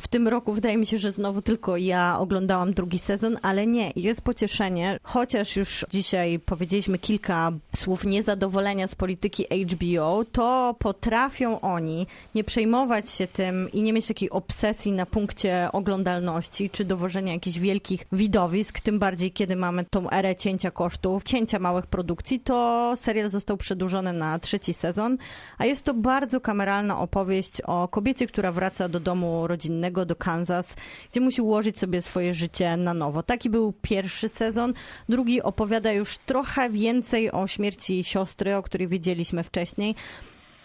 W 0.00 0.08
tym 0.08 0.28
roku 0.28 0.52
wydaje 0.52 0.76
mi 0.76 0.86
się, 0.86 0.98
że 0.98 1.12
znowu 1.12 1.42
tylko 1.42 1.76
ja 1.76 2.16
oglądałam 2.18 2.72
drugi 2.72 2.98
sezon, 2.98 3.38
ale 3.42 3.66
nie, 3.66 3.92
jest 3.96 4.20
pocieszenie. 4.20 4.98
Chociaż 5.02 5.56
już 5.56 5.84
dzisiaj 5.90 6.38
powiedzieliśmy 6.38 6.98
kilka 6.98 7.52
słów 7.76 8.04
niezadowolenia 8.04 8.86
z 8.86 8.94
polityki 8.94 9.44
HBO, 9.44 10.24
to 10.32 10.76
potrafią 10.78 11.60
oni 11.60 12.06
nie 12.34 12.44
przejmować 12.44 13.10
się 13.10 13.26
tym 13.26 13.72
i 13.72 13.82
nie 13.82 13.92
mieć 13.92 14.06
takiej 14.06 14.30
obsesji 14.30 14.92
na 14.92 15.06
punkcie 15.06 15.68
oglądalności 15.72 16.70
czy 16.70 16.84
dowożenia 16.84 17.32
jakichś 17.32 17.58
wielkich 17.58 18.06
widowisk, 18.12 18.80
tym 18.80 18.98
bardziej 18.98 19.32
kiedy 19.32 19.56
mamy 19.56 19.84
tą 19.84 20.10
erę 20.10 20.36
cięcia 20.36 20.70
kosztów, 20.70 21.22
cięcia 21.22 21.58
małych 21.58 21.86
produkcji, 21.86 22.40
to 22.40 22.92
serial 22.96 23.30
został 23.30 23.56
przedłużony 23.56 24.12
na 24.12 24.38
trzeci 24.38 24.74
sezon, 24.74 25.18
a 25.58 25.66
jest 25.66 25.82
to 25.82 25.94
bardzo 25.94 26.40
kameralna 26.40 26.98
opowieść 26.98 27.60
o 27.60 27.88
kobiecie, 27.88 28.26
która 28.26 28.52
wraca 28.52 28.88
do 28.88 29.00
domu 29.00 29.46
rodzinnego, 29.46 29.85
do 29.90 30.16
Kansas, 30.16 30.74
gdzie 31.10 31.20
musi 31.20 31.42
ułożyć 31.42 31.78
sobie 31.78 32.02
swoje 32.02 32.34
życie 32.34 32.76
na 32.76 32.94
nowo. 32.94 33.22
Taki 33.22 33.50
był 33.50 33.72
pierwszy 33.82 34.28
sezon. 34.28 34.74
Drugi 35.08 35.42
opowiada 35.42 35.92
już 35.92 36.18
trochę 36.18 36.70
więcej 36.70 37.30
o 37.32 37.46
śmierci 37.46 38.04
siostry, 38.04 38.56
o 38.56 38.62
której 38.62 38.88
wiedzieliśmy 38.88 39.44
wcześniej. 39.44 39.94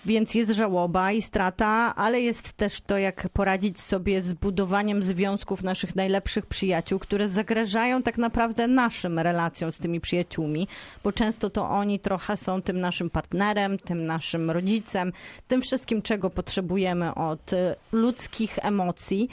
Więc 0.06 0.36
jest 0.36 0.52
żałoba 0.52 1.12
i 1.12 1.22
strata, 1.22 1.96
ale 1.96 2.22
jest 2.22 2.54
też 2.54 2.82
to, 2.82 2.98
jak 2.98 3.30
poradzić 3.30 3.80
sobie 3.80 4.22
z 4.22 4.34
budowaniem 4.34 5.04
związków 5.04 5.64
naszych 5.64 5.96
najlepszych 5.96 6.46
przyjaciół, 6.46 7.00
które 7.00 7.30
zagrażają 7.30 8.04
tak 8.04 8.18
naprawdę 8.18 8.68
naszym 8.68 9.20
relacjom 9.20 9.72
z 9.72 9.80
tymi 9.80 10.02
przyjaciółmi, 10.02 10.68
bo 11.04 11.12
często 11.12 11.50
to 11.50 11.70
oni 11.70 12.00
trochę 12.00 12.38
są 12.38 12.62
tym 12.62 12.80
naszym 12.80 13.10
partnerem, 13.10 13.78
tym 13.80 14.06
naszym 14.06 14.52
rodzicem, 14.52 15.14
tym 15.48 15.62
wszystkim, 15.62 16.02
czego 16.02 16.30
potrzebujemy 16.30 17.16
od 17.16 17.52
ludzkich 17.92 18.60
emocji. 18.62 19.30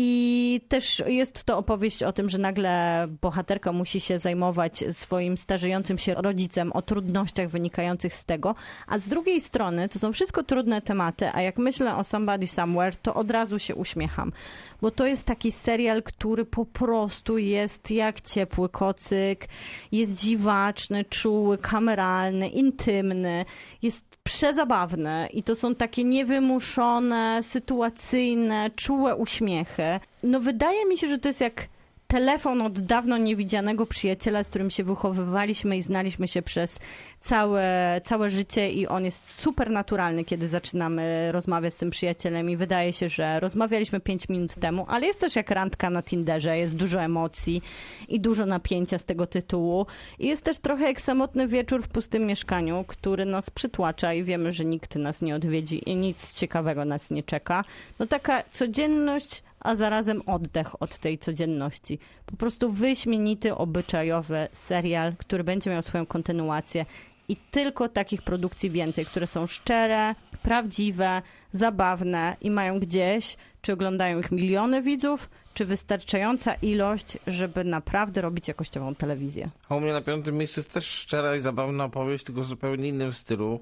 I 0.00 0.60
też 0.68 1.02
jest 1.06 1.44
to 1.44 1.58
opowieść 1.58 2.02
o 2.02 2.12
tym, 2.12 2.28
że 2.28 2.38
nagle 2.38 3.06
bohaterka 3.20 3.72
musi 3.72 4.00
się 4.00 4.18
zajmować 4.18 4.84
swoim 4.92 5.38
starzejącym 5.38 5.98
się 5.98 6.14
rodzicem, 6.14 6.72
o 6.72 6.82
trudnościach 6.82 7.48
wynikających 7.48 8.14
z 8.14 8.24
tego. 8.24 8.54
A 8.86 8.98
z 8.98 9.08
drugiej 9.08 9.40
strony 9.40 9.88
to 9.88 9.98
są 9.98 10.12
wszystko 10.12 10.42
trudne 10.42 10.82
tematy, 10.82 11.30
a 11.32 11.42
jak 11.42 11.58
myślę 11.58 11.96
o 11.96 12.04
Somebody 12.04 12.46
Somewhere, 12.46 12.96
to 13.02 13.14
od 13.14 13.30
razu 13.30 13.58
się 13.58 13.74
uśmiecham. 13.74 14.32
Bo 14.80 14.90
to 14.90 15.06
jest 15.06 15.24
taki 15.24 15.52
serial, 15.52 16.02
który 16.02 16.44
po 16.44 16.64
prostu 16.64 17.38
jest 17.38 17.90
jak 17.90 18.20
ciepły 18.20 18.68
kocyk, 18.68 19.48
jest 19.92 20.14
dziwaczny, 20.14 21.04
czuły, 21.04 21.58
kameralny, 21.58 22.48
intymny, 22.48 23.44
jest 23.82 24.04
przezabawny 24.22 25.28
i 25.32 25.42
to 25.42 25.56
są 25.56 25.74
takie 25.74 26.04
niewymuszone, 26.04 27.42
sytuacyjne, 27.42 28.70
czułe 28.76 29.16
uśmiechy. 29.16 29.87
No 30.22 30.40
wydaje 30.40 30.86
mi 30.86 30.98
się, 30.98 31.08
że 31.08 31.18
to 31.18 31.28
jest 31.28 31.40
jak 31.40 31.68
telefon 32.08 32.62
od 32.62 32.80
dawno 32.80 33.18
niewidzianego 33.18 33.86
przyjaciela, 33.86 34.44
z 34.44 34.48
którym 34.48 34.70
się 34.70 34.84
wychowywaliśmy 34.84 35.76
i 35.76 35.82
znaliśmy 35.82 36.28
się 36.28 36.42
przez 36.42 36.80
całe, 37.20 38.00
całe 38.04 38.30
życie 38.30 38.70
i 38.70 38.86
on 38.86 39.04
jest 39.04 39.40
super 39.40 39.70
naturalny, 39.70 40.24
kiedy 40.24 40.48
zaczynamy 40.48 41.32
rozmawiać 41.32 41.74
z 41.74 41.78
tym 41.78 41.90
przyjacielem 41.90 42.50
i 42.50 42.56
wydaje 42.56 42.92
się, 42.92 43.08
że 43.08 43.40
rozmawialiśmy 43.40 44.00
5 44.00 44.28
minut 44.28 44.54
temu, 44.54 44.84
ale 44.88 45.06
jest 45.06 45.20
też 45.20 45.36
jak 45.36 45.50
randka 45.50 45.90
na 45.90 46.02
Tinderze, 46.02 46.58
jest 46.58 46.74
dużo 46.74 47.02
emocji 47.02 47.62
i 48.08 48.20
dużo 48.20 48.46
napięcia 48.46 48.98
z 48.98 49.04
tego 49.04 49.26
tytułu 49.26 49.86
i 50.18 50.26
jest 50.26 50.44
też 50.44 50.58
trochę 50.58 50.84
jak 50.84 51.00
samotny 51.00 51.48
wieczór 51.48 51.82
w 51.82 51.88
pustym 51.88 52.26
mieszkaniu, 52.26 52.84
który 52.86 53.24
nas 53.24 53.50
przytłacza 53.50 54.14
i 54.14 54.22
wiemy, 54.22 54.52
że 54.52 54.64
nikt 54.64 54.96
nas 54.96 55.22
nie 55.22 55.34
odwiedzi 55.34 55.90
i 55.90 55.96
nic 55.96 56.32
ciekawego 56.32 56.84
nas 56.84 57.10
nie 57.10 57.22
czeka. 57.22 57.64
No 57.98 58.06
taka 58.06 58.42
codzienność 58.50 59.42
a 59.60 59.74
zarazem 59.74 60.22
oddech 60.26 60.82
od 60.82 60.98
tej 60.98 61.18
codzienności. 61.18 61.98
Po 62.26 62.36
prostu 62.36 62.72
wyśmienity, 62.72 63.54
obyczajowy 63.54 64.48
serial, 64.52 65.12
który 65.16 65.44
będzie 65.44 65.70
miał 65.70 65.82
swoją 65.82 66.06
kontynuację 66.06 66.86
i 67.28 67.36
tylko 67.36 67.88
takich 67.88 68.22
produkcji 68.22 68.70
więcej, 68.70 69.06
które 69.06 69.26
są 69.26 69.46
szczere, 69.46 70.14
prawdziwe, 70.42 71.22
zabawne 71.52 72.36
i 72.40 72.50
mają 72.50 72.80
gdzieś, 72.80 73.36
czy 73.62 73.72
oglądają 73.72 74.18
ich 74.18 74.32
miliony 74.32 74.82
widzów, 74.82 75.30
czy 75.54 75.64
wystarczająca 75.64 76.54
ilość, 76.54 77.18
żeby 77.26 77.64
naprawdę 77.64 78.20
robić 78.20 78.48
jakościową 78.48 78.94
telewizję. 78.94 79.50
A 79.68 79.76
u 79.76 79.80
mnie 79.80 79.92
na 79.92 80.00
piątym 80.00 80.36
miejscu 80.36 80.60
jest 80.60 80.72
też 80.72 80.86
szczera 80.86 81.36
i 81.36 81.40
zabawna 81.40 81.84
opowieść, 81.84 82.24
tylko 82.24 82.40
w 82.40 82.46
zupełnie 82.46 82.88
innym 82.88 83.12
stylu 83.12 83.60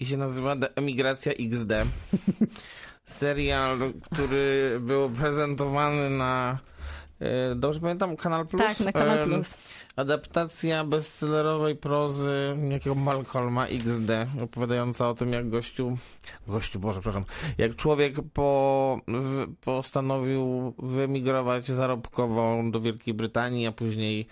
i 0.00 0.06
się 0.06 0.16
nazywa 0.16 0.56
Emigracja 0.76 1.32
XD. 1.32 1.72
Serial, 3.04 3.78
który 4.02 4.78
był 4.80 5.10
prezentowany 5.10 6.10
na 6.10 6.58
e, 7.20 7.54
Dobrze 7.54 7.80
pamiętam, 7.80 8.16
Kanal 8.16 8.46
Plus? 8.46 8.62
Tak, 8.62 8.80
na 8.80 8.92
Kanal 8.92 9.18
Em, 9.18 9.28
Plus. 9.28 9.54
Adaptacja 9.96 10.84
bestsellerowej 10.84 11.76
prozy 11.76 12.56
jakiego 12.68 12.94
Malcolma 12.94 13.66
XD, 13.66 14.10
opowiadająca 14.42 15.08
o 15.08 15.14
tym, 15.14 15.32
jak 15.32 15.48
gościu, 15.50 15.96
gościu, 16.46 16.80
Boże, 16.80 17.00
przepraszam, 17.00 17.24
jak 17.58 17.76
człowiek 17.76 18.14
po, 18.32 18.98
postanowił 19.64 20.74
wyemigrować 20.78 21.66
zarobkowo 21.66 22.62
do 22.70 22.80
Wielkiej 22.80 23.14
Brytanii, 23.14 23.66
a 23.66 23.72
później 23.72 24.26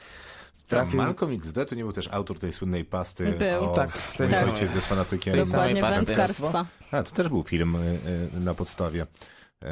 trafił... 0.77 0.97
Malcolm 1.03 1.33
XD 1.33 1.69
to 1.69 1.75
nie 1.75 1.83
był 1.83 1.93
też 1.93 2.09
autor 2.13 2.39
tej 2.39 2.53
słynnej 2.53 2.85
pasty 2.85 3.33
Był. 3.33 3.71
o 3.71 3.75
Tak, 3.75 4.03
ten 4.17 4.29
mój 4.31 4.39
sam. 4.39 4.51
ojciec 4.51 4.75
jest 4.75 4.87
fanatykiem. 4.87 5.35
Tej 5.35 5.47
samej 5.47 5.75
Dokładnie, 5.75 5.81
pasty. 5.81 6.07
wędkarstwa. 6.07 6.67
A, 6.91 7.03
to 7.03 7.11
też 7.11 7.29
był 7.29 7.43
film 7.45 7.77
y, 7.77 7.99
y, 8.37 8.41
na 8.41 8.55
podstawie, 8.55 9.07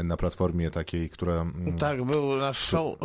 y, 0.01 0.05
na 0.05 0.17
platformie 0.17 0.71
takiej, 0.71 1.11
która... 1.11 1.33
mm, 1.35 1.79
Tak, 1.79 2.05
był 2.05 2.37
na 2.37 2.53
show... 2.53 2.97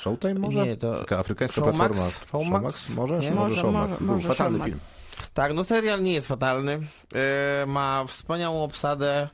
Showtime 0.00 0.34
może? 0.34 0.66
Nie, 0.66 0.76
to 0.76 0.98
Taka 0.98 1.18
afrykańska 1.18 1.60
Showmax? 1.60 1.78
platforma. 1.94 2.26
Showmax? 2.50 2.88
Może? 2.90 3.18
Nie? 3.18 3.30
Może 3.30 3.48
Może, 3.48 3.60
Showmax. 3.60 3.90
może, 3.90 4.04
Był 4.04 4.14
może 4.14 4.28
fatalny 4.28 4.58
Showmax. 4.58 4.80
film. 4.80 4.80
Tak, 5.34 5.54
no 5.54 5.64
serial 5.64 6.02
nie 6.02 6.12
jest 6.12 6.28
fatalny. 6.28 6.80
E, 7.62 7.66
ma 7.66 8.04
wspaniałą 8.08 8.62
obsadę. 8.64 9.28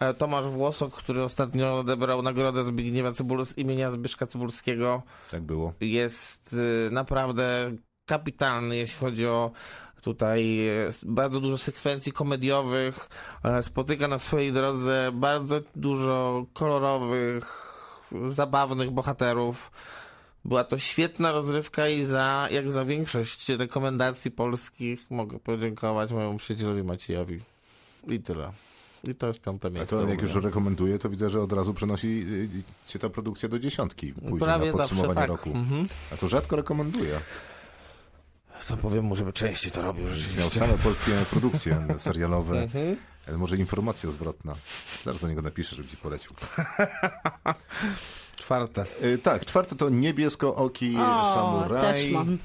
E, 0.00 0.14
Tomasz 0.14 0.46
Włosok, 0.46 0.94
który 0.94 1.22
ostatnio 1.22 1.78
odebrał 1.78 2.22
nagrodę 2.22 2.64
Zbigniewa 2.64 3.12
Cybuls, 3.12 3.58
imienia 3.58 3.90
Zbyszka 3.90 4.26
Cybulskiego, 4.26 5.02
Tak 5.30 5.42
było. 5.42 5.72
jest 5.80 6.56
e, 6.88 6.90
naprawdę 6.90 7.72
kapitalny, 8.06 8.76
jeśli 8.76 8.98
chodzi 9.00 9.26
o 9.26 9.50
tutaj 10.02 10.66
e, 10.68 10.88
bardzo 11.02 11.40
dużo 11.40 11.58
sekwencji 11.58 12.12
komediowych. 12.12 13.08
E, 13.44 13.62
Spotyka 13.62 14.08
na 14.08 14.18
swojej 14.18 14.52
drodze 14.52 15.10
bardzo 15.14 15.60
dużo 15.76 16.46
kolorowych, 16.52 17.72
zabawnych 18.28 18.90
bohaterów. 18.90 19.70
Była 20.44 20.64
to 20.64 20.78
świetna 20.78 21.32
rozrywka 21.32 21.88
i 21.88 22.04
za, 22.04 22.48
jak 22.50 22.70
za 22.72 22.84
większość 22.84 23.48
rekomendacji 23.48 24.30
polskich 24.30 25.10
mogę 25.10 25.38
podziękować 25.38 26.12
mojemu 26.12 26.38
przyjacielowi 26.38 26.82
Maciejowi. 26.82 27.40
I 28.08 28.20
tyle. 28.20 28.52
I 29.04 29.14
to 29.14 29.26
jest 29.28 29.40
piąte 29.40 29.68
A 29.68 29.70
miejsce. 29.70 29.96
to 29.98 30.02
u 30.04 30.08
jak 30.08 30.22
już 30.22 30.34
rekomenduję, 30.34 30.98
to 30.98 31.08
widzę, 31.10 31.30
że 31.30 31.40
od 31.42 31.52
razu 31.52 31.74
przenosi 31.74 32.06
y, 32.08 32.48
cię 32.86 32.98
ta 32.98 33.08
produkcja 33.08 33.48
do 33.48 33.58
dziesiątki 33.58 34.12
później 34.12 34.38
Prawie 34.40 34.66
na 34.66 34.72
zawsze 34.72 34.88
podsumowanie 34.94 35.20
tak. 35.20 35.28
roku. 35.28 35.50
Mhm. 35.50 35.88
A 36.12 36.16
to 36.16 36.28
rzadko 36.28 36.56
rekomenduję. 36.56 37.20
To 38.68 38.76
powiem 38.76 39.04
mu, 39.04 39.16
żeby 39.16 39.32
częściej 39.32 39.72
to 39.72 39.82
robił 39.82 40.04
Miał 40.38 40.50
same 40.50 40.72
polskie 40.78 41.12
produkcje 41.30 41.86
serialowe. 41.98 42.62
Mhm. 42.62 42.96
Ale 43.28 43.38
może 43.38 43.56
informacja 43.56 44.10
zwrotna. 44.10 44.54
Zaraz 45.04 45.20
do 45.20 45.28
niego 45.28 45.42
napiszę, 45.42 45.76
żeby 45.76 45.88
ci 45.88 45.96
polecił. 45.96 46.30
Czwarte. 48.36 48.84
Y, 49.02 49.18
Tak, 49.18 49.44
czwarte 49.46 49.76
to 49.76 49.88
Niebieskooki 49.88 50.96
O, 50.98 51.34
Samuraj. 51.34 51.80
też 51.82 52.12
mam. 52.12 52.32
Y, 52.34 52.38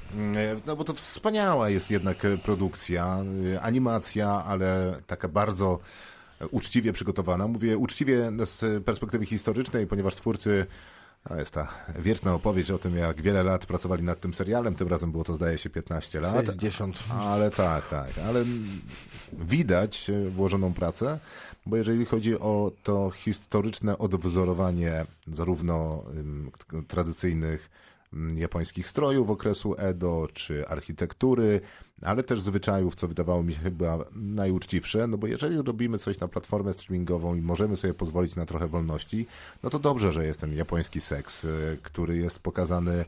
No 0.66 0.76
bo 0.76 0.84
to 0.84 0.94
wspaniała 0.94 1.68
jest 1.70 1.90
jednak 1.90 2.16
produkcja, 2.42 3.18
y, 3.54 3.60
animacja, 3.60 4.44
ale 4.46 5.00
taka 5.06 5.28
bardzo 5.28 5.78
uczciwie 6.50 6.92
przygotowana. 6.92 7.48
Mówię 7.48 7.78
uczciwie 7.78 8.32
z 8.44 8.84
perspektywy 8.84 9.26
historycznej, 9.26 9.86
ponieważ 9.86 10.14
twórcy 10.14 10.66
to 11.28 11.36
jest 11.36 11.50
ta 11.50 11.68
wieczna 11.98 12.34
opowieść 12.34 12.70
o 12.70 12.78
tym, 12.78 12.96
jak 12.96 13.22
wiele 13.22 13.42
lat 13.42 13.66
pracowali 13.66 14.02
nad 14.02 14.20
tym 14.20 14.34
serialem. 14.34 14.74
Tym 14.74 14.88
razem 14.88 15.12
było 15.12 15.24
to, 15.24 15.34
zdaje 15.34 15.58
się, 15.58 15.70
15 15.70 16.20
lat. 16.20 16.34
60. 16.46 17.04
Ale 17.18 17.50
tak, 17.50 17.88
tak. 17.88 18.10
Ale 18.28 18.44
widać 19.32 20.10
włożoną 20.30 20.74
pracę, 20.74 21.18
bo 21.66 21.76
jeżeli 21.76 22.04
chodzi 22.04 22.38
o 22.38 22.72
to 22.82 23.10
historyczne 23.10 23.98
odwzorowanie 23.98 25.06
zarówno 25.26 26.04
k- 26.68 26.76
tradycyjnych 26.88 27.70
japońskich 28.34 28.88
strojów 28.88 29.30
okresu 29.30 29.74
Edo, 29.78 30.28
czy 30.32 30.68
architektury, 30.68 31.60
ale 32.02 32.22
też 32.22 32.40
zwyczajów, 32.40 32.94
co 32.94 33.08
wydawało 33.08 33.42
mi 33.42 33.54
się 33.54 33.60
chyba 33.60 33.98
najuczciwsze, 34.12 35.06
no 35.06 35.18
bo 35.18 35.26
jeżeli 35.26 35.62
robimy 35.62 35.98
coś 35.98 36.20
na 36.20 36.28
platformę 36.28 36.72
streamingową 36.72 37.34
i 37.34 37.40
możemy 37.40 37.76
sobie 37.76 37.94
pozwolić 37.94 38.36
na 38.36 38.46
trochę 38.46 38.68
wolności, 38.68 39.26
no 39.62 39.70
to 39.70 39.78
dobrze, 39.78 40.12
że 40.12 40.26
jest 40.26 40.40
ten 40.40 40.56
japoński 40.56 41.00
seks, 41.00 41.44
y, 41.44 41.78
który 41.82 42.16
jest 42.16 42.38
pokazany 42.38 43.04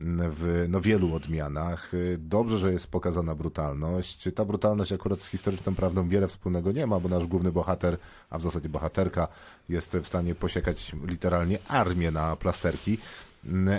w 0.00 0.66
no, 0.68 0.80
wielu 0.80 1.14
odmianach. 1.14 1.94
Y, 1.94 2.18
Dobrze, 2.18 2.58
że 2.58 2.72
jest 2.72 2.86
pokazana 2.86 3.34
brutalność. 3.34 4.28
Ta 4.34 4.44
brutalność 4.44 4.92
akurat 4.92 5.22
z 5.22 5.28
historyczną 5.28 5.74
prawdą 5.74 6.08
wiele 6.08 6.28
wspólnego 6.28 6.72
nie 6.72 6.86
ma, 6.86 7.00
bo 7.00 7.08
nasz 7.08 7.26
główny 7.26 7.52
bohater, 7.52 7.98
a 8.30 8.38
w 8.38 8.42
zasadzie 8.42 8.68
bohaterka, 8.68 9.28
jest 9.68 9.96
w 9.96 10.06
stanie 10.06 10.34
posiekać 10.34 10.92
literalnie 11.04 11.58
armię 11.68 12.10
na 12.10 12.36
plasterki. 12.36 12.98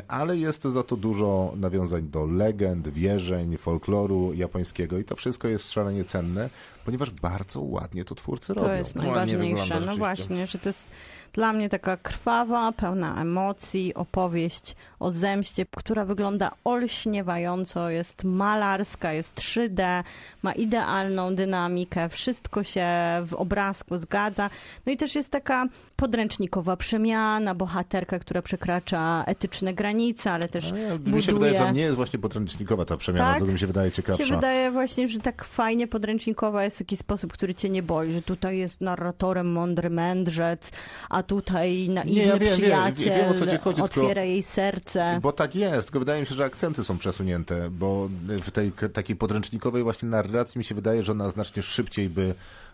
Ale 0.08 0.38
jest 0.38 0.64
za 0.64 0.84
to 0.84 0.98
dużo 0.98 1.54
nawiązań 1.56 2.10
do 2.10 2.26
legend, 2.26 2.88
wierzeń, 2.88 3.58
folkloru 3.58 4.34
japońskiego 4.34 4.98
i 4.98 5.04
to 5.04 5.16
wszystko 5.16 5.48
jest 5.48 5.72
szalenie 5.72 6.04
cenne, 6.04 6.50
ponieważ 6.90 7.12
bardzo 7.12 7.62
ładnie 7.62 8.04
to 8.04 8.16
twórcy 8.16 8.54
robią. 8.54 8.68
To 8.68 8.74
jest 8.74 8.96
Ładnie 8.96 9.12
najważniejsze. 9.12 9.80
No 9.86 9.98
właśnie, 9.98 10.48
że 10.48 10.60
to 10.60 10.70
jest 10.70 10.92
dla 11.34 11.54
mnie 11.54 11.70
taka 11.70 11.98
krwawa, 11.98 12.72
pełna 12.72 13.22
emocji 13.22 13.94
opowieść 13.94 14.76
o 15.00 15.12
zemście, 15.12 15.66
która 15.76 16.06
wygląda 16.06 16.52
olśniewająco, 16.64 17.90
jest 17.90 18.24
malarska, 18.24 19.14
jest 19.14 19.38
3D, 19.40 20.04
ma 20.44 20.52
idealną 20.52 21.36
dynamikę, 21.36 22.10
wszystko 22.10 22.64
się 22.64 22.88
w 23.26 23.34
obrazku 23.34 23.98
zgadza. 23.98 24.50
No 24.86 24.92
i 24.92 24.98
też 24.98 25.16
jest 25.16 25.30
taka 25.32 25.66
podręcznikowa 25.96 26.78
przemiana, 26.78 27.56
bohaterka, 27.56 28.20
która 28.20 28.42
przekracza 28.42 29.24
etyczne 29.28 29.74
granice, 29.74 30.32
ale 30.32 30.50
też 30.50 30.72
A 30.72 30.78
ja, 30.78 30.94
mi 30.94 31.00
buduje... 31.00 31.22
się 31.22 31.34
wydaje, 31.34 31.58
że 31.58 31.66
to 31.66 31.72
nie 31.72 31.82
jest 31.82 31.96
właśnie 31.96 32.20
podręcznikowa 32.20 32.86
ta 32.86 32.98
przemiana, 32.98 33.32
Tak? 33.34 33.40
to 33.40 33.46
mi 33.46 33.60
się 33.60 33.68
wydaje 33.68 33.90
się 33.90 33.96
ciekawsza. 33.96 34.36
wydaje 34.36 34.72
właśnie, 34.72 35.08
że 35.08 35.20
tak 35.20 35.44
fajnie 35.44 35.88
podręcznikowa 35.88 36.64
jest 36.64 36.79
taki 36.80 36.98
sposób, 36.98 37.34
który 37.34 37.56
cię 37.56 37.70
nie 37.70 37.84
boi, 37.84 38.12
że 38.12 38.22
tutaj 38.22 38.58
jest 38.58 38.82
narratorem 38.82 39.52
mądry 39.52 39.90
mędrzec, 39.90 40.72
a 41.10 41.24
tutaj 41.24 41.90
naiwny 41.90 42.16
Nie, 42.16 42.26
ja 42.26 42.38
wiem, 42.38 42.40
wiem, 42.40 42.60
przyjaciel 42.60 43.14
wiem, 43.14 43.30
o 43.30 43.34
co 43.34 43.48
ci 43.48 43.58
chodzi, 43.58 43.82
tylko- 43.82 44.02
otwiera 44.02 44.24
jej 44.24 44.44
serce. 44.44 45.20
Bo 45.22 45.32
tak 45.32 45.56
jest, 45.56 45.88
tylko 45.88 46.00
wydaje 46.00 46.22
mi 46.22 46.28
się, 46.28 46.36
że 46.36 46.46
akcenty 46.46 46.84
są 46.84 46.98
przesunięte, 46.98 47.70
bo 47.70 48.10
w 48.44 48.52
tej 48.52 48.72
takiej 48.94 49.16
podręcznikowej 49.16 49.84
właśnie 49.84 50.10
narracji 50.10 50.60
mi 50.60 50.64
się 50.64 50.76
wydaje, 50.76 51.04
że 51.04 51.12
ona 51.12 51.30
znacznie 51.30 51.64
szybciej 51.64 52.10
by 52.10 52.34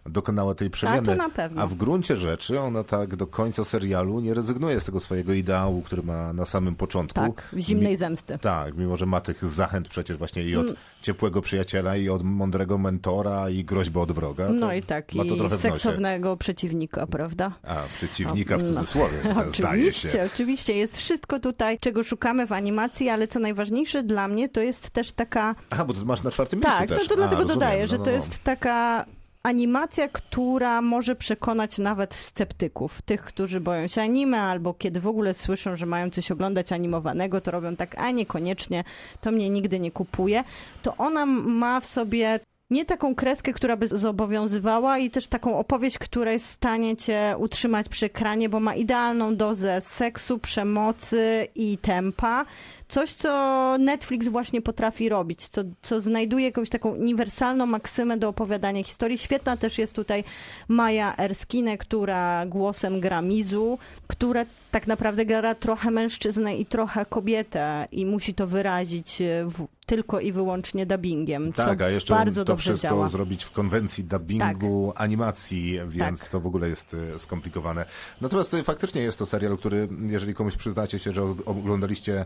dokonała 0.09 0.55
tej 0.55 0.69
przemiany. 0.69 1.15
na 1.15 1.29
pewno. 1.29 1.61
A 1.61 1.67
w 1.67 1.75
gruncie 1.75 2.17
rzeczy 2.17 2.59
ona 2.59 2.83
tak 2.83 3.15
do 3.15 3.27
końca 3.27 3.65
serialu 3.65 4.19
nie 4.19 4.33
rezygnuje 4.33 4.79
z 4.79 4.85
tego 4.85 4.99
swojego 4.99 5.33
ideału, 5.33 5.81
który 5.81 6.03
ma 6.03 6.33
na 6.33 6.45
samym 6.45 6.75
początku. 6.75 7.19
Tak, 7.19 7.55
zimnej 7.57 7.91
Mi- 7.91 7.97
zemsty. 7.97 8.37
Tak, 8.41 8.77
mimo 8.77 8.97
że 8.97 9.05
ma 9.05 9.21
tych 9.21 9.45
zachęt 9.45 9.87
przecież 9.87 10.17
właśnie 10.17 10.43
i 10.43 10.55
od 10.55 10.65
Mm. 10.65 10.75
ciepłego 11.01 11.41
przyjaciela, 11.41 11.95
i 11.97 12.09
od 12.09 12.23
mądrego 12.23 12.77
mentora, 12.77 13.49
i 13.49 13.63
groźby 13.63 13.99
od 13.99 14.11
wroga. 14.11 14.49
No 14.49 14.67
to 14.67 14.73
i 14.73 14.83
tak, 14.83 15.13
ma 15.13 15.25
to 15.25 15.35
i 15.35 15.37
trochę 15.37 15.57
seksownego 15.57 16.37
przeciwnika, 16.37 17.07
prawda? 17.07 17.51
A, 17.63 17.75
przeciwnika 17.97 18.57
w 18.57 18.63
No. 18.63 18.67
cudzysłowie, 18.75 19.17
zdaje 19.57 19.93
się. 19.93 20.07
Oczywiście, 20.09 20.29
oczywiście. 20.33 20.73
Jest 20.77 20.97
wszystko 20.97 21.39
tutaj, 21.39 21.79
czego 21.79 22.03
szukamy 22.03 22.47
w 22.47 22.51
animacji, 22.51 23.09
ale 23.09 23.27
co 23.27 23.39
najważniejsze 23.39 24.03
dla 24.03 24.27
mnie, 24.27 24.49
to 24.49 24.61
jest 24.61 24.89
też 24.89 25.11
taka... 25.11 25.55
Aha, 25.69 25.85
bo 25.85 25.93
masz 26.05 26.23
na 26.23 26.31
czwartym 26.31 26.59
Tak, 26.61 26.79
miejscu 26.79 26.95
to, 26.95 26.99
też. 26.99 27.07
to 27.07 27.13
A, 27.13 27.17
dlatego 27.17 27.41
rozumiem, 27.41 27.59
dodaję, 27.59 27.81
no, 27.81 27.87
że 27.87 27.97
no, 27.97 28.03
to 28.03 28.09
no. 28.11 28.15
jest 28.15 28.43
taka 28.43 29.05
animacja, 29.45 30.07
która 30.07 30.81
może 30.81 31.15
przekonać 31.15 31.77
nawet 31.77 32.13
sceptyków. 32.13 33.01
Tych, 33.01 33.21
którzy 33.21 33.59
boją 33.59 33.87
się 33.87 34.01
anime, 34.01 34.41
albo 34.41 34.73
kiedy 34.73 34.99
w 34.99 35.07
ogóle 35.07 35.33
słyszą, 35.33 35.75
że 35.75 35.85
mają 35.85 36.09
coś 36.09 36.31
oglądać 36.31 36.71
animowanego, 36.71 37.41
to 37.41 37.51
robią 37.51 37.75
tak, 37.75 37.95
a 37.97 38.11
niekoniecznie, 38.11 38.83
to 39.21 39.31
mnie 39.31 39.49
nigdy 39.49 39.79
nie 39.79 39.91
kupuje. 39.91 40.43
To 40.81 40.97
ona 40.97 41.25
ma 41.25 41.79
w 41.79 41.85
sobie 41.85 42.39
nie 42.69 42.85
taką 42.85 43.15
kreskę, 43.15 43.53
która 43.53 43.77
by 43.77 43.87
zobowiązywała 43.87 44.97
i 44.97 45.09
też 45.09 45.27
taką 45.27 45.59
opowieść, 45.59 45.97
która 45.97 46.31
jest 46.31 46.47
w 46.47 46.53
stanie 46.53 46.97
cię 46.97 47.35
utrzymać 47.37 47.89
przy 47.89 48.05
ekranie, 48.05 48.49
bo 48.49 48.59
ma 48.59 48.75
idealną 48.75 49.35
dozę 49.35 49.81
seksu, 49.81 50.39
przemocy 50.39 51.47
i 51.55 51.77
tempa. 51.77 52.45
Coś, 52.87 53.11
co 53.11 53.75
Netflix 53.79 54.27
właśnie 54.27 54.61
potrafi 54.61 55.09
robić, 55.09 55.49
co, 55.49 55.61
co 55.81 56.01
znajduje 56.01 56.45
jakąś 56.45 56.69
taką 56.69 56.89
uniwersalną 56.89 57.65
maksymę 57.65 58.17
do 58.17 58.29
opowiadania 58.29 58.83
historii. 58.83 59.17
Świetna 59.17 59.57
też 59.57 59.77
jest 59.77 59.93
tutaj 59.93 60.23
Maja 60.67 61.17
Erskine, 61.17 61.77
która 61.77 62.45
głosem 62.45 62.99
gra 62.99 63.21
Mizu, 63.21 63.77
która 64.07 64.45
tak 64.71 64.87
naprawdę 64.87 65.25
gra 65.25 65.55
trochę 65.55 65.91
mężczyznę 65.91 66.55
i 66.55 66.65
trochę 66.65 67.05
kobietę 67.05 67.87
i 67.91 68.05
musi 68.05 68.33
to 68.33 68.47
wyrazić 68.47 69.21
w, 69.45 69.67
tylko 69.85 70.19
i 70.19 70.31
wyłącznie 70.31 70.85
dubbingiem, 70.85 71.53
Tak, 71.53 71.81
a 71.81 71.89
jeszcze 71.89 72.13
bardzo 72.13 72.45
to 72.45 72.57
wszystko 72.57 72.87
działa. 72.89 73.03
Tak. 73.03 73.11
zrobić 73.11 73.43
w 73.43 73.51
konwencji 73.51 74.03
dubbingu, 74.03 74.93
animacji, 74.95 75.79
więc 75.87 76.29
to 76.29 76.39
w 76.39 76.47
ogóle 76.47 76.69
jest 76.69 76.95
e, 77.15 77.19
skomplikowane. 77.19 77.85
Natomiast 78.21 78.53
e, 78.53 78.63
faktycznie 78.63 79.01
jest 79.01 79.19
to 79.19 79.25
serial, 79.25 79.57
który, 79.57 79.87
jeżeli 80.07 80.33
komuś 80.33 80.55
przyznacie 80.55 80.99
się, 80.99 81.13
że 81.13 81.21
og- 81.21 81.41
oglądaliście 81.45 82.25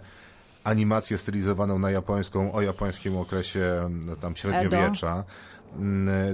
animację 0.64 1.18
stylizowaną 1.18 1.80
na 1.80 1.92
japońską, 1.92 2.52
o 2.54 2.62
japońskim 2.62 3.18
okresie 3.18 3.82
m, 3.86 4.16
tam 4.22 4.36
średniowiecza, 4.36 5.16
m, 5.18 5.24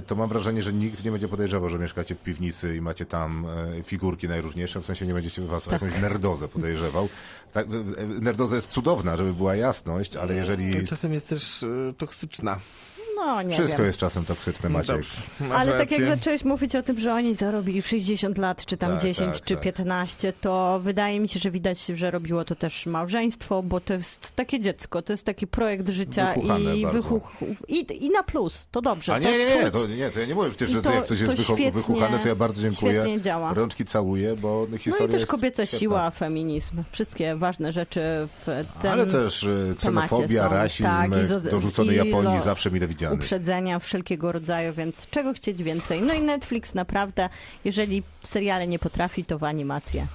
to 0.06 0.14
mam 0.14 0.28
wrażenie, 0.28 0.62
że 0.62 0.72
nikt 0.72 1.04
nie 1.04 1.10
będzie 1.10 1.28
podejrzewał, 1.28 1.68
że 1.68 1.78
mieszkacie 1.78 2.14
w 2.14 2.18
piwnicy 2.18 2.76
i 2.76 2.80
macie 2.80 3.06
tam 3.06 3.46
e, 3.78 3.82
figurki 3.82 4.28
najróżniejsze, 4.28 4.80
w 4.80 4.86
sensie 4.86 5.06
nie 5.06 5.14
będziecie 5.14 5.42
was 5.42 5.64
Tak. 5.64 5.72
jakąś 5.82 6.00
nerdozę 6.00 6.48
podejrzewał. 6.48 7.08
Tak, 7.52 7.66
e, 7.66 8.02
e, 8.02 8.06
nerdoza 8.06 8.56
jest 8.56 8.68
cudowna, 8.68 9.16
żeby 9.16 9.34
była 9.34 9.56
jasność, 9.56 10.16
ale 10.16 10.34
jeżeli... 10.34 10.86
Czasem 10.86 11.12
jest 11.12 11.28
też 11.28 11.64
toksyczna. 11.98 12.58
No 13.16 13.42
nie 13.42 13.54
Wszystko 13.54 13.76
wiem. 13.78 13.86
jest 13.86 13.98
czasem 13.98 14.24
toksyczne, 14.24 14.68
Maciek. 14.68 14.96
Dobrze, 14.96 15.54
Ale 15.54 15.78
tak 15.78 15.90
jak 15.90 16.04
zacząłeś 16.04 16.44
mówić 16.44 16.76
o 16.76 16.82
tym, 16.82 16.98
że 17.00 17.14
oni 17.14 17.36
to 17.36 17.50
robili 17.50 17.82
60 17.82 18.38
lat, 18.38 18.64
czy 18.66 18.76
tam 18.76 18.90
Tak, 18.92 19.00
10, 19.02 19.36
tak, 19.36 19.44
czy 19.46 19.54
tak. 19.54 19.62
15, 19.64 20.32
to 20.32 20.80
wydaje 20.82 21.20
mi 21.20 21.28
się, 21.28 21.40
że 21.40 21.50
widać, 21.50 21.86
że 21.86 22.10
robiło 22.10 22.44
to 22.44 22.54
też 22.54 22.86
małżeństwo, 22.86 23.62
bo 23.62 23.80
to 23.80 23.92
jest 23.94 24.32
takie 24.32 24.60
dziecko, 24.60 25.02
to 25.02 25.12
jest 25.12 25.24
taki 25.24 25.46
projekt 25.46 25.88
życia 25.88 26.32
Wychuchane 26.34 26.76
i, 26.76 26.86
wychuch, 26.86 27.22
i, 27.68 28.06
i 28.06 28.10
na 28.10 28.22
plus, 28.22 28.68
to 28.70 28.82
dobrze. 28.82 29.14
A 29.14 29.18
nie, 29.18 29.26
tak 29.26 29.38
nie, 29.38 29.64
nie, 29.64 29.70
to, 29.70 29.86
nie, 29.86 30.10
to 30.10 30.20
ja 30.20 30.26
nie 30.26 30.34
mówię 30.34 30.48
przecież, 30.50 30.70
że 30.70 30.82
To- 30.82 30.92
jak 30.92 31.04
coś 31.04 31.20
jest 31.20 31.36
to 31.36 31.42
wycho- 31.42 31.54
świetnie- 31.54 31.72
wychuchane, 31.72 32.18
to 32.18 32.28
ja 32.28 32.34
bardzo 32.34 32.62
dziękuję. 32.62 32.92
Świetnie 32.92 33.20
działa. 33.20 33.54
Rączki 33.54 33.84
całuję, 33.84 34.36
bo 34.36 34.66
No 34.70 34.78
historia 34.78 35.06
i 35.06 35.10
też 35.10 35.20
jest 35.20 35.30
kobieca 35.30 35.66
świetna. 35.66 35.78
siła, 35.80 36.10
feminizm, 36.10 36.82
wszystkie 36.92 37.36
ważne 37.36 37.72
rzeczy 37.72 38.00
w 38.40 38.64
tym 38.82 38.90
Ale 38.90 39.06
też 39.06 39.44
e, 39.44 39.74
ksenofobia, 39.78 40.44
są. 40.48 40.54
rasizm, 40.54 40.84
Tak, 40.84 41.10
dorzucony 41.50 41.94
Japonii 41.94 42.36
lo- 42.38 42.40
zawsze 42.44 42.70
mile 42.70 42.88
uprzedzenia 43.12 43.78
wszelkiego 43.78 44.32
rodzaju, 44.32 44.72
więc 44.72 45.06
czego 45.10 45.32
chcieć 45.32 45.62
więcej. 45.62 46.02
No 46.02 46.14
i 46.14 46.20
Netflix 46.20 46.74
naprawdę, 46.74 47.28
jeżeli 47.64 48.02
seriale 48.22 48.66
nie 48.66 48.78
potrafi, 48.78 49.24
to 49.24 49.38
w 49.38 49.44
animację. 49.44 50.06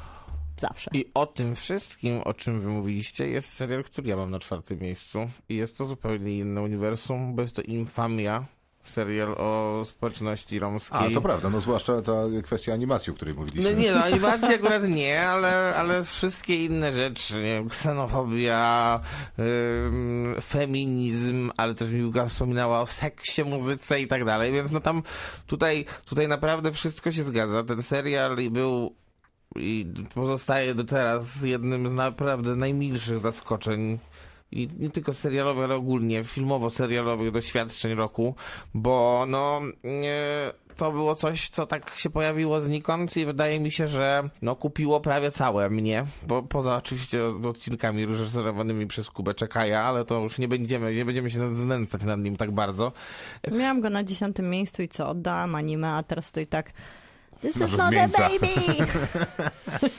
Zawsze. 0.58 0.92
I 0.94 1.06
o 1.14 1.26
tym 1.26 1.56
wszystkim, 1.56 2.22
o 2.26 2.34
czym 2.34 2.62
wy 2.62 2.68
mówiliście, 2.68 3.28
jest 3.28 3.54
serial, 3.54 3.84
który 3.84 4.10
ja 4.10 4.16
mam 4.16 4.32
na 4.32 4.39
czwartym 4.39 4.80
miejscu. 4.80 5.20
I 5.50 5.56
jest 5.56 5.78
to 5.78 5.86
zupełnie 5.86 6.38
inne 6.38 6.62
uniwersum, 6.62 7.36
bo 7.36 7.42
jest 7.42 7.56
to 7.56 7.62
Infamia, 7.62 8.46
serial 8.84 9.36
o 9.38 9.82
społeczności 9.86 10.59
romskiej. 10.59 11.07
A, 11.11 11.13
to 11.13 11.21
prawda, 11.21 11.49
no 11.49 11.61
zwłaszcza 11.61 12.01
ta 12.01 12.13
kwestia 12.43 12.73
animacji, 12.73 13.11
o 13.11 13.15
której 13.15 13.34
mówiliśmy. 13.34 13.73
No 13.73 13.79
nie, 13.79 13.91
no 13.91 14.03
animacja 14.03 14.49
akurat 14.49 14.84
nie, 14.89 15.21
ale, 15.21 15.75
ale 15.75 16.03
wszystkie 16.03 16.65
inne 16.65 16.93
rzeczy, 16.93 17.36
nie 17.36 17.41
wiem, 17.41 17.69
ksenofobia, 17.69 18.99
ym, 19.39 20.36
feminizm, 20.41 21.51
ale 21.57 21.75
też 21.75 21.91
Miłka 21.91 22.25
wspominała 22.25 22.82
o 22.82 22.88
seksie, 22.88 23.43
muzyce 23.43 24.01
i 24.01 24.07
tak 24.07 24.25
dalej, 24.25 24.51
więc 24.51 24.71
no 24.71 24.79
tam 24.79 25.03
tutaj, 25.47 25.86
tutaj 26.05 26.27
naprawdę 26.27 26.71
wszystko 26.71 27.11
się 27.11 27.23
zgadza. 27.23 27.63
Ten 27.63 27.84
serial 27.84 28.38
był 28.51 28.95
i 29.55 29.93
pozostaje 30.15 30.75
do 30.75 30.84
teraz 30.84 31.43
jednym 31.43 31.89
z 31.89 31.91
naprawdę 31.91 32.55
najmilszych 32.55 33.19
zaskoczeń 33.19 33.99
i 34.52 34.70
nie 34.80 34.89
tylko 34.89 35.14
serialowych, 35.14 35.64
ale 35.64 35.76
ogólnie 35.76 36.24
filmowo-serialowych 36.24 37.32
doświadczeń 37.32 37.95
roku, 37.95 38.36
bo 38.74 39.26
no 39.28 39.62
to 40.76 40.91
było 40.91 41.16
coś, 41.16 41.49
co 41.49 41.66
tak 41.66 41.89
się 41.89 42.10
pojawiło 42.10 42.62
znikąd 42.62 43.18
i 43.18 43.26
wydaje 43.26 43.60
mi 43.60 43.72
się, 43.72 43.88
że 43.88 44.30
no 44.41 44.56
kupiło 44.56 44.99
prawie 44.99 45.32
całe 45.32 45.70
mnie, 45.70 46.06
bo 46.28 46.43
poza 46.43 46.78
oczywiście 46.78 47.26
odcinkami 47.26 48.06
reżyserowanymi 48.06 48.88
przez 48.88 49.10
Kubę 49.10 49.34
Czekaja, 49.34 49.84
ale 49.84 50.06
to 50.06 50.20
już 50.20 50.38
nie 50.38 50.47
będziemy, 50.47 50.95
nie 50.95 51.06
będziemy 51.06 51.30
się 51.30 51.56
znęcać 51.56 52.04
nad 52.04 52.20
nim 52.20 52.38
tak 52.38 52.52
bardzo. 52.52 52.91
Miałam 53.52 53.82
go 53.82 53.89
na 53.89 54.04
dziesiątym 54.04 54.49
miejscu 54.49 54.82
i 54.82 54.88
co, 54.88 55.10
oddałam 55.10 55.56
anime, 55.56 55.89
a 55.89 56.04
teraz 56.04 56.32
to 56.32 56.39
i 56.39 56.47
tak 56.47 56.72
This 57.42 57.56
Może 57.56 57.76
is 57.76 57.80
not 57.80 57.94
a 57.94 58.08
baby! 58.30 58.48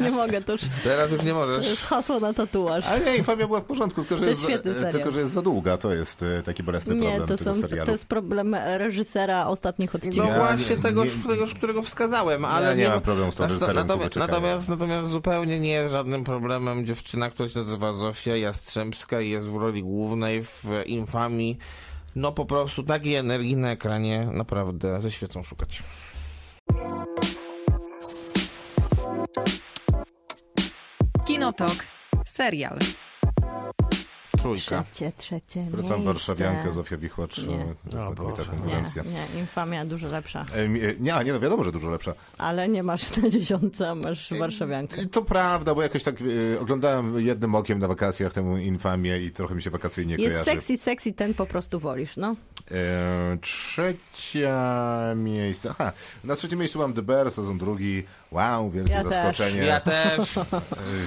nie 0.05 0.11
mogę, 0.11 0.43
to 0.43 0.53
już 0.53 0.61
Teraz 0.84 1.11
już 1.11 1.22
nie 1.22 1.30
to 1.30 1.34
możesz. 1.36 1.68
jest 1.68 1.82
hasło 1.84 2.20
na 2.20 2.32
tatuaż. 2.34 2.84
Ale 2.86 3.01
nie, 3.05 3.16
Infamia 3.16 3.47
była 3.47 3.61
w 3.61 3.64
porządku, 3.64 4.05
tylko 4.05 4.14
że, 4.18 4.24
To 4.24 4.30
jest 4.30 4.47
tylko, 4.90 5.12
że 5.12 5.20
jest 5.20 5.32
za 5.32 5.43
długa. 5.43 5.76
To 5.76 5.93
jest 5.93 6.22
e, 6.22 6.43
taki 6.43 6.62
bolesny 6.62 6.95
Nie, 6.95 7.01
problem 7.09 7.28
to, 7.28 7.36
tego 7.36 7.55
są, 7.55 7.61
serialu. 7.61 7.86
to 7.86 7.93
jest 7.93 8.05
problem 8.07 8.55
reżysera 8.55 9.47
ostatnich 9.47 9.95
No 9.95 9.99
odcinków. 9.99 10.30
Ja 10.30 10.38
właśnie 10.38 10.76
nie- 10.76 10.82
tegoż, 10.82 11.16
nie- 11.16 11.22
tegoż, 11.34 11.55
którego 11.55 11.82
wskazałem, 11.82 12.45
ale 12.45 12.66
ja 12.66 12.74
nie, 12.74 12.82
nie 12.82 12.88
mam 12.88 13.01
problemu 13.01 13.32
z 13.32 13.34
tą 13.36 13.43
Natomiast- 13.45 13.61
reżyserem 13.66 13.86
natomiast, 13.88 14.16
natomiast, 14.16 14.68
natomiast 14.68 15.09
zupełnie 15.09 15.61
nie 15.61 15.70
jest 15.72 15.93
żadnym 15.93 16.24
problemem 16.24 16.86
dziewczyna, 16.86 17.30
która 17.30 17.49
się 17.49 17.59
nazywa 17.59 17.93
Zofia 17.93 18.36
Jastrzębska 18.36 19.20
i 19.20 19.30
jest 19.30 19.47
w 19.47 19.57
roli 19.57 19.82
głównej 19.82 20.43
w 20.45 20.64
Infamii. 20.86 21.59
No 22.16 22.32
po 22.32 22.45
prostu 22.47 22.82
takiej 22.82 23.14
energii 23.14 23.57
na 23.57 23.70
ekranie 23.72 24.28
naprawdę 24.32 25.01
ze 25.03 25.11
świecą 25.11 25.43
szukać. 25.43 25.82
Kinotok. 31.24 31.84
Serial. 32.26 32.78
Trójka. 34.43 34.84
Trzecie, 34.84 35.12
trzecie 35.16 35.66
Wracam. 35.70 36.05
Warszawiankę, 36.05 36.72
Zofia 36.72 36.97
Wichłacz. 36.97 37.38
Nie. 37.38 37.55
e, 37.55 37.59
To 37.59 37.66
jest 37.68 37.86
O 37.86 37.90
znakomita 37.90 38.36
Boże. 38.36 38.51
konkurencja. 38.51 39.03
Nie, 39.03 39.11
nie, 39.34 39.40
Infamia 39.40 39.84
dużo 39.84 40.09
lepsza. 40.09 40.47
E, 40.55 40.59
e, 40.62 40.68
Nie, 40.68 41.12
nie, 41.24 41.32
no 41.32 41.40
wiadomo, 41.40 41.64
że 41.64 41.72
dużo 41.72 41.90
lepsza. 41.90 42.14
Ale 42.38 42.68
nie 42.68 42.82
masz 42.82 43.16
na 43.16 43.28
dziesiątce, 43.30 43.88
a 43.90 43.95
masz 43.95 44.32
warszawiankę. 44.38 45.07
To 45.07 45.22
prawda, 45.22 45.74
bo 45.74 45.82
jakoś 45.82 46.03
tak 46.03 46.14
e, 46.57 46.61
oglądałem 46.61 47.20
jednym 47.26 47.55
okiem 47.55 47.78
na 47.78 47.88
wakacjach 47.88 48.32
tę 48.32 48.62
infamię 48.62 49.18
i 49.18 49.30
trochę 49.30 49.55
mi 49.55 49.62
się 49.62 49.70
wakacyjnie 49.70 50.14
Jest 50.14 50.26
kojarzy. 50.26 50.51
sexy, 50.51 50.76
sexy, 50.84 51.12
ten 51.12 51.34
po 51.34 51.47
prostu 51.47 51.80
wolisz, 51.80 52.16
no. 52.16 52.36
E, 52.70 53.38
trzecia 53.40 54.62
miejsce. 55.16 55.70
Aha, 55.70 55.93
na 56.24 56.36
trzecim 56.36 56.59
miejscu 56.59 56.78
mam 56.78 56.93
The 56.93 57.03
Bear, 57.03 57.30
sezon 57.30 57.59
drugi. 57.59 58.03
Wow, 58.30 58.70
wielkie 58.70 58.93
Ja 58.93 59.03
też. 59.05 59.12
zaskoczenie. 59.12 59.59
Ja 59.62 59.80
też. 59.80 60.36
E, 60.38 60.45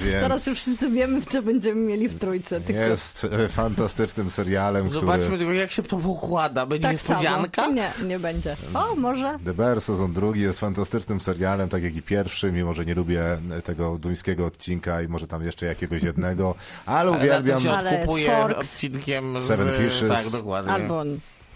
Więc 0.03 0.21
Teraz 0.21 0.47
już 0.47 0.59
wszyscy 0.59 0.89
wiemy, 0.91 1.21
co 1.21 1.41
będziemy 1.41 1.81
mieli 1.81 2.07
w 2.09 2.19
trójce. 2.19 2.61
Tylko 2.61 2.81
jest 2.81 3.23
e, 3.23 3.24
fantastycznym 3.49 4.31
serialem, 4.31 4.89
Zobaczmy 4.89 5.23
który... 5.23 5.37
tylko, 5.37 5.53
jak 5.53 5.71
się 5.71 5.83
to 5.83 5.97
układa. 5.97 6.65
Będzie 6.65 6.83
tak 6.83 6.93
niespodzianka? 6.93 7.61
samo. 7.61 7.73
Nie, 7.75 7.91
nie 8.05 8.19
będzie. 8.19 8.55
O, 8.73 8.95
może. 8.95 9.37
The 9.45 9.53
Bear 9.53 9.81
sezon 9.81 10.13
drugi 10.13 10.41
jest 10.41 10.59
fantastycznym 10.59 11.19
serialem, 11.19 11.69
tak 11.69 11.83
jak 11.83 11.95
i 11.95 12.01
pierwszy, 12.01 12.51
mimo 12.51 12.73
że 12.73 12.85
nie 12.85 12.95
lubię 12.95 13.37
tego 13.63 13.97
duńskiego 13.97 14.45
odcinka 14.45 15.01
i 15.01 15.07
może 15.07 15.27
tam 15.27 15.43
jeszcze 15.43 15.65
jakiegoś 15.65 16.03
jednego, 16.03 16.55
ale 16.85 17.11
uwielbiam... 17.11 17.57
to 17.57 17.63
się 17.63 17.71
Ale 17.71 18.05
Forks. 18.05 18.59
odcinkiem 18.59 19.39
z... 19.39 19.43
Seven 19.43 19.67
Fishes. 19.77 20.09
Tak, 20.09 20.29
dokładnie. 20.29 20.71
Albo 20.71 21.03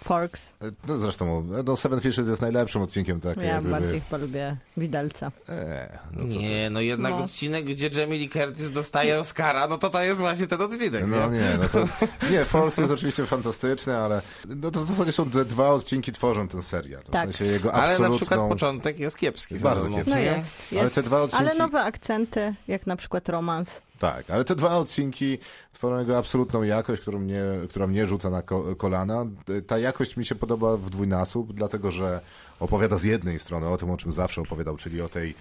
Forks. 0.03 0.53
No 0.87 0.97
zresztą, 0.97 1.47
no 1.65 1.75
Seven 1.77 2.01
Fishes 2.01 2.27
jest 2.27 2.41
najlepszym 2.41 2.81
odcinkiem, 2.81 3.19
tak? 3.19 3.37
Ja 3.37 3.43
jakby- 3.43 3.69
bardziej 3.69 4.01
chyba 4.01 4.17
lubię 4.17 4.57
Widelca. 4.77 5.31
E, 5.49 5.99
no 6.13 6.21
ty. 6.23 6.29
Nie, 6.29 6.69
no 6.69 6.81
jednak 6.81 7.11
No. 7.11 7.23
odcinek, 7.23 7.65
gdzie 7.65 7.87
Jamie 8.01 8.17
Lee 8.19 8.29
Curtis 8.29 8.71
dostaje 8.71 9.19
Oscara, 9.19 9.67
no 9.67 9.77
to 9.77 9.89
to 9.89 10.01
jest 10.03 10.19
właśnie 10.19 10.47
ten 10.47 10.61
odcinek, 10.61 11.07
No 11.07 11.29
nie? 11.29 11.37
nie, 11.39 11.57
no 11.61 11.67
to. 11.69 11.79
Nie, 12.31 12.45
Forks 12.45 12.77
jest 12.77 12.91
oczywiście 12.91 13.25
fantastyczny, 13.25 13.97
ale 13.97 14.21
no 14.47 14.71
to 14.71 14.81
w 14.81 14.85
zasadzie 14.85 15.11
są 15.11 15.29
te 15.29 15.45
dwa 15.45 15.69
odcinki 15.69 16.11
tworzą 16.11 16.47
ten 16.47 16.63
serial. 16.63 17.01
W 17.03 17.09
Tak. 17.09 17.23
sensie 17.23 17.45
jego 17.45 17.73
Ale 17.73 17.81
na 17.87 17.91
absolutną... 17.91 18.17
przykład 18.17 18.49
początek 18.49 18.99
jest 18.99 19.17
kiepski. 19.17 19.59
Bardzo 19.59 19.81
zaraz 19.83 19.95
kiepski. 19.95 20.09
No 20.11 20.17
nie? 20.17 20.23
jest, 20.37 20.55
Ale 20.71 20.81
jest. 20.83 20.95
te 20.95 21.03
dwa 21.03 21.21
odcinki. 21.21 21.45
Ale 21.45 21.55
nowe 21.55 21.81
akcenty, 21.83 22.55
jak 22.67 22.87
na 22.87 22.95
przykład 22.95 23.29
romans. 23.29 23.81
Tak, 23.99 24.29
ale 24.29 24.43
te 24.43 24.55
dwa 24.55 24.77
odcinki 24.77 25.37
tworzą 25.71 25.99
jego 25.99 26.17
absolutną 26.17 26.63
jakość, 26.63 27.01
którą 27.01 27.19
mnie, 27.19 27.43
która 27.69 27.87
mnie 27.87 28.07
rzuca 28.07 28.29
na 28.29 28.41
ko 28.41 28.75
kolana. 28.75 29.25
Ta 29.67 29.77
jakość 29.77 30.17
mi 30.17 30.25
się 30.25 30.35
podoba 30.35 30.77
w 30.77 30.89
dwójnasób, 30.89 31.53
dlatego 31.53 31.91
że 31.91 32.21
opowiada 32.59 32.97
z 32.97 33.03
jednej 33.03 33.39
strony 33.39 33.67
o 33.67 33.77
tym, 33.77 33.89
o 33.89 33.97
czym 33.97 34.11
zawsze 34.11 34.41
opowiadał, 34.41 34.77
czyli 34.77 35.01
o 35.01 35.09
tej 35.09 35.35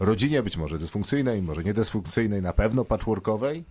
rodzinie, 0.00 0.42
być 0.42 0.56
może 0.56 0.78
dysfunkcyjnej, 0.78 1.42
może 1.42 1.64
niedysfunkcyjnej, 1.64 2.42
na 2.42 2.52
pewno 2.52 2.84
patchworkowej, 2.84 3.64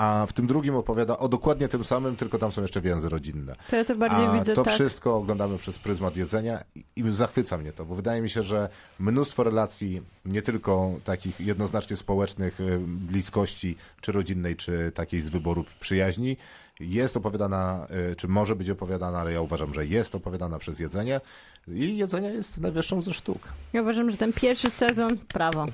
a 0.00 0.26
w 0.26 0.32
tym 0.32 0.46
drugim 0.46 0.76
opowiada 0.76 1.18
o 1.18 1.28
dokładnie 1.28 1.68
tym 1.68 1.84
samym, 1.84 2.16
tylko 2.16 2.38
tam 2.38 2.52
są 2.52 2.62
jeszcze 2.62 2.80
więzy 2.80 3.08
rodzinne. 3.08 3.56
To 3.70 3.76
ja 3.76 3.84
to 3.84 3.96
bardziej 3.96 4.26
A 4.26 4.32
widzę 4.32 4.54
to 4.54 4.62
tak. 4.62 4.74
wszystko 4.74 5.16
oglądamy 5.16 5.58
przez 5.58 5.78
pryzmat 5.78 6.16
jedzenia 6.16 6.64
i, 6.74 6.84
i 6.96 7.12
zachwyca 7.12 7.58
mnie 7.58 7.72
to, 7.72 7.84
bo 7.84 7.94
wydaje 7.94 8.22
mi 8.22 8.30
się, 8.30 8.42
że 8.42 8.68
mnóstwo 8.98 9.44
relacji, 9.44 10.02
nie 10.24 10.42
tylko 10.42 10.90
takich 11.04 11.40
jednoznacznie 11.40 11.96
społecznych, 11.96 12.60
y, 12.60 12.78
bliskości, 12.86 13.76
czy 14.00 14.12
rodzinnej, 14.12 14.56
czy 14.56 14.92
takiej 14.94 15.20
z 15.20 15.28
wyboru 15.28 15.64
przyjaźni, 15.80 16.36
jest 16.80 17.16
opowiadana, 17.16 17.86
y, 18.12 18.16
czy 18.16 18.28
może 18.28 18.56
być 18.56 18.70
opowiadana, 18.70 19.18
ale 19.18 19.32
ja 19.32 19.40
uważam, 19.40 19.74
że 19.74 19.86
jest 19.86 20.14
opowiadana 20.14 20.58
przez 20.58 20.80
jedzenie 20.80 21.20
i 21.68 21.96
jedzenie 21.96 22.28
jest 22.28 22.58
najwyższą 22.58 23.02
ze 23.02 23.14
sztuk. 23.14 23.48
Ja 23.72 23.82
uważam, 23.82 24.10
że 24.10 24.16
ten 24.16 24.32
pierwszy 24.32 24.70
sezon, 24.70 25.18
prawo. 25.18 25.66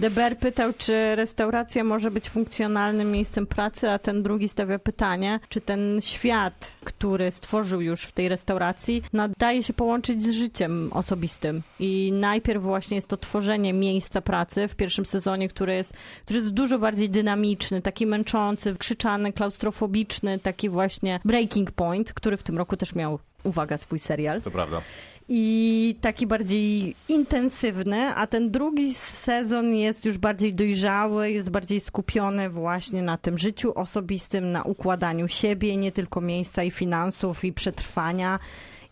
Deber 0.00 0.38
pytał, 0.38 0.72
czy 0.78 1.16
restauracja 1.16 1.84
może 1.84 2.10
być 2.10 2.30
funkcjonalnym 2.30 3.12
miejscem 3.12 3.46
pracy, 3.46 3.90
a 3.90 3.98
ten 3.98 4.22
drugi 4.22 4.48
stawia 4.48 4.78
pytanie, 4.78 5.40
czy 5.48 5.60
ten 5.60 6.00
świat, 6.00 6.72
który 6.84 7.30
stworzył 7.30 7.80
już 7.80 8.02
w 8.02 8.12
tej 8.12 8.28
restauracji, 8.28 9.02
nadaje 9.12 9.62
się 9.62 9.72
połączyć 9.72 10.22
z 10.22 10.30
życiem 10.30 10.90
osobistym. 10.92 11.62
I 11.78 12.12
najpierw 12.14 12.62
właśnie 12.62 12.96
jest 12.96 13.08
to 13.08 13.16
tworzenie 13.16 13.72
miejsca 13.72 14.20
pracy 14.20 14.68
w 14.68 14.74
pierwszym 14.74 15.06
sezonie, 15.06 15.48
który 15.48 15.74
jest, 15.74 15.94
który 16.24 16.38
jest 16.38 16.50
dużo 16.50 16.78
bardziej 16.78 17.10
dynamiczny, 17.10 17.82
taki 17.82 18.06
męczący, 18.06 18.74
krzyczany, 18.78 19.32
klaustrofobiczny, 19.32 20.38
taki 20.38 20.68
właśnie 20.68 21.20
breaking 21.24 21.70
point, 21.70 22.12
który 22.12 22.36
w 22.36 22.42
tym 22.42 22.58
roku 22.58 22.76
też 22.76 22.94
miał, 22.94 23.18
uwaga, 23.44 23.76
swój 23.76 23.98
serial 23.98 24.42
To 24.42 24.50
prawda. 24.50 24.80
I 25.28 25.96
taki 26.00 26.26
bardziej 26.26 26.94
intensywny, 27.08 28.14
a 28.14 28.26
ten 28.26 28.50
drugi 28.50 28.94
sezon 28.94 29.74
jest 29.74 30.04
już 30.04 30.18
bardziej 30.18 30.54
dojrzały, 30.54 31.30
jest 31.30 31.50
bardziej 31.50 31.80
skupiony 31.80 32.50
właśnie 32.50 33.02
na 33.02 33.16
tym 33.16 33.38
życiu 33.38 33.72
osobistym, 33.74 34.52
na 34.52 34.62
układaniu 34.62 35.28
siebie, 35.28 35.76
nie 35.76 35.92
tylko 35.92 36.20
miejsca 36.20 36.62
i 36.62 36.70
finansów 36.70 37.44
i 37.44 37.52
przetrwania. 37.52 38.38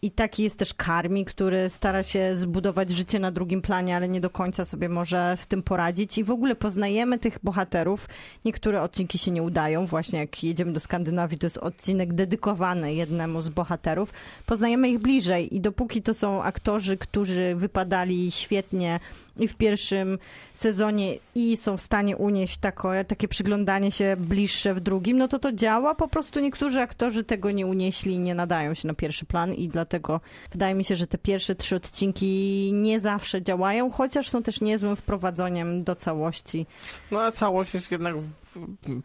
I 0.04 0.10
taki 0.10 0.42
jest 0.42 0.58
też 0.58 0.74
Karmi, 0.74 1.24
który 1.24 1.70
stara 1.70 2.02
się 2.02 2.36
zbudować 2.36 2.90
życie 2.90 3.18
na 3.18 3.30
drugim 3.30 3.62
planie, 3.62 3.96
ale 3.96 4.08
nie 4.08 4.20
do 4.20 4.30
końca 4.30 4.64
sobie 4.64 4.88
może 4.88 5.34
z 5.36 5.46
tym 5.46 5.62
poradzić. 5.62 6.18
I 6.18 6.24
w 6.24 6.30
ogóle 6.30 6.56
poznajemy 6.56 7.18
tych 7.18 7.38
bohaterów. 7.42 8.08
Niektóre 8.44 8.82
odcinki 8.82 9.18
się 9.18 9.30
nie 9.30 9.42
udają. 9.42 9.86
Właśnie 9.86 10.18
jak 10.18 10.44
jedziemy 10.44 10.72
do 10.72 10.80
Skandynawii, 10.80 11.38
to 11.38 11.46
jest 11.46 11.58
odcinek 11.58 12.12
dedykowany 12.12 12.94
jednemu 12.94 13.42
z 13.42 13.48
bohaterów. 13.48 14.12
Poznajemy 14.46 14.88
ich 14.88 14.98
bliżej 14.98 15.56
i 15.56 15.60
dopóki 15.60 16.02
to 16.02 16.14
są 16.14 16.42
aktorzy, 16.42 16.96
którzy 16.96 17.54
wypadali 17.56 18.30
świetnie 18.30 19.00
i 19.36 19.48
w 19.48 19.54
pierwszym 19.54 20.18
sezonie 20.54 21.14
i 21.34 21.56
są 21.56 21.76
w 21.76 21.80
stanie 21.80 22.16
unieść 22.16 22.56
tako, 22.56 22.90
takie 23.08 23.28
przyglądanie 23.28 23.92
się 23.92 24.16
bliższe 24.18 24.74
w 24.74 24.80
drugim, 24.80 25.18
no 25.18 25.28
to 25.28 25.38
to 25.38 25.52
działa. 25.52 25.94
Po 25.94 26.08
prostu 26.08 26.40
niektórzy 26.40 26.80
aktorzy 26.80 27.24
tego 27.24 27.50
nie 27.50 27.66
unieśli 27.66 28.14
i 28.14 28.18
nie 28.18 28.34
nadają 28.34 28.74
się 28.74 28.88
na 28.88 28.94
pierwszy 28.94 29.24
plan 29.24 29.54
i 29.54 29.68
dlatego 29.68 30.20
wydaje 30.52 30.74
mi 30.74 30.84
się, 30.84 30.96
że 30.96 31.06
te 31.06 31.18
pierwsze 31.18 31.54
trzy 31.54 31.76
odcinki 31.76 32.70
nie 32.74 33.00
zawsze 33.00 33.42
działają, 33.42 33.90
chociaż 33.90 34.28
są 34.28 34.42
też 34.42 34.60
niezłym 34.60 34.96
wprowadzeniem 34.96 35.84
do 35.84 35.96
całości. 35.96 36.66
No 37.10 37.20
a 37.20 37.32
całość 37.32 37.74
jest 37.74 37.92
jednak 37.92 38.14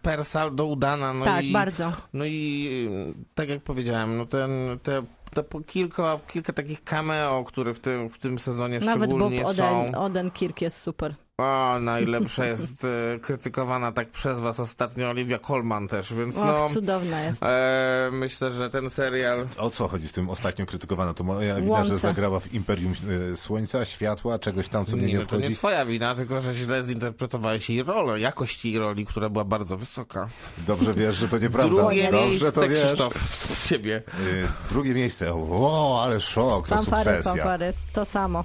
per 0.02 0.26
saldo 0.26 0.66
udana. 0.66 1.14
No 1.14 1.26
tak, 1.26 1.46
i, 1.46 1.52
bardzo. 1.52 1.92
No 2.14 2.26
i 2.26 2.90
tak 3.36 3.50
jak 3.50 3.62
powiedziałem, 3.62 4.18
no 4.18 4.26
ten, 4.26 4.52
te, 4.84 5.04
te 5.30 5.44
po 5.44 5.62
kilka, 5.62 6.20
kilka 6.28 6.54
takich 6.54 6.84
cameo, 6.84 7.44
które 7.44 7.74
w 7.74 7.80
tym, 7.80 8.10
w 8.10 8.18
tym 8.18 8.40
sezonie 8.40 8.80
Nawet 8.80 9.10
Bob 9.10 9.20
szczególnie 9.20 9.46
Oden, 9.46 9.94
są. 9.94 10.00
Odenkirk 10.02 10.62
jest 10.62 10.78
super. 10.78 11.16
O, 11.42 11.80
najlepsza 11.80 12.46
jest 12.46 12.84
e, 13.16 13.20
krytykowana 13.20 13.92
tak 13.92 14.10
przez 14.10 14.40
was 14.40 14.60
ostatnio 14.60 15.10
Olivia 15.10 15.40
Colman 15.40 15.88
też, 15.88 16.14
więc 16.14 16.38
Och, 16.38 16.46
no... 16.46 16.70
cudowna 16.70 17.24
jest. 17.24 17.44
E, 17.44 18.10
myślę, 18.12 18.52
że 18.52 18.70
ten 18.70 18.90
serial... 18.90 19.48
O 19.58 19.70
co 19.70 19.88
chodzi 19.88 20.08
z 20.08 20.12
tym 20.12 20.30
ostatnio 20.30 20.66
krytykowaną? 20.66 21.14
To 21.14 21.24
moja 21.24 21.56
wina, 21.56 21.70
Łące. 21.72 21.88
że 21.88 21.98
zagrała 21.98 22.40
w 22.40 22.54
Imperium 22.54 22.94
y, 23.34 23.38
Słońca, 23.38 23.86
Światła, 23.86 24.40
czegoś 24.40 24.70
tam, 24.70 24.86
co 24.86 24.96
mnie 24.96 25.06
nie, 25.08 25.14
Nie, 25.14 25.20
no 25.20 25.26
to 25.26 25.38
nie 25.40 25.52
twoja 25.52 25.86
wina, 25.86 26.16
tylko 26.16 26.42
że 26.42 26.54
źle 26.54 26.84
zinterpretowałeś 26.86 27.70
jej 27.70 27.84
rolę, 27.84 28.20
jakość 28.20 28.66
jej 28.66 28.78
roli, 28.80 29.06
która 29.06 29.30
była 29.30 29.44
bardzo 29.46 29.78
wysoka. 29.78 30.28
Dobrze 30.68 30.94
wiesz, 30.94 31.16
że 31.16 31.28
to 31.28 31.38
nieprawda. 31.38 31.76
Drugie 31.76 32.12
Dobrze 32.12 32.28
miejsce, 32.28 32.52
to 32.52 32.70
wiesz. 32.70 32.84
Krzysztof, 32.86 33.66
ciebie. 33.68 34.04
Y, 34.28 34.48
drugie 34.70 34.94
miejsce. 34.94 35.34
O, 35.34 36.02
ale 36.04 36.20
szok, 36.22 36.68
to 36.68 36.76
Fanfary, 36.76 37.04
sukcesja. 37.04 37.34
fanfary, 37.34 37.74
to 37.94 38.06
samo. 38.06 38.44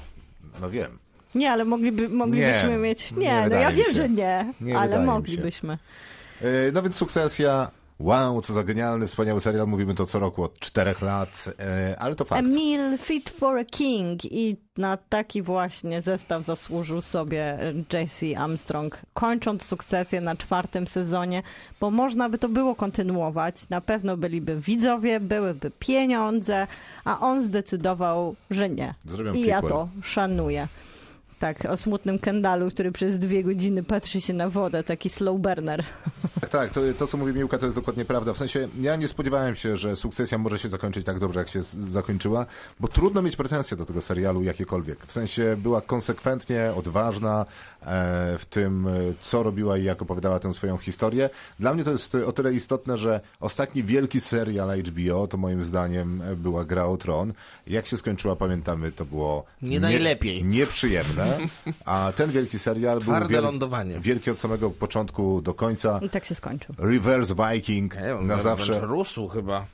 No 0.61 0.70
wiem. 0.70 1.01
Nie, 1.35 1.53
ale 1.53 1.64
mogliby, 1.64 2.09
moglibyśmy 2.09 2.70
Nie, 2.70 2.76
mieć. 2.78 3.11
nie 3.12 3.18
Nie, 3.18 3.47
no 3.51 3.57
ja 3.57 3.72
wiem, 3.72 3.87
się. 3.87 3.95
że 3.95 4.09
nie, 4.09 4.53
Nie 4.61 4.78
ale 4.78 5.05
moglibyśmy. 5.05 5.78
Y, 6.43 6.70
No 6.74 6.83
więc 6.83 6.97
sukcesja. 6.97 7.70
Wow, 7.99 8.41
co 8.43 8.53
za 8.53 8.62
genialny, 8.64 9.07
wspaniały 9.07 9.41
serial. 9.41 9.66
Mówimy 9.66 9.95
to 9.95 10.07
co 10.07 10.18
roku 10.18 10.43
od 10.45 10.59
czterech 10.59 11.03
lat, 11.03 11.45
y, 11.93 11.99
ale 11.99 12.14
to 12.14 12.24
A 12.24 12.28
fakt. 12.28 12.49
meal 12.49 12.99
fit 12.99 13.30
for 13.30 13.59
a 13.59 13.64
king 13.64 14.24
i 14.24 14.57
na 14.78 14.97
taki 14.97 15.43
właśnie 15.43 16.03
zestaw 16.03 16.45
zasłużył 16.45 17.01
sobie 17.03 17.59
Jesse 17.93 18.39
Armstrong, 18.39 18.99
kończąc 19.14 19.62
sukcesję 19.64 20.20
na 20.20 20.37
czwartym 20.37 20.87
sezonie, 20.87 21.43
bo 21.80 21.91
można 21.91 22.28
by 22.28 22.39
to 22.39 22.49
było 22.49 22.74
kontynuować. 22.74 23.68
Na 23.68 23.80
pewno 23.80 24.16
byliby 24.16 24.61
widzowie, 24.61 25.20
byłyby 25.20 25.70
pieniądze, 25.78 26.66
a 27.05 27.20
on 27.20 27.43
zdecydował, 27.43 28.35
że 28.51 28.68
nie. 28.68 28.95
Zrobią 29.07 29.33
I 29.35 29.41
ja 29.47 29.62
to 29.62 29.89
szanuję. 30.03 30.66
Tak, 31.43 31.64
o 31.64 31.76
smutnym 31.76 32.18
Kendalu, 32.18 32.70
który 32.70 32.93
przez 32.93 33.18
dwie 33.18 33.45
godziny 33.45 33.82
patrzy 33.82 34.20
się 34.20 34.32
na 34.32 34.49
wodę, 34.49 34.82
taki 34.82 35.09
slow 35.11 35.40
burner. 35.40 35.84
Tak, 36.40 36.51
tak, 36.51 36.72
to, 36.72 36.80
to 36.99 37.07
co 37.07 37.16
mówi 37.16 37.32
Miłka 37.32 37.59
to 37.59 37.66
jest 37.66 37.76
dokładnie 37.76 38.05
prawda. 38.05 38.32
W 38.32 38.38
sensie 38.38 38.68
ja 38.80 38.97
nie 38.97 39.09
spodziewałem 39.09 39.55
się, 39.57 39.76
że 39.76 39.97
sukcesja 39.97 40.38
może 40.38 40.59
się 40.59 40.68
zakończyć 40.68 41.07
tak 41.07 41.18
dobrze, 41.18 41.38
jak 41.38 41.49
się 41.49 41.62
zakończyła, 41.90 42.47
bo 42.80 42.88
trudno 42.88 43.22
mieć 43.22 43.36
pretensje 43.36 43.76
do 43.76 43.84
tego 43.84 44.01
serialu 44.01 44.43
jakiekolwiek. 44.43 45.07
W 45.07 45.12
sensie 45.12 45.57
była 45.59 45.80
konsekwentnie 45.80 46.72
odważna 46.76 47.47
e, 47.82 48.38
w 48.38 48.45
tym, 48.45 48.86
e, 48.86 48.90
co 49.20 49.43
robiła 49.43 49.78
i 49.78 49.84
jak 49.84 50.03
opowiadała 50.03 50.38
tę 50.38 50.55
swoją 50.55 50.76
historię. 50.78 51.30
Dla 51.61 51.74
mnie 51.74 51.84
to 51.84 51.90
jest 51.90 52.14
o 52.14 52.32
tyle 52.32 52.53
istotne, 52.55 52.99
że 52.99 53.20
ostatni 53.40 53.82
wielki 53.82 54.20
serial 54.20 54.78
HBO 54.82 55.26
to 55.26 55.36
moim 55.36 55.64
zdaniem 55.64 56.22
e, 56.22 56.36
była 56.36 56.64
Gra 56.64 56.84
o 56.84 56.97
Tron. 56.97 57.32
Jak 57.66 57.86
się 57.86 57.97
skończyła, 57.97 58.36
pamiętamy, 58.36 58.93
to 58.93 59.05
było 59.05 59.45
Nie 59.62 59.80
najlepiej. 59.80 60.45
nieprzyjemne, 60.45 61.32
a 61.85 62.12
ten 62.16 62.30
wielki 62.30 62.59
serial 62.59 62.99
był 62.99 63.07
Twarde 63.07 63.28
wiel- 63.35 63.43
lądowanie. 63.45 64.01
wielki 64.01 64.30
od 64.30 64.39
samego 64.39 64.70
początku 64.70 65.43
do 65.43 65.55
końca. 65.55 66.01
I 66.03 66.11
tak 66.11 66.24
się 66.24 66.35
skończył. 66.35 66.74
Reverse 66.78 67.35
Viking 67.35 67.95
on 68.18 68.26
na 68.26 68.39
zawsze. 68.39 68.80
rósł 68.80 69.28
chyba, 69.28 69.66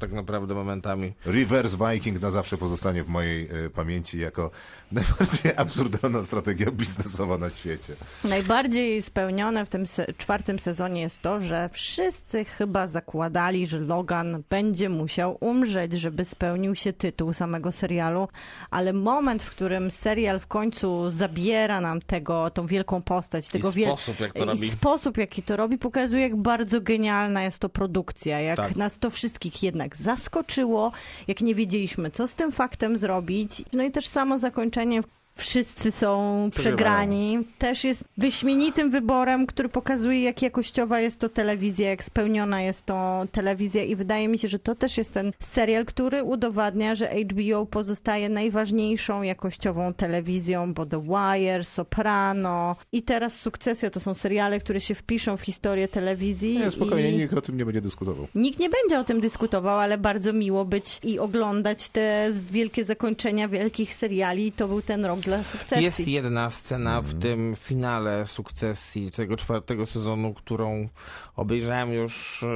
tak 0.00 0.12
naprawdę 0.12 0.54
momentami. 0.54 1.12
Reverse 1.24 1.76
Viking 1.76 2.20
na 2.20 2.30
zawsze 2.30 2.58
pozostanie 2.58 3.02
w 3.04 3.08
mojej 3.08 3.48
e, 3.66 3.70
pamięci 3.70 4.18
jako 4.18 4.50
najbardziej 4.92 5.52
absurdalna 5.56 6.22
strategia 6.22 6.70
biznesowa 6.70 7.38
na 7.38 7.50
świecie. 7.50 7.92
Najbardziej 8.24 9.02
spełnione 9.02 9.66
w 9.66 9.68
tym 9.68 9.86
se- 9.86 10.06
czwartym 10.18 10.58
sezonie 10.58 11.00
jest 11.00 11.22
to, 11.22 11.40
że 11.40 11.70
wszyscy 11.72 12.44
chyba 12.44 12.86
zakładali, 12.88 13.66
że 13.66 13.80
Logan 13.80 14.42
będzie 14.50 14.88
musiał 14.88 15.36
umrzeć, 15.40 15.92
żeby 15.92 16.24
spełnił 16.24 16.74
się 16.74 16.92
tytuł 16.92 17.32
samego 17.32 17.72
serialu, 17.72 18.28
ale 18.70 18.92
moment, 18.92 19.42
w 19.42 19.50
którym 19.50 19.90
serial 19.90 20.40
w 20.40 20.46
końcu 20.46 21.10
zabiera 21.10 21.80
nam 21.80 22.00
tego, 22.00 22.50
tą 22.50 22.66
wielką 22.66 23.02
postać, 23.02 23.48
tego 23.48 23.72
wiel- 23.72 23.88
sposób, 23.88 24.20
jak 24.20 24.32
to 24.32 24.42
i 24.44 24.46
robi. 24.46 24.70
sposób, 24.70 25.18
jaki 25.18 25.42
to 25.42 25.56
robi, 25.56 25.78
pokazuje, 25.78 26.22
jak 26.22 26.36
bardzo 26.36 26.80
genialna 26.80 27.42
jest 27.42 27.58
to 27.58 27.68
produkcja, 27.68 28.40
jak 28.40 28.56
Tak. 28.56 28.76
nas 28.76 28.98
to 28.98 29.10
wszystkich 29.10 29.45
jednak 29.62 29.96
zaskoczyło, 29.96 30.92
jak 31.28 31.40
nie 31.40 31.54
wiedzieliśmy, 31.54 32.10
co 32.10 32.28
z 32.28 32.34
tym 32.34 32.52
faktem 32.52 32.98
zrobić. 32.98 33.62
No 33.72 33.84
i 33.84 33.90
też 33.90 34.06
samo 34.08 34.38
zakończenie, 34.38 35.00
wszyscy 35.36 35.92
są 35.92 36.50
przegrani. 36.52 37.38
Też 37.58 37.84
jest 37.84 38.04
wyśmienitym 38.18 38.90
wyborem, 38.90 39.46
który 39.46 39.68
pokazuje, 39.68 40.22
jak 40.22 40.42
jakościowa 40.42 41.00
jest 41.00 41.20
to 41.20 41.28
telewizja, 41.28 41.90
jak 41.90 42.04
spełniona 42.04 42.62
jest 42.62 42.86
to 42.86 43.26
telewizja 43.32 43.84
i 43.84 43.96
wydaje 43.96 44.28
mi 44.28 44.38
się, 44.38 44.48
że 44.48 44.58
to 44.58 44.74
też 44.74 44.98
jest 44.98 45.12
ten 45.12 45.32
serial, 45.40 45.84
który 45.84 46.22
udowadnia, 46.22 46.94
że 46.94 47.08
HBO 47.08 47.66
pozostaje 47.66 48.28
najważniejszą 48.28 49.22
jakościową 49.22 49.94
telewizją, 49.94 50.74
bo 50.74 50.86
The 50.86 51.02
Wire, 51.02 51.64
Soprano 51.64 52.76
i 52.92 53.02
teraz 53.02 53.40
Sukcesja 53.40 53.90
to 53.90 54.00
są 54.00 54.14
seriale, 54.14 54.60
które 54.60 54.80
się 54.80 54.94
wpiszą 54.94 55.36
w 55.36 55.40
historię 55.40 55.88
telewizji. 55.88 56.58
Nie, 56.58 56.70
spokojnie, 56.70 57.10
i... 57.10 57.16
nikt 57.18 57.34
o 57.34 57.40
tym 57.40 57.56
nie 57.56 57.64
będzie 57.64 57.80
dyskutował. 57.80 58.26
Nikt 58.34 58.58
nie 58.58 58.70
będzie 58.70 58.98
o 58.98 59.04
tym 59.04 59.20
dyskutował, 59.20 59.78
ale 59.78 59.98
bardzo 59.98 60.32
miło 60.32 60.64
być 60.64 61.00
i 61.04 61.18
oglądać 61.18 61.88
te 61.88 62.30
wielkie 62.50 62.84
zakończenia 62.84 63.48
wielkich 63.48 63.94
seriali. 63.94 64.52
To 64.52 64.68
był 64.68 64.82
ten 64.82 65.04
rok 65.04 65.25
dla 65.26 65.44
sukcesji. 65.44 65.84
Jest 65.84 66.08
jedna 66.08 66.50
scena 66.50 67.00
w 67.00 67.14
tym 67.14 67.56
finale 67.56 68.26
sukcesji 68.26 69.10
tego 69.10 69.36
czwartego 69.36 69.86
sezonu, 69.86 70.34
którą 70.34 70.88
obejrzałem 71.36 71.92
już 71.92 72.42
e, 72.42 72.46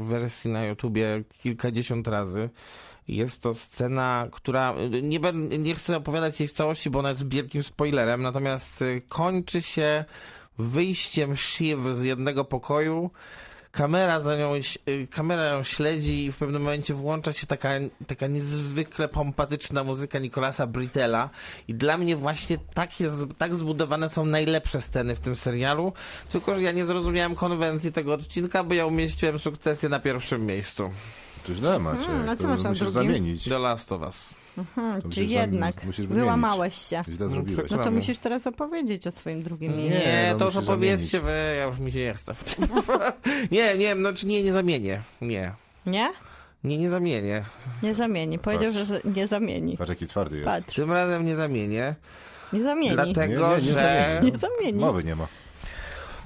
w 0.00 0.04
wersji 0.04 0.50
na 0.50 0.64
YouTubie 0.64 1.22
kilkadziesiąt 1.42 2.08
razy. 2.08 2.50
Jest 3.08 3.42
to 3.42 3.54
scena, 3.54 4.28
która. 4.32 4.74
Nie, 5.02 5.20
będę, 5.20 5.58
nie 5.58 5.74
chcę 5.74 5.96
opowiadać 5.96 6.40
jej 6.40 6.48
w 6.48 6.52
całości, 6.52 6.90
bo 6.90 6.98
ona 6.98 7.08
jest 7.08 7.28
wielkim 7.28 7.62
spoilerem, 7.62 8.22
natomiast 8.22 8.82
e, 8.82 9.00
kończy 9.00 9.62
się 9.62 10.04
wyjściem 10.58 11.36
Shiv 11.36 11.94
z 11.94 12.02
jednego 12.02 12.44
pokoju. 12.44 13.10
Kamera 13.74 14.20
za 14.20 14.36
nią, 14.36 14.54
y, 14.88 15.06
kamera 15.10 15.44
ją 15.44 15.62
śledzi 15.62 16.24
i 16.24 16.32
w 16.32 16.36
pewnym 16.36 16.62
momencie 16.62 16.94
włącza 16.94 17.32
się 17.32 17.46
taka, 17.46 17.70
taka 18.06 18.26
niezwykle 18.26 19.08
pompatyczna 19.08 19.84
muzyka 19.84 20.18
Nicolasa 20.18 20.66
Britella 20.66 21.30
i 21.68 21.74
dla 21.74 21.98
mnie 21.98 22.16
właśnie 22.16 22.58
tak, 22.74 23.00
jest, 23.00 23.16
tak 23.38 23.54
zbudowane 23.54 24.08
są 24.08 24.26
najlepsze 24.26 24.80
sceny 24.80 25.16
w 25.16 25.20
tym 25.20 25.36
serialu, 25.36 25.92
tylko 26.30 26.54
że 26.54 26.62
ja 26.62 26.72
nie 26.72 26.84
zrozumiałem 26.84 27.34
konwencji 27.34 27.92
tego 27.92 28.14
odcinka, 28.14 28.64
bo 28.64 28.74
ja 28.74 28.86
umieściłem 28.86 29.38
sukcesję 29.38 29.88
na 29.88 30.00
pierwszym 30.00 30.46
miejscu. 30.46 30.90
To 31.46 31.54
źle 31.54 31.78
macie. 31.78 32.06
Hmm, 32.06 32.28
a 32.28 32.36
co 32.36 32.48
masz 32.48 32.62
musisz 32.62 32.92
drugim? 32.92 32.92
zamienić. 32.92 33.44
The 33.44 33.58
Last 33.58 33.92
of 33.92 34.02
Us. 34.02 34.43
To 35.02 35.08
czy 35.10 35.24
jednak 35.24 35.84
musisz 35.84 36.06
wyłamałeś 36.06 36.74
się. 36.88 37.02
Źle 37.10 37.28
zrobiłeś. 37.28 37.56
No 37.56 37.62
to 37.62 37.68
Przykro 37.68 37.90
mi. 37.90 37.96
musisz 37.96 38.18
teraz 38.18 38.46
opowiedzieć 38.46 39.06
o 39.06 39.10
swoim 39.12 39.42
drugim 39.42 39.76
miejscu. 39.76 39.98
Nie, 40.00 40.06
Nie, 40.06 40.28
no 40.32 40.38
to 40.38 40.44
już 40.44 40.56
opowiedzcie 40.56 41.20
wy, 41.20 41.54
ja 41.58 41.64
już 41.64 41.78
mi 41.78 41.92
się 41.92 41.98
nie 41.98 42.14
chce. 42.14 42.34
nie, 43.52 43.78
nie, 43.78 43.94
no 43.94 44.12
czy 44.12 44.26
nie, 44.26 44.42
nie 44.42 44.52
zamienię. 44.52 45.00
Nie. 45.20 45.52
Nie? 45.86 46.12
Nie, 46.64 46.78
nie 46.78 46.90
zamienię. 46.90 47.44
Nie 47.82 47.94
zamieni. 47.94 48.38
Powiedział, 48.38 48.72
Patrz. 48.72 48.88
że 48.88 49.00
nie 49.14 49.26
zamieni. 49.26 49.76
Patrz, 49.76 49.88
jaki 49.88 50.06
twardy 50.06 50.36
jest. 50.36 50.48
Patrz, 50.48 50.76
Tym 50.76 50.92
razem 50.92 51.26
nie 51.26 51.36
zamienię. 51.36 51.94
nie 52.52 52.62
zamieni. 52.62 52.94
Dlatego, 52.94 53.48
Nie, 53.48 53.56
nie, 53.56 53.56
nie 53.56 53.60
że. 53.62 53.72
zamienię. 53.74 54.30
Nie 54.32 54.38
zamieni. 54.38 54.80
Mowy 54.80 55.04
nie 55.04 55.16
ma. 55.16 55.26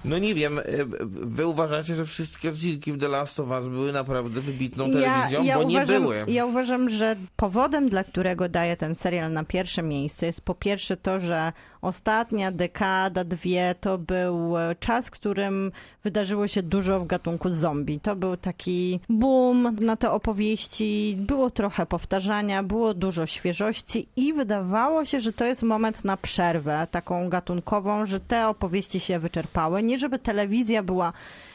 No 0.05 0.19
nie 0.19 0.35
wiem, 0.35 0.59
y, 0.59 0.65
wy 1.11 1.47
uważacie, 1.47 1.95
że 1.95 2.05
wszystkie 2.05 2.49
odcinki 2.51 2.93
w 2.93 2.99
The 3.01 3.09
Last 3.09 3.41
of 3.41 3.49
Us 3.49 3.67
były 3.67 3.93
naprawdę 3.93 4.41
wybitną 4.41 4.87
Ja- 4.87 4.93
telewizją? 4.93 5.45
ja 5.45 5.57
bo 5.57 5.63
nie 5.63 5.77
uważam, 5.77 6.03
były. 6.03 6.25
Ja 6.29 6.47
uważam, 6.47 6.91
że 6.91 7.17
powodem, 7.37 7.89
dla 7.89 8.05
którego 8.05 8.49
daję 8.49 8.77
ten 8.77 8.95
serial 8.95 9.33
na 9.33 9.45
pierwsze 9.45 9.83
miejsce 9.83 10.27
jest 10.27 10.41
po 10.41 10.55
pierwsze 10.55 10.97
to, 10.97 11.21
że 11.21 11.53
ostatnia 11.83 12.53
dekada, 12.53 13.25
dwie 13.25 13.75
to 13.81 13.99
był 13.99 14.59
e, 14.59 14.75
czas, 14.81 15.07
w 15.07 15.11
którym 15.11 15.73
wydarzyło 16.05 16.47
się 16.49 16.63
dużo 16.63 17.01
w 17.01 17.07
gatunku 17.07 17.51
zombie. 17.51 18.01
To 18.01 18.17
był 18.17 18.37
taki 18.37 19.01
boom 19.09 19.77
na 19.81 19.97
te 19.97 20.11
opowieści, 20.11 21.17
było 21.21 21.51
trochę 21.51 21.87
powtarzania, 21.87 22.63
było 22.63 22.95
dużo 22.95 23.27
świeżości 23.27 24.09
i 24.17 24.33
wydawało 24.33 25.05
się, 25.05 25.21
że 25.21 25.33
to 25.33 25.45
jest 25.45 25.63
moment 25.63 26.05
na 26.05 26.17
przerwę 26.17 26.87
taką 26.91 27.29
gatunkową, 27.29 28.07
że 28.07 28.21
te 28.21 28.49
opowieści 28.49 29.01
się 29.01 29.19
wyczerpały. 29.19 29.83
Nie 29.83 29.99
żeby 29.99 30.19
telewizja 30.19 30.83
była 30.83 31.13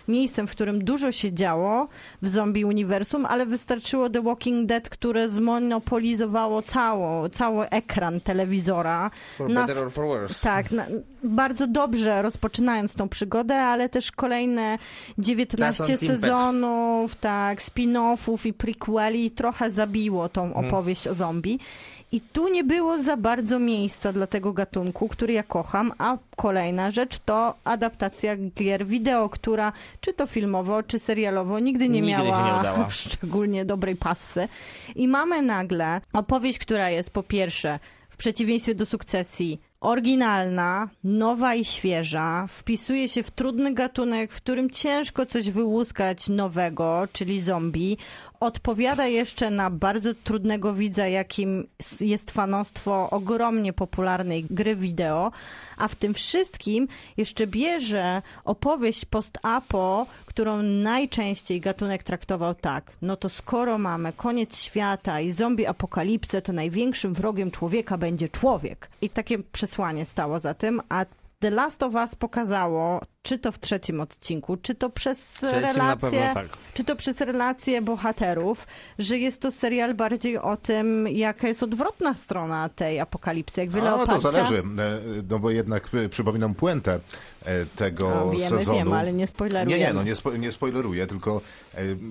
miejscem, 0.08 0.47
w 0.47 0.51
którym 0.51 0.84
dużo 0.84 1.12
się 1.12 1.34
działo 1.34 1.88
w 2.22 2.28
zombie 2.28 2.66
uniwersum, 2.66 3.26
ale 3.26 3.45
wystarczyło 3.45 4.10
The 4.10 4.22
Walking 4.22 4.66
Dead, 4.68 4.89
które 4.89 5.30
zmonopolizowało 5.30 6.62
cało, 6.62 7.30
cały 7.30 7.70
ekran 7.70 8.20
telewizora. 8.22 9.12
For 9.38 9.49
nas- 9.49 9.68
better 9.68 9.84
or 9.86 9.91
for 9.91 10.06
worse. 10.06 10.43
Tak, 10.43 10.72
na, 10.72 10.86
bardzo 11.24 11.67
dobrze 11.67 12.21
rozpoczynając 12.21 12.93
tą 12.95 13.09
przygodę, 13.09 13.55
ale 13.61 13.89
też 13.89 14.11
kolejne 14.11 14.78
19 15.17 15.57
Tracąc 15.84 16.03
impet. 16.03 16.21
sezonów, 16.21 17.15
tak, 17.15 17.61
spin-offów 17.61 18.45
i 18.47 18.53
prequeli 18.53 19.32
trochę 19.32 19.71
zabiło 19.71 20.30
tą 20.30 20.43
Mhm. 20.45 20.65
opowieść 20.65 21.07
o 21.07 21.13
zombie. 21.13 21.59
I 22.11 22.21
tu 22.21 22.47
nie 22.49 22.63
było 22.63 22.99
za 22.99 23.17
bardzo 23.17 23.59
miejsca 23.59 24.13
dla 24.13 24.28
tego 24.28 24.53
gatunku, 24.53 25.07
który 25.07 25.34
ja 25.34 25.43
kocham, 25.43 25.91
a 25.97 26.17
kolejna 26.36 26.91
rzecz 26.91 27.19
to 27.19 27.53
adaptacja 27.63 28.36
gier 28.38 28.86
wideo, 28.86 29.30
która 29.30 29.71
czy 30.01 30.13
to 30.13 30.28
filmowo, 30.28 30.84
czy 30.84 30.99
serialowo 30.99 31.59
nigdy 31.59 31.89
nie 31.89 32.01
Nigdy 32.01 32.24
miała 32.24 32.63
nie 32.78 32.86
szczególnie 32.91 33.65
dobrej 33.65 33.95
passy. 33.95 34.47
I 34.95 35.07
mamy 35.07 35.41
nagle 35.41 36.01
opowieść, 36.13 36.59
która 36.59 36.89
jest 36.89 37.09
po 37.09 37.24
pierwsze 37.24 37.80
w 38.09 38.17
przeciwieństwie 38.17 38.76
do 38.76 38.86
sukcesji 38.86 39.59
oryginalna, 39.84 40.89
nowa 41.03 41.55
i 41.55 41.65
świeża, 41.65 42.47
wpisuje 42.49 43.09
się 43.09 43.23
w 43.23 43.31
trudny 43.31 43.73
gatunek, 43.73 44.34
w 44.34 44.38
którym 44.38 44.69
ciężko 44.69 45.25
coś 45.25 45.51
wyłuskać 45.51 46.29
nowego, 46.29 47.07
czyli 47.13 47.41
zombie. 47.41 47.97
Odpowiada 48.44 49.08
jeszcze 49.08 49.52
na 49.52 49.70
bardzo 49.70 50.14
trudnego 50.14 50.74
widza, 50.74 51.08
jakim 51.08 51.68
jest 52.02 52.32
fanostwo 52.32 53.10
ogromnie 53.10 53.74
popularnej 53.74 54.46
gry 54.50 54.76
wideo, 54.76 55.32
a 55.78 55.88
w 55.88 55.96
tym 55.96 56.14
wszystkim 56.14 56.88
jeszcze 57.18 57.48
bierze 57.48 58.22
opowieść 58.46 59.06
post-apo, 59.06 60.06
którą 60.26 60.62
najczęściej 60.62 61.62
gatunek 61.62 62.04
traktował 62.04 62.56
tak. 62.56 62.91
No 63.02 63.16
to 63.16 63.30
skoro 63.30 63.78
mamy 63.78 64.14
koniec 64.14 64.60
świata 64.60 65.22
i 65.22 65.32
zombie 65.32 65.66
apokalipsę, 65.66 66.41
to 66.41 66.54
największym 66.54 67.14
wrogiem 67.14 67.52
człowieka 67.52 67.98
będzie 67.98 68.30
człowiek. 68.30 68.89
I 69.02 69.10
takie 69.10 69.39
przesłanie 69.39 70.06
stało 70.06 70.39
za 70.39 70.54
tym, 70.54 70.82
a 70.89 71.06
The 71.44 71.50
Last 71.50 71.84
of 71.84 71.96
Us 71.96 72.16
pokazało, 72.16 73.02
czy 73.22 73.39
to 73.39 73.52
w 73.52 73.60
trzecim 73.60 74.02
odcinku, 74.02 74.58
czy 74.58 74.76
to 74.76 74.89
przez 74.89 75.34
Trzecim 75.34 75.60
relacje, 75.60 76.32
tak. 76.34 76.48
czy 76.74 76.84
to 76.84 76.96
przez 76.96 77.22
relacje 77.22 77.82
bohaterów, 77.82 78.68
że 79.00 79.18
jest 79.18 79.41
to 79.41 79.52
serial 79.52 79.94
bardziej 79.94 80.38
o 80.38 80.58
tym, 80.58 81.08
jaka 81.08 81.48
jest 81.48 81.64
odwrotna 81.64 82.16
strona 82.16 82.70
tej 82.70 83.00
apokalipsy. 83.00 83.62
Jak 83.62 83.70
wiele 83.70 83.91
A, 83.91 84.06
to 84.06 84.20
zależy, 84.20 84.58
e, 84.58 84.64
no 85.30 85.39
bo 85.39 85.52
jednak 85.52 85.89
e, 85.94 86.10
przypominam 86.10 86.54
puentę 86.56 87.00
tego 87.76 88.10
No, 88.10 88.32
wiemy, 88.32 88.50
sezonu. 88.60 88.80
ale 88.80 89.14
nie. 89.14 89.78
Nie, 89.78 89.80
nie, 89.80 89.94
no 89.94 90.04
nie, 90.04 90.16
spo, 90.16 90.38
nie 90.38 90.52
spoileruję, 90.52 91.08
tylko 91.08 91.41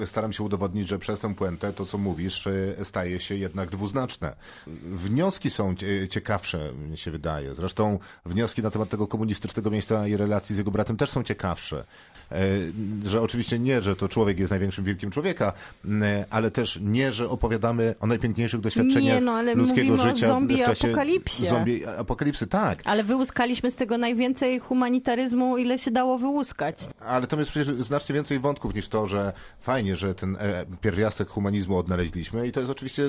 e, 0.02 0.06
staram 0.06 0.32
się 0.32 0.42
udowodnić, 0.42 0.88
że 0.88 0.98
przez 0.98 1.20
tę 1.20 1.34
puentę 1.34 1.72
to, 1.72 1.86
co 1.86 1.98
mówisz, 1.98 2.46
e, 2.46 2.84
staje 2.84 3.20
się 3.20 3.34
jednak 3.34 3.70
dwuznaczne. 3.70 4.36
Wnioski 4.84 5.50
są 5.50 5.74
cie- 5.74 6.08
ciekawsze, 6.08 6.72
mi 6.90 6.98
się 6.98 7.10
wydaje. 7.10 7.54
Zresztą 7.54 7.98
wnioski 8.26 8.62
na 8.62 8.70
temat 8.70 8.88
tego 8.88 9.06
komunistycznego 9.06 9.70
miejsca 9.70 10.06
i 10.06 10.16
relacji 10.16 10.54
z 10.54 10.58
jego 10.58 10.70
bratem 10.70 10.96
też 10.96 11.10
są 11.10 11.22
ciekawsze. 11.22 11.84
E, 12.32 13.08
Że 13.08 13.20
oczywiście 13.22 13.58
nie, 13.58 13.80
że 13.80 13.96
to 13.96 14.08
człowiek 14.08 14.38
jest 14.38 14.50
największym 14.50 14.84
wilkiem 14.84 15.10
człowieka, 15.10 15.52
m, 15.84 16.02
ale 16.30 16.50
też 16.50 16.78
nie, 16.82 17.12
że 17.12 17.28
opowiadamy 17.28 17.94
o 18.00 18.06
najpiękniejszych 18.06 18.60
doświadczeniach 18.60 19.14
Nie, 19.14 19.20
no, 19.20 19.32
ale 19.32 19.54
ludzkiego 19.54 19.90
mówimy 19.92 20.10
o 20.10 20.14
życia 20.14 20.26
zombie 20.26 20.56
w 20.56 20.66
czasie 20.66 20.88
apokalipsie. 20.88 21.46
zombie 21.48 21.86
apokalipsy. 21.86 22.46
Tak, 22.46 22.82
Ale 22.84 23.04
wyłuskaliśmy 23.04 23.70
z 23.70 23.76
tego 23.76 23.98
najwięcej 23.98 24.58
humanitaryzmu, 24.58 25.58
ile 25.58 25.78
się 25.78 25.90
dało 25.90 26.18
wyłuskać. 26.18 26.88
Ale 27.06 27.26
tam 27.26 27.38
jest 27.38 27.50
przecież 27.50 27.74
znacznie 27.86 28.14
więcej 28.14 28.38
wątków 28.38 28.74
niż 28.74 28.88
to, 28.88 29.06
że 29.06 29.32
fajnie, 29.60 29.96
że 29.96 30.14
ten 30.14 30.36
e, 30.40 30.64
pierwiastek 30.80 31.28
humanizmu 31.28 31.76
odnaleźliśmy 31.78 32.46
i 32.46 32.52
to 32.52 32.60
jest 32.60 32.72
oczywiście 32.72 33.02
e, 33.06 33.08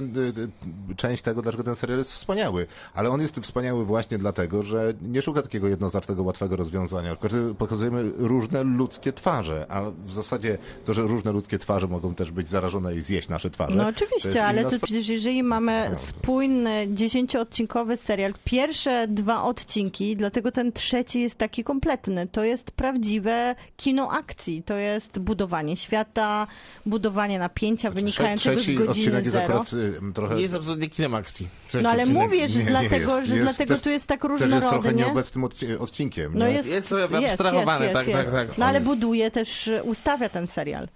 e, 0.92 0.96
część 0.96 1.24
tego, 1.24 1.42
dlaczego 1.42 1.64
ten 1.64 1.76
serial 1.76 1.98
jest 2.00 2.12
wspaniały. 2.12 2.68
Ale 2.94 3.10
on 3.10 3.22
jest 3.22 3.36
wspaniały 3.40 3.86
właśnie 3.86 4.18
dlatego, 4.18 4.64
że 4.64 4.94
nie 5.02 5.22
szuka 5.22 5.42
takiego 5.42 5.68
jednoznacznego, 5.68 6.24
łatwego 6.24 6.56
rozwiązania. 6.56 7.16
Pokazujemy 7.58 8.12
różne 8.18 8.64
ludzkie 8.64 9.12
twarze, 9.14 9.66
a 9.70 9.82
w 10.05 10.11
zasadzie 10.11 10.57
to, 10.86 10.93
że 10.93 11.01
różne 11.01 11.32
ludzkie 11.32 11.57
twarze 11.59 11.88
mogą 11.88 12.16
też 12.16 12.32
być 12.32 12.49
zarażone 12.49 12.95
i 12.95 13.01
zjeść 13.01 13.30
nasze 13.30 13.49
twarze. 13.49 13.76
No 13.76 13.84
to 13.84 13.89
jest 13.89 14.03
oczywiście, 14.14 14.45
ale 14.45 14.64
to 14.64 14.80
przecież 14.84 15.07
jeżeli 15.07 15.43
mamy 15.43 15.89
spójny, 15.93 16.88
dziesięcioodcinkowy 16.91 17.97
serial, 17.97 18.34
pierwsze 18.45 19.07
dwa 19.07 19.43
odcinki, 19.43 20.16
dlatego 20.18 20.51
ten 20.51 20.72
trzeci 20.72 21.22
jest 21.22 21.36
taki 21.36 21.64
kompletny. 21.64 22.28
To 22.28 22.43
jest 22.43 22.72
prawdziwe 22.72 23.55
kino 23.78 24.11
akcji. 24.11 24.64
To 24.64 24.74
jest 24.78 25.20
budowanie 25.20 25.78
świata, 25.78 26.47
budowanie 26.86 27.39
napięcia 27.39 27.91
wynikającego 27.91 28.55
Trzeci 28.57 28.76
z 28.76 28.78
godziny 28.78 28.91
odcinek 28.91 29.24
jest 29.26 29.34
zero. 29.36 29.45
akurat 29.45 29.74
y, 29.74 30.14
trochę... 30.14 30.36
Nie 30.36 30.41
jest 30.41 30.55
absolutnie 30.55 30.89
kinem 30.89 31.14
akcji. 31.16 31.47
No 31.82 31.89
ale 31.89 32.05
mówię, 32.05 32.47
że 32.47 32.59
Nie, 32.59 32.66
nie 32.66 32.70
dlatego, 32.72 33.16
jest. 33.16 33.28
że 33.28 33.36
Jest 33.36 33.45
dlatego 33.47 33.74
też- 33.74 33.84
tu 33.84 33.89
jest 33.89 34.07
tak 34.07 34.22
Też 34.22 34.30
jest 34.32 34.43
trochę 34.43 34.61
różnorodnie. 34.66 35.03
nieobecnym 35.03 35.43
odci- 35.45 35.78
odcinkiem. 35.82 36.32
No 36.36 36.47
nie? 36.47 36.53
jest, 36.53 36.70
Jest 36.70 36.89
trochę 36.89 37.18
abstrahowany, 37.18 37.89
tak, 37.93 38.05
tak, 38.07 38.32
tak. 38.32 38.57
No 38.57 38.66
ale 38.66 38.82
buduje 38.82 39.03
też, 39.32 39.70
ustawia 39.84 40.30
ten 40.30 40.47
serial. 40.47 40.88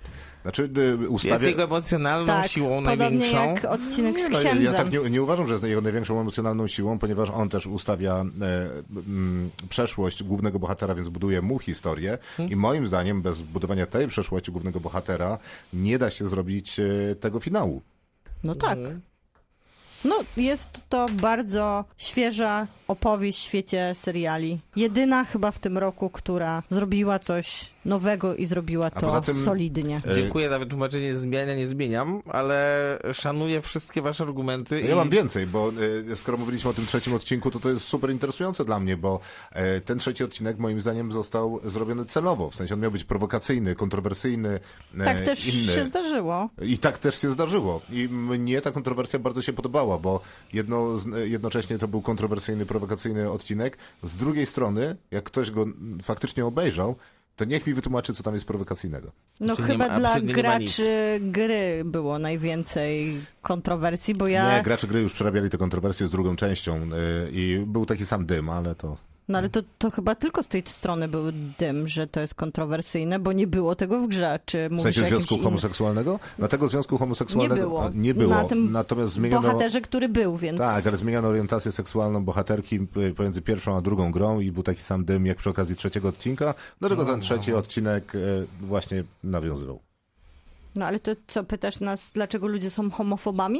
Znaczy 0.41 0.69
Jest 0.99 1.09
ustawia... 1.09 1.47
jego 1.47 1.63
emocjonalną 1.63 2.27
Tak, 2.27 2.47
siłą 2.47 2.69
podobnie 2.69 2.97
największą. 2.97 3.37
jak 3.55 3.65
odcinek 3.65 4.19
z 4.19 4.23
Nie, 4.23 4.29
no, 4.29 4.39
księdzem. 4.39 4.63
ja 4.63 4.73
tak 4.73 4.91
nie, 4.91 4.99
nie 5.09 5.21
uważam, 5.21 5.47
że 5.47 5.53
jest 5.53 5.65
jego 5.65 5.81
największą 5.81 6.21
emocjonalną 6.21 6.67
siłą, 6.67 6.99
ponieważ 6.99 7.29
on 7.29 7.49
też 7.49 7.67
ustawia 7.67 8.13
e, 8.15 8.23
mm, 9.07 9.49
przeszłość 9.69 10.23
głównego 10.23 10.59
bohatera, 10.59 10.95
więc 10.95 11.09
buduje 11.09 11.41
mu 11.41 11.59
historię. 11.59 12.17
Hmm. 12.37 12.53
I 12.53 12.55
moim 12.55 12.87
zdaniem 12.87 13.21
bez 13.21 13.41
budowania 13.41 13.85
tej 13.85 14.07
przeszłości 14.07 14.51
głównego 14.51 14.79
bohatera 14.79 15.37
nie 15.73 15.97
da 15.97 16.09
się 16.09 16.27
zrobić 16.27 16.79
e, 16.79 17.15
tego 17.15 17.39
finału. 17.39 17.81
No 18.43 18.55
tak. 18.55 18.77
Mhm. 18.77 19.01
No, 20.05 20.15
jest 20.37 20.69
to 20.89 21.05
bardzo 21.13 21.85
świeża 21.97 22.67
opowieść 22.87 23.39
w 23.39 23.41
świecie 23.47 23.91
seriali. 23.95 24.59
Jedyna 24.75 25.25
chyba 25.25 25.51
w 25.51 25.59
tym 25.59 25.77
roku, 25.77 26.09
która 26.09 26.63
zrobiła 26.69 27.19
coś 27.19 27.69
nowego 27.85 28.35
i 28.35 28.45
zrobiła 28.45 28.89
to 28.91 29.21
tym- 29.21 29.45
solidnie. 29.45 30.01
E, 30.11 30.15
Dziękuję 30.15 30.49
za 30.49 30.59
wytłumaczenie, 30.59 31.15
zmiania 31.17 31.55
nie 31.55 31.67
zmieniam, 31.67 32.21
ale 32.29 32.99
szanuję 33.13 33.61
wszystkie 33.61 34.01
wasze 34.01 34.23
argumenty. 34.23 34.81
Ja 34.81 34.93
i... 34.93 34.95
mam 34.95 35.09
więcej, 35.09 35.47
bo 35.47 35.71
e, 36.11 36.15
skoro 36.15 36.37
mówiliśmy 36.37 36.69
o 36.69 36.73
tym 36.73 36.85
trzecim 36.85 37.13
odcinku, 37.13 37.51
to 37.51 37.59
to 37.59 37.69
jest 37.69 37.85
super 37.85 38.11
interesujące 38.11 38.65
dla 38.65 38.79
mnie, 38.79 38.97
bo 38.97 39.19
e, 39.51 39.81
ten 39.81 39.99
trzeci 39.99 40.23
odcinek 40.23 40.57
moim 40.59 40.81
zdaniem 40.81 41.11
został 41.11 41.59
zrobiony 41.65 42.05
celowo. 42.05 42.49
W 42.49 42.55
sensie 42.55 42.73
on 42.73 42.79
miał 42.79 42.91
być 42.91 43.03
prowokacyjny, 43.03 43.75
kontrowersyjny, 43.75 44.59
e, 44.99 45.05
Tak 45.05 45.21
też 45.21 45.47
inny. 45.47 45.73
się 45.73 45.85
zdarzyło. 45.85 46.49
I 46.61 46.77
tak 46.77 46.97
też 46.97 47.21
się 47.21 47.29
zdarzyło. 47.31 47.81
I 47.89 48.09
mnie 48.09 48.61
ta 48.61 48.71
kontrowersja 48.71 49.19
bardzo 49.19 49.41
się 49.41 49.53
podobała, 49.53 49.86
bo 49.99 50.21
jedno, 50.53 50.87
jednocześnie 51.23 51.77
to 51.77 51.87
był 51.87 52.01
kontrowersyjny, 52.01 52.65
prowokacyjny 52.65 53.31
odcinek. 53.31 53.77
Z 54.03 54.17
drugiej 54.17 54.45
strony, 54.45 54.95
jak 55.11 55.23
ktoś 55.23 55.51
go 55.51 55.65
faktycznie 56.01 56.45
obejrzał, 56.45 56.95
to 57.35 57.45
niech 57.45 57.67
mi 57.67 57.73
wytłumaczy, 57.73 58.13
co 58.13 58.23
tam 58.23 58.33
jest 58.33 58.45
prowokacyjnego. 58.45 59.11
No 59.39 59.55
Czyli 59.55 59.67
nie 59.67 59.73
chyba 59.73 59.87
ma- 59.87 59.99
dla 59.99 60.21
graczy 60.21 61.19
gry 61.21 61.83
było 61.85 62.19
najwięcej 62.19 63.21
kontrowersji, 63.41 64.15
bo 64.15 64.27
ja... 64.27 64.57
Nie, 64.57 64.63
gracze 64.63 64.87
gry 64.87 65.01
już 65.01 65.13
przerabiali 65.13 65.49
tę 65.49 65.57
kontrowersję 65.57 66.07
z 66.07 66.11
drugą 66.11 66.35
częścią 66.35 66.75
e, 66.75 66.87
i 67.31 67.63
był 67.67 67.85
taki 67.85 68.05
sam 68.05 68.25
dym, 68.25 68.49
ale 68.49 68.75
to... 68.75 68.97
No 69.27 69.37
ale 69.37 69.49
to, 69.49 69.61
to 69.77 69.91
chyba 69.91 70.15
tylko 70.15 70.43
z 70.43 70.47
tej 70.47 70.63
strony 70.65 71.07
był 71.07 71.23
dym, 71.59 71.87
że 71.87 72.07
to 72.07 72.19
jest 72.19 72.35
kontrowersyjne, 72.35 73.19
bo 73.19 73.33
nie 73.33 73.47
było 73.47 73.75
tego 73.75 74.01
w 74.01 74.07
grze. 74.07 74.39
Czy 74.45 74.69
W 74.69 74.71
mówisz 74.71 74.95
sensie 74.95 75.09
związku 75.09 75.33
innym? 75.35 75.45
homoseksualnego? 75.45 76.19
Na 76.39 76.47
tego 76.47 76.67
związku 76.69 76.97
homoseksualnego 76.97 77.55
Nie 77.55 77.61
było. 77.61 77.89
nie 77.93 78.13
było. 78.13 78.33
Na 78.35 78.43
tym 78.43 78.71
Natomiast 78.71 79.13
zmieniono. 79.13 79.41
Bohaterze, 79.47 79.81
który 79.81 80.09
był, 80.09 80.37
więc... 80.37 80.57
Tak, 80.59 80.87
ale 80.87 80.97
zmieniono 80.97 81.27
orientację 81.27 81.71
seksualną 81.71 82.25
bohaterki 82.25 82.79
pomiędzy 83.15 83.41
pierwszą 83.41 83.77
a 83.77 83.81
drugą 83.81 84.11
grą 84.11 84.39
i 84.39 84.51
był 84.51 84.63
taki 84.63 84.81
sam 84.81 85.05
dym 85.05 85.25
jak 85.25 85.37
przy 85.37 85.49
okazji 85.49 85.75
trzeciego 85.75 86.09
odcinka, 86.09 86.53
do 86.81 86.89
czego 86.89 87.05
ten 87.05 87.21
trzeci 87.21 87.53
odcinek 87.53 88.15
y, 88.15 88.47
właśnie 88.61 89.03
nawiązywał. 89.23 89.79
No 90.75 90.85
ale 90.85 90.99
to 90.99 91.11
co, 91.27 91.43
pytasz 91.43 91.79
nas, 91.79 92.11
dlaczego 92.13 92.47
ludzie 92.47 92.69
są 92.69 92.91
homofobami? 92.91 93.59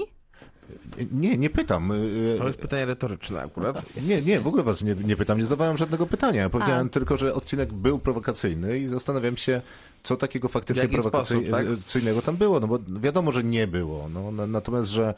Nie, 1.12 1.38
nie 1.38 1.50
pytam. 1.50 1.92
y, 1.92 1.96
y, 1.96 2.36
To 2.40 2.48
jest 2.48 2.60
pytanie 2.60 2.86
retoryczne 2.86 3.42
akurat. 3.42 3.86
Nie, 4.08 4.22
nie, 4.22 4.42
w 4.42 4.48
ogóle 4.48 4.64
was 4.64 4.82
nie, 4.82 4.96
nie 4.96 5.16
pytam, 5.16 5.38
nie 5.38 5.44
zadawałem 5.44 5.78
żadnego 5.78 6.08
pytania. 6.08 6.50
Powiedziałem 6.50 6.88
A. 6.88 6.90
tylko, 6.90 7.18
że 7.18 7.34
odcinek 7.34 7.74
był 7.74 8.00
prowokacyjny 8.00 8.80
i 8.80 8.88
zastanawiam 8.88 9.38
się, 9.38 9.62
co 10.04 10.18
takiego 10.18 10.48
faktycznie 10.48 10.84
jaki 10.84 10.96
prowokacyjnego 10.96 11.78
sposób, 11.78 12.16
tak? 12.16 12.26
tam 12.26 12.38
było, 12.38 12.60
no 12.60 12.68
bo 12.68 12.80
wiadomo, 13.00 13.32
że 13.32 13.44
nie 13.44 13.68
było. 13.68 14.10
No, 14.10 14.32
na- 14.32 14.48
natomiast, 14.48 14.90
że 14.90 15.14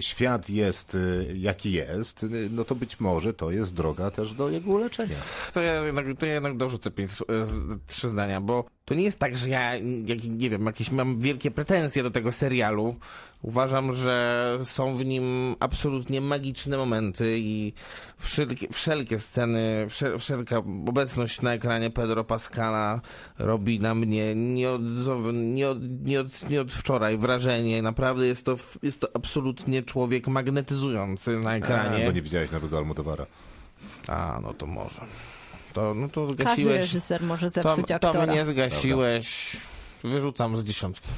świat 0.00 0.50
jest 0.50 0.94
y, 0.94 1.34
jaki 1.38 1.72
jest, 1.72 2.22
y, 2.22 2.48
no 2.50 2.64
to 2.64 2.74
być 2.74 3.00
może 3.00 3.34
to 3.34 3.50
jest 3.50 3.74
droga 3.74 4.10
też 4.10 4.34
do 4.34 4.50
jego 4.50 4.70
uleczenia. 4.70 5.16
To 5.52 5.60
ja 5.60 5.84
jednak, 5.84 6.06
to 6.18 6.26
ja 6.26 6.34
jednak 6.34 6.56
dorzucę 6.56 6.90
pięć, 6.90 7.10
trzy 7.86 8.08
zdania, 8.08 8.40
bo 8.40 8.64
to 8.84 8.94
nie 8.94 9.04
jest 9.04 9.18
tak, 9.18 9.38
że 9.38 9.48
ja, 9.48 9.76
jak, 10.06 10.24
nie 10.24 10.50
wiem, 10.50 10.66
jakieś 10.66 10.90
mam 10.90 11.20
wielkie 11.20 11.50
pretensje 11.50 12.02
do 12.02 12.10
tego 12.10 12.32
serialu. 12.32 12.96
Uważam, 13.42 13.92
że 13.92 14.58
są 14.62 14.96
w 14.96 15.04
nim 15.04 15.56
absolutnie 15.60 16.20
magiczne 16.20 16.76
momenty 16.76 17.38
i 17.38 17.72
wszelkie, 18.18 18.68
wszelkie 18.72 19.18
sceny, 19.18 19.86
wszel, 19.88 20.18
wszelka 20.18 20.58
obecność 20.88 21.42
na 21.42 21.54
ekranie 21.54 21.90
Pedro 21.90 22.24
Pascala 22.24 23.00
robi 23.38 23.80
na 23.80 23.94
mnie 23.94 24.34
nie 24.34 24.70
od, 24.70 24.82
nie 25.32 25.68
od, 25.68 25.78
nie 26.04 26.20
od, 26.20 26.50
nie 26.50 26.60
od 26.60 26.72
wczoraj 26.72 27.18
wrażenie. 27.18 27.82
Naprawdę 27.82 28.26
jest 28.26 28.46
to, 28.46 28.56
jest 28.82 29.00
to 29.00 29.08
absolutnie 29.14 29.53
człowiek 29.86 30.26
magnetyzujący 30.28 31.30
na 31.30 31.50
A, 31.50 31.54
ekranie. 31.56 32.06
bo 32.06 32.12
nie 32.12 32.22
widziałeś 32.22 32.50
nowego 32.50 32.78
Almodowara. 32.78 33.26
A, 34.08 34.38
no 34.42 34.54
to 34.54 34.66
może. 34.66 35.00
To, 35.72 35.94
no 35.94 36.08
to 36.08 36.20
Każdy 36.26 36.42
zgasiłeś. 36.42 36.76
reżyser 36.76 37.22
może 37.22 37.50
To, 37.50 37.62
zepsuć 37.62 37.88
to 37.88 37.94
aktora. 37.94 38.26
mnie 38.26 38.46
zgasiłeś. 38.46 39.56
Wyrzucam 40.04 40.56
z 40.56 40.64
dziesiątki. 40.64 41.08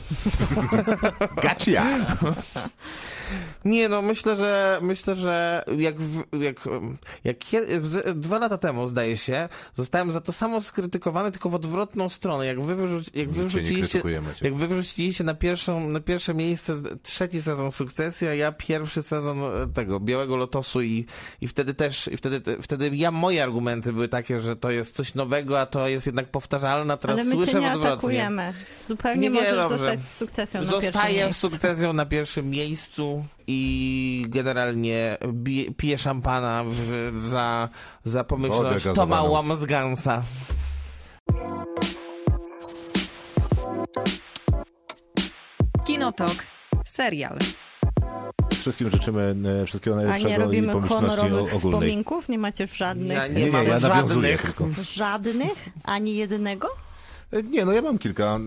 Gacia! 1.43 1.85
Nie 3.65 3.89
no, 3.89 4.03
myślę, 4.03 4.37
że 4.37 4.79
myślę, 4.83 5.15
że 5.15 5.65
jak, 5.79 6.01
w, 6.01 6.23
jak, 6.43 6.57
jak 7.25 7.37
z- 7.83 8.21
dwa 8.21 8.39
lata 8.39 8.59
temu, 8.59 8.87
zdaje 8.87 9.17
się, 9.17 9.49
zostałem 9.75 10.13
za 10.13 10.21
to 10.21 10.33
samo 10.33 10.61
skrytykowany, 10.61 11.31
tylko 11.31 11.49
w 11.51 11.55
odwrotną 11.55 12.09
stronę. 12.09 12.47
Jak 12.47 12.61
wy, 12.63 12.75
wyrzuci, 12.75 13.11
jak 13.15 13.31
wy 13.31 13.43
wyrzuciliście, 13.43 14.03
jak 14.43 14.55
wy 14.55 14.67
wyrzuciliście 14.69 15.25
na, 15.25 15.35
pierwszą, 15.35 15.89
na 15.89 16.01
pierwsze 16.01 16.35
miejsce 16.35 16.75
trzeci 17.03 17.43
sezon 17.43 17.73
sukcesji, 17.73 18.29
a 18.29 18.35
ja 18.35 18.53
pierwszy 18.53 19.03
sezon 19.03 19.39
e, 19.43 19.67
tego, 19.75 20.01
Białego 20.01 20.37
Lotosu 20.37 20.83
i, 20.83 21.07
i 21.41 21.49
wtedy 21.49 21.75
też, 21.75 22.09
i 22.13 22.17
wtedy, 22.17 22.57
wtedy 22.63 22.91
ja, 22.97 23.11
moje 23.11 23.43
argumenty 23.43 23.93
były 23.93 24.09
takie, 24.09 24.41
że 24.41 24.57
to 24.57 24.71
jest 24.71 24.97
coś 24.97 25.15
nowego, 25.15 25.61
a 25.61 25.67
to 25.67 25.89
jest 25.89 26.07
jednak 26.07 26.31
powtarzalne, 26.31 26.95
a 26.95 26.97
teraz 26.97 27.17
Ale 27.21 27.25
my 27.25 27.31
słyszę 27.31 27.53
cię 27.53 27.61
nie 27.61 27.67
odwrotnie. 27.73 27.93
atakujemy. 27.93 28.53
Zupełnie 28.89 29.21
Nie, 29.21 29.31
nie, 29.31 29.41
możesz 29.41 29.55
dobrze. 29.55 29.79
zostać 29.79 30.01
z 30.05 30.17
sukcesją 30.17 30.61
na 30.61 30.67
pierwszym 30.67 30.83
Zostaję 30.93 31.15
z 31.15 31.25
miejscu. 31.25 31.51
sukcesją 31.51 31.93
na 31.93 32.07
pierwszym 32.07 32.51
miejscu 32.51 33.25
i 33.47 34.27
generalnie 34.29 35.19
bije, 35.33 35.71
piję 35.75 35.99
szampana 35.99 36.65
w, 36.67 37.13
za, 37.29 37.69
za 38.05 38.25
pomyślność. 38.25 38.87
Toma 38.95 39.23
Łamsgansa. 39.23 40.23
Kinotok. 45.85 46.35
Serial. 46.85 47.39
Wszystkim 48.61 48.91
życzymy 48.91 49.35
e, 49.63 49.67
wszystkiego 49.67 49.97
A 49.97 50.01
nie 50.01 50.07
najlepszego 50.07 50.43
i 50.43 50.47
robimy 50.47 50.73
pomyślności 50.73 51.17
honorowych 51.17 51.55
ogólnej. 51.55 51.81
wspominków? 51.81 52.29
Nie 52.29 52.39
macie 52.39 52.67
żadnych? 52.67 53.19
Ja 53.19 53.27
Nie, 53.27 53.45
nie, 53.45 53.51
mam 53.53 53.67
ja 53.67 53.79
żadnych. 53.79 54.43
tylko. 54.43 54.65
Żadnych? 54.93 55.69
Ani 55.85 56.17
jednego? 56.17 56.69
Nie, 57.51 57.65
no 57.65 57.73
ja 57.73 57.83
mam 57.83 57.99
kilka. 57.99 58.39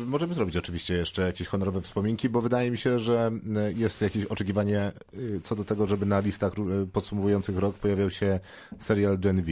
Możemy 0.06 0.34
zrobić 0.34 0.56
oczywiście 0.56 0.94
jeszcze 0.94 1.22
jakieś 1.22 1.48
honorowe 1.48 1.82
wspominki, 1.82 2.28
bo 2.28 2.40
wydaje 2.40 2.70
mi 2.70 2.78
się, 2.78 2.98
że 2.98 3.30
y, 3.70 3.78
jest 3.78 4.02
jakieś 4.02 4.24
oczekiwanie 4.24 4.92
y, 5.14 5.40
co 5.44 5.56
do 5.56 5.64
tego, 5.64 5.86
żeby 5.86 6.06
na 6.06 6.20
listach 6.20 6.52
podsumowujących 6.92 7.58
rok 7.58 7.76
pojawiał 7.76 8.10
się 8.10 8.40
serial 8.78 9.18
Gen 9.18 9.42
V. 9.42 9.50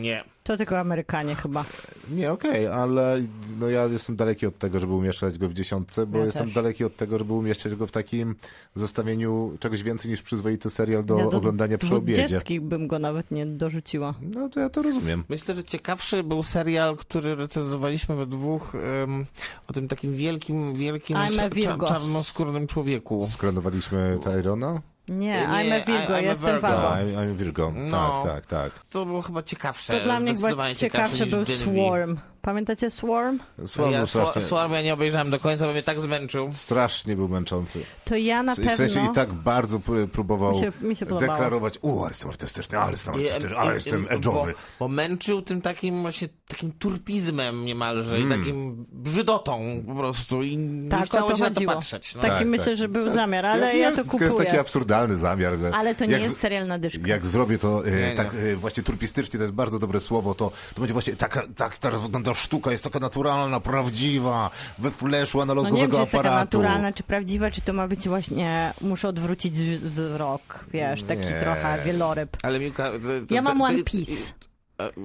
Nie. 0.00 0.24
To 0.42 0.56
tylko 0.56 0.78
Amerykanie 0.80 1.34
chyba. 1.34 1.64
Nie, 2.10 2.32
okej, 2.32 2.66
ale 2.66 3.20
no 3.60 3.68
ja 3.68 3.84
jestem 3.84 4.16
daleki 4.16 4.46
od 4.46 4.58
tego, 4.58 4.80
żeby 4.80 4.92
umieszczać 4.92 5.38
go 5.38 5.48
w 5.48 5.52
dziesiątce, 5.52 6.06
bo 6.06 6.18
Ja 6.18 6.24
jestem 6.24 6.44
też. 6.46 6.54
daleki 6.54 6.84
od 6.84 6.96
tego, 6.96 7.18
żeby 7.18 7.32
umieszczać 7.32 7.74
go 7.74 7.86
w 7.86 7.90
takim 7.90 8.34
zestawieniu 8.74 9.56
czegoś 9.60 9.82
więcej 9.82 10.10
niż 10.10 10.22
przyzwoity 10.22 10.70
serial 10.70 11.04
do 11.04 11.18
Ja 11.18 11.24
oglądania 11.26 11.78
przy 11.78 11.94
obiedzie. 11.94 12.38
bym 12.60 12.88
go 12.88 12.98
nawet 12.98 13.30
nie 13.30 13.46
dorzuciła. 13.46 14.14
No 14.22 14.48
to 14.48 14.60
ja 14.60 14.70
to 14.70 14.82
rozumiem. 14.82 15.24
Myślę, 15.28 15.54
że 15.54 15.64
ciekawszy 15.64 16.22
był 16.22 16.42
serial, 16.42 16.96
który 16.96 17.34
recenzowaliśmy 17.34 18.16
we 18.16 18.26
dwóch 18.26 18.74
em, 18.74 19.26
o 19.68 19.72
tym 19.72 19.88
takim 19.88 20.14
wielkim, 20.14 20.74
wielkim 20.74 21.16
cza- 21.16 21.88
czarnoskórnym 21.88 22.66
człowieku. 22.66 23.26
Sklanowaliśmy 23.30 24.18
Tyrona? 24.24 24.80
Nie, 25.08 25.16
Nie, 25.32 25.46
I'm 25.48 25.82
a 25.82 25.84
Virgo, 25.84 26.18
I- 26.18 26.20
I'm 26.20 26.24
jestem 26.24 26.52
Virgo. 26.52 26.68
Tak, 26.68 26.98
I'm, 26.98 27.16
I'm 27.16 27.34
Virgo. 27.34 27.72
No. 27.76 28.22
Tak, 28.24 28.46
tak, 28.46 28.72
tak. 28.72 28.84
To 28.90 29.06
było 29.06 29.22
chyba 29.22 29.42
ciekawsze. 29.42 29.92
To 29.92 30.04
dla 30.04 30.20
mnie 30.20 30.34
chyba 30.34 30.74
ciekawszy 30.74 31.24
niż 31.24 31.30
był. 31.34 31.44
Swarm. 31.46 32.18
Pamiętacie 32.42 32.90
Swarm? 32.90 33.38
Słabo 33.66 33.90
Ja 33.90 34.06
strasznie. 34.06 34.42
Swa- 34.42 34.46
Swarm 34.46 34.72
ja 34.72 34.82
nie 34.82 34.94
obejrzałem 34.94 35.30
do 35.30 35.38
końca, 35.38 35.66
bo 35.66 35.72
mnie 35.72 35.82
tak 35.82 35.98
zmęczył. 36.00 36.50
Strasznie 36.54 37.16
był 37.16 37.28
męczący. 37.28 37.80
To 38.04 38.16
ja 38.16 38.42
na 38.42 38.52
W 38.52 38.56
sensie 38.56 38.76
pewno... 38.94 39.10
i 39.10 39.14
tak 39.14 39.32
bardzo 39.32 39.80
próbował 40.12 40.52
Mi 40.52 40.60
się- 40.60 40.72
mi 40.80 40.96
się 40.96 41.06
deklarować, 41.06 41.78
o, 41.82 42.00
ale 42.00 42.08
jestem 42.10 42.30
artystyczny, 42.30 42.78
ale 42.78 42.92
jestem 42.92 43.14
artystyczny, 43.14 43.56
ale 43.58 43.74
jestem 43.74 44.04
bo, 44.04 44.08
edge'owy. 44.16 44.52
bo 44.78 44.88
męczył 44.88 45.42
tym 45.42 45.62
takim 45.62 46.02
właśnie 46.02 46.28
takim 46.48 46.72
turpizmem 46.72 47.64
niemalże 47.64 48.16
Mm. 48.16 48.28
i 48.28 48.38
takim 48.38 48.86
brzydotą 48.92 49.82
po 49.86 49.94
prostu 49.94 50.42
i 50.42 50.50
Tak, 50.90 50.98
nie 51.00 51.04
o 51.04 51.06
chciało 51.06 51.30
to 51.30 51.36
się 51.36 51.42
na 51.42 51.48
to 51.48 51.54
chodziło. 51.54 51.72
patrzeć. 51.74 52.14
No. 52.14 52.20
Taki 52.22 52.34
Tak, 52.34 52.46
myślę, 52.46 52.64
tak. 52.66 52.76
że 52.76 52.88
był 52.88 53.10
zamiar, 53.12 53.46
ale 53.46 53.76
ja, 53.78 53.88
wiem, 53.90 53.96
to 53.96 54.02
tylko 54.10 54.24
jest 54.24 54.36
taki 54.36 54.44
kupuję. 54.46 54.60
absurdalny 54.60 55.16
zamiar, 55.18 55.58
że 55.58 55.74
Ale 55.74 55.94
to 55.94 56.04
nie 56.04 56.12
jak 56.12 56.22
jest 56.22 56.40
serial 56.40 56.66
na 56.66 56.78
dyszkę. 56.78 57.08
Jak 57.08 57.26
zrobię 57.26 57.58
to 57.58 57.86
e, 57.86 57.90
Nie, 57.90 58.00
nie. 58.00 58.14
tak 58.14 58.34
e, 58.34 58.56
właśnie 58.56 58.82
turpistycznie, 58.82 59.38
to 59.38 59.42
jest 59.44 59.54
bardzo 59.54 59.78
dobre 59.78 60.00
słowo, 60.00 60.34
to, 60.34 60.50
to 60.74 60.80
będzie 60.80 60.92
właśnie 60.92 61.16
taka, 61.16 61.42
tak 61.56 61.78
teraz 61.78 62.00
wygląda 62.02 62.31
sztuka, 62.34 62.70
jest 62.72 62.84
taka 62.84 62.98
naturalna, 62.98 63.60
prawdziwa, 63.60 64.50
we 64.78 64.90
flashu 64.90 65.38
No 65.38 65.44
nie 65.44 65.48
wiem, 65.48 65.58
analogowego 65.58 65.94
czy 65.96 66.00
jest 66.00 66.12
taka 66.12 66.28
aparatu. 66.30 66.58
naturalna, 66.58 66.92
czy 66.92 67.02
prawdziwa, 67.02 67.50
czy 67.50 67.60
to 67.60 67.72
ma 67.72 67.88
być 67.88 68.08
właśnie, 68.08 68.72
muszę 68.80 69.08
odwrócić 69.08 69.54
wz- 69.56 69.86
wzrok, 69.86 70.64
wiesz, 70.72 71.02
taki 71.02 71.20
Nie. 71.20 71.40
trochę 71.40 71.78
wieloryb. 71.84 72.36
Ale 72.42 72.58
Miłka... 72.58 72.90
to- 72.92 72.98
to- 73.28 73.34
Ja 73.34 73.42
mam 73.42 73.60
One 73.62 73.82
Piece. 73.82 74.12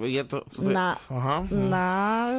Ja 0.08 0.24
to, 0.24 0.42
to... 0.56 0.62
Na- 0.62 0.98
Aha. 1.12 1.44
Na 1.52 2.30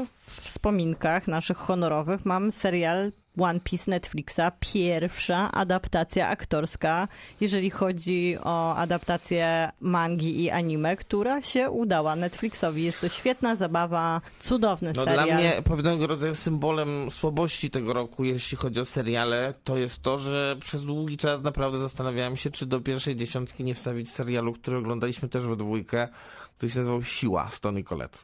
wspominkach 0.43 1.27
naszych 1.29 1.57
honorowych 1.57 2.27
mam 2.27 2.53
serial 2.53 3.13
One 3.39 3.61
Piece 3.61 3.91
Netflixa, 3.91 4.41
pierwsza 4.61 5.53
adaptacja 5.53 6.29
aktorska, 6.29 7.09
jeżeli 7.41 7.71
chodzi 7.71 8.37
o 8.45 8.75
adaptację 8.77 9.71
mangi 9.81 10.43
i 10.45 10.51
anime, 10.51 10.97
która 10.97 11.43
się 11.43 11.71
udała 11.71 12.17
Netflixowi. 12.17 12.85
Jest 12.85 13.01
to 13.01 13.09
świetna 13.09 13.57
zabawa, 13.57 14.21
cudowny 14.41 14.93
No 14.97 15.05
serial. 15.05 15.27
dla 15.27 15.35
mnie 15.37 15.63
pewnego 15.65 16.07
rodzaju 16.07 16.35
symbolem 16.35 17.11
słabości 17.11 17.71
tego 17.71 17.93
roku, 17.93 18.25
jeśli 18.25 18.57
chodzi 18.57 18.81
o 18.81 18.85
seriale, 18.85 19.55
to 19.65 19.77
jest 19.77 20.03
to, 20.03 20.19
że 20.19 20.57
przez 20.61 20.85
długi 20.85 21.17
czas 21.17 21.43
naprawdę 21.43 21.79
zastanawiałem 21.79 22.37
się, 22.37 22.51
czy 22.51 22.67
do 22.67 22.81
pierwszej 22.81 23.17
dziesiątki 23.17 23.65
nie 23.65 23.75
wstawić 23.75 24.11
serialu, 24.11 24.53
który 24.53 24.77
oglądaliśmy 24.77 25.29
też 25.29 25.47
we 25.47 25.57
dwójkę, 25.57 26.09
który 26.57 26.71
się 26.71 26.79
nazywał 26.79 27.03
Siła 27.03 27.49
z 27.53 27.61
Tony 27.61 27.85
Collette. 27.85 28.19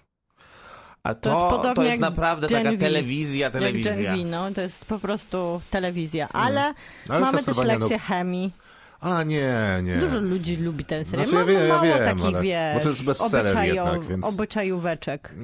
A 1.05 1.14
to, 1.14 1.20
To 1.20 1.30
jest 1.30 1.50
podobnie 1.50 1.74
to 1.74 1.82
jest 1.82 1.92
jak 1.92 2.00
naprawdę 2.00 2.46
Gen 2.46 2.59
taka 2.64 2.70
V. 2.76 2.78
telewizja, 2.78 3.50
telewizja. 3.50 3.92
Jak 3.94 4.02
Gen 4.02 4.16
V, 4.24 4.30
no, 4.30 4.50
to 4.55 4.61
jest 4.61 4.84
po 4.84 4.98
prostu 4.98 5.61
telewizja. 5.70 6.28
Ale, 6.32 6.74
Ale 7.09 7.20
mamy 7.20 7.42
też 7.42 7.57
no- 7.57 7.62
lekcję 7.62 7.98
chemii. 7.98 8.50
A 9.01 9.22
nie, 9.22 9.55
nie. 9.82 9.97
Dużo 9.97 10.20
ludzi 10.20 10.57
lubi 10.57 10.84
ten 10.84 11.05
serial. 11.05 11.28
Znaczy, 11.28 11.53
ja 11.53 11.59
wiem, 11.59 11.68
ja 11.68 11.74
mało 11.74 11.84
wiem, 11.84 11.99
takich, 12.05 12.24
ale- 12.24 12.42
wiesz, 12.42 12.74
bo 12.74 12.80
to 12.80 12.88
jest 12.88 13.05
bestseller 13.05 13.57
obyczajo- 13.57 13.64
jednak, 13.74 14.05
więc- 14.05 14.24
obyczajóweczek. 14.26 15.34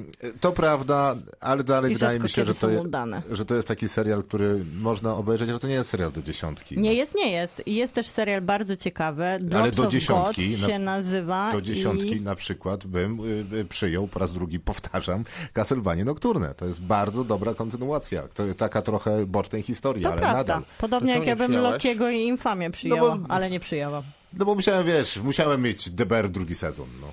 To 0.41 0.51
prawda, 0.51 1.15
ale 1.39 1.63
dalej 1.63 1.91
I 1.91 1.93
wydaje 1.93 2.19
mi 2.19 2.29
się, 2.29 2.45
że 2.45 2.55
to, 2.55 2.69
je, 2.69 2.83
że 3.31 3.45
to 3.45 3.55
jest 3.55 3.67
taki 3.67 3.89
serial, 3.89 4.23
który 4.23 4.65
można 4.79 5.15
obejrzeć, 5.15 5.49
ale 5.49 5.59
to 5.59 5.67
nie 5.67 5.73
jest 5.73 5.89
serial 5.89 6.11
do 6.11 6.21
dziesiątki. 6.21 6.79
Nie 6.79 6.93
jest, 6.93 7.15
nie 7.15 7.31
jest. 7.31 7.63
Jest 7.67 7.93
też 7.93 8.07
serial 8.07 8.41
bardzo 8.41 8.75
ciekawy. 8.75 9.23
Drops 9.39 9.75
do 9.77 9.83
of 9.83 9.91
dziesiątki, 9.91 10.49
God 10.51 10.61
na- 10.61 10.67
się 10.67 10.79
nazywa. 10.79 11.51
Do 11.51 11.61
dziesiątki 11.61 12.17
I... 12.17 12.21
na 12.21 12.35
przykład 12.35 12.85
bym 12.85 13.19
y, 13.53 13.57
y, 13.57 13.65
przyjął, 13.65 14.07
po 14.07 14.19
raz 14.19 14.33
drugi 14.33 14.59
powtarzam, 14.71 15.23
Castlevania 15.53 16.05
Nocturne. 16.05 16.53
To 16.53 16.65
jest 16.65 16.81
bardzo 16.81 17.23
dobra 17.23 17.53
kontynuacja. 17.53 18.27
To 18.33 18.43
taka 18.57 18.81
trochę 18.81 19.25
bocznej 19.25 19.61
historii, 19.61 20.03
To 20.03 20.09
ale 20.11 20.17
prawda. 20.21 20.37
nadal. 20.37 20.61
Podobnie 20.79 21.13
To 21.13 21.19
jak 21.19 21.27
ja 21.27 21.35
bym? 21.47 21.57
Lokiego 21.61 22.09
i 22.09 22.21
Infamię 22.21 22.71
przyjęła, 22.71 23.17
bo- 23.17 23.33
ale 23.41 23.51
nie 23.51 23.59
przyjęłam. 23.59 24.03
No 24.33 24.45
bo 24.45 24.55
musiałem, 24.55 24.85
wiesz, 24.87 25.17
musiałem 25.17 25.61
mieć 25.61 25.89
DBR 25.89 26.29
drugi 26.29 26.55
sezon, 26.55 26.87
no. 27.01 27.07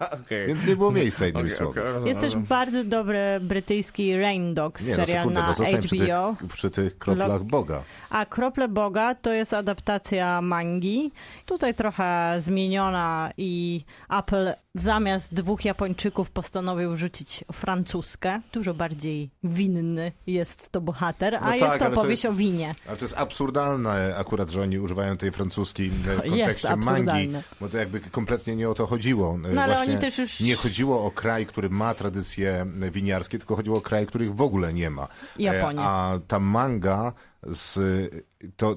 Okej. 0.24 0.46
Więc 0.46 0.66
nie 0.66 0.76
było 0.76 0.90
miejsca 0.92 1.26
innymi 1.26 1.46
Okej, 1.52 1.58
słowy. 1.58 1.82
rozumiem, 1.82 2.06
Jest 2.06 2.20
też 2.20 2.36
bardzo 2.36 2.84
dobry 2.84 3.18
brytyjski 3.40 4.16
Rain 4.16 4.54
Dogs 4.54 4.82
Nie, 4.82 4.96
no 4.96 5.06
serial 5.06 5.18
sekundę, 5.22 5.40
na 5.40 5.46
no 5.46 5.54
zostałem 5.54 5.80
przy 5.82 5.96
tych, 5.96 6.02
HBO. 6.08 6.36
przy 6.52 6.70
tych 6.70 6.98
kroplach 6.98 7.44
Boga. 7.44 7.82
A 8.10 8.26
Krople 8.26 8.68
Boga 8.68 9.14
to 9.14 9.32
jest 9.32 9.54
adaptacja 9.54 10.40
mangi. 10.40 11.12
Tutaj 11.46 11.74
trochę 11.74 12.36
zmieniona 12.38 13.30
i 13.36 13.84
Apple 14.10 14.52
zamiast 14.74 15.34
dwóch 15.34 15.64
Japończyków 15.64 16.30
postanowił 16.30 16.96
rzucić 16.96 17.44
francuskę. 17.52 18.40
Dużo 18.52 18.74
bardziej 18.74 19.30
winny 19.44 20.12
jest 20.26 20.68
to 20.72 20.80
bohater, 20.80 21.34
a 21.34 21.40
No 21.40 21.54
jest 21.54 21.66
tak, 21.66 21.78
to 21.78 21.84
ale 21.84 21.94
to 21.94 22.00
opowieść 22.00 22.24
jest- 22.24 22.34
o 22.34 22.38
winie. 22.38 22.74
Ale 22.88 22.96
to 22.96 23.04
jest 23.04 23.16
absurdalne 23.16 24.14
akurat, 24.16 24.50
że 24.50 24.62
oni 24.62 24.78
używają 24.78 25.16
tej 25.16 25.32
francuskiej 25.32 25.86
e, 25.86 25.90
w 25.90 26.06
Jest 26.06 26.28
kontekście 26.28 26.76
mangi, 26.76 27.28
bo 27.60 27.68
to 27.68 27.76
jakby 27.78 28.00
kompletnie 28.00 28.56
nie 28.56 28.68
o 28.70 28.74
to 28.74 28.86
chodziło. 28.86 29.34
E, 29.34 29.38
No 29.54 29.62
ale 29.62 29.74
Właśnie 29.74 29.92
oni 29.92 30.00
też 30.00 30.18
już- 30.18 30.40
Nie 30.40 30.54
chodziło 30.56 31.04
o 31.04 31.10
kraj, 31.10 31.46
który 31.46 31.70
ma 31.70 31.94
tradycje 31.94 32.66
e, 32.82 32.90
winiarskie, 32.90 33.38
tylko 33.38 33.56
chodziło 33.56 33.78
o 33.78 33.80
kraj, 33.80 34.06
których 34.06 34.34
w 34.34 34.42
ogóle 34.42 34.72
nie 34.72 34.90
ma. 34.90 35.08
Japonię. 35.38 35.80
A 35.82 36.18
ta 36.28 36.40
manga 36.40 37.12
z, 37.42 37.78
to 38.56 38.76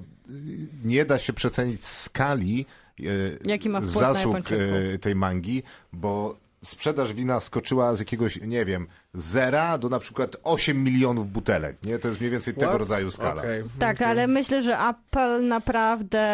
nie 0.84 1.06
da 1.06 1.20
się 1.20 1.34
przecenić 1.34 1.86
skali 1.86 2.66
e, 3.00 3.82
zasług 3.82 4.38
e, 4.52 4.98
tej 4.98 5.16
mangi, 5.16 5.64
bo 5.93 6.36
sprzedaż 6.64 7.14
wina 7.14 7.39
skoczyła 7.39 7.96
z 7.96 8.00
jakiegoś, 8.00 8.39
nie 8.41 8.66
wiem, 8.66 8.88
zera 9.16 9.78
do 9.78 9.89
na 9.89 9.99
przykład 9.99 10.38
8 10.43 10.84
milionów 10.84 11.32
butelek. 11.32 11.78
Nie? 11.84 11.99
To 11.99 12.07
jest 12.07 12.20
mniej 12.20 12.32
więcej 12.32 12.53
tego 12.53 12.66
What? 12.66 12.80
rodzaju 12.80 13.11
skala. 13.11 13.41
Okej. 13.41 13.63
Tak, 13.80 14.01
ale 14.01 14.28
myślę, 14.28 14.61
że 14.61 14.78
Apple 14.80 15.47
naprawdę 15.47 16.26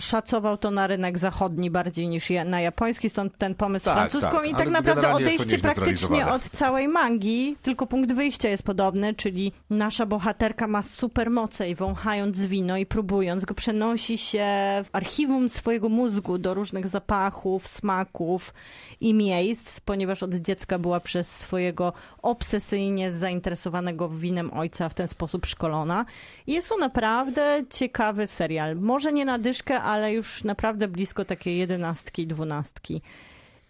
szacował 0.00 0.56
to 0.56 0.70
na 0.70 0.86
rynek 0.86 1.18
zachodni 1.18 1.70
bardziej 1.70 2.08
niż 2.08 2.28
na 2.44 2.60
japoński, 2.60 3.10
stąd 3.10 3.38
ten 3.38 3.54
pomysł 3.54 3.84
Tak, 3.84 3.94
z 3.94 3.96
francuską 3.96 4.38
tak, 4.38 4.50
i 4.50 4.54
tak 4.54 4.68
naprawdę 4.70 5.14
odejście 5.14 5.58
praktycznie 5.58 6.26
od 6.26 6.42
całej 6.42 6.88
mangi, 6.88 7.56
tylko 7.62 7.86
punkt 7.86 8.12
wyjścia 8.12 8.48
jest 8.48 8.62
podobny, 8.62 9.14
czyli 9.14 9.52
nasza 9.70 10.06
bohaterka 10.06 10.66
ma 10.66 10.82
supermoce 10.82 11.70
i 11.70 11.74
wąchając 11.74 12.46
wino 12.46 12.76
i 12.76 12.86
próbując 12.86 13.44
go 13.44 13.54
przenosi 13.54 14.18
się 14.18 14.46
w 14.84 14.88
archiwum 14.92 15.48
swojego 15.48 15.88
mózgu 15.88 16.38
do 16.38 16.54
różnych 16.54 16.86
zapachów, 16.86 17.68
smaków 17.68 18.54
i 19.00 19.14
miejsc, 19.14 19.80
ponieważ 19.80 20.22
od 20.22 20.34
dziecka 20.34 20.78
była 20.78 21.00
przez 21.00 21.36
swojego 21.36 21.92
obsesyjnie 22.22 23.12
zainteresowanego 23.12 24.08
winem 24.08 24.50
ojca 24.52 24.88
w 24.88 24.94
ten 24.94 25.08
sposób 25.08 25.46
szkolona. 25.46 26.04
Jest 26.46 26.68
to 26.68 26.76
naprawdę 26.76 27.62
ciekawy 27.70 28.26
serial. 28.26 28.76
Może 28.76 29.12
nie 29.12 29.24
na 29.24 29.38
dyszkę, 29.38 29.82
ale 29.82 30.12
już 30.12 30.44
naprawdę 30.44 30.88
blisko 30.88 31.24
takiej 31.24 31.58
jedenastki, 31.58 32.26
dwunastki. 32.26 33.02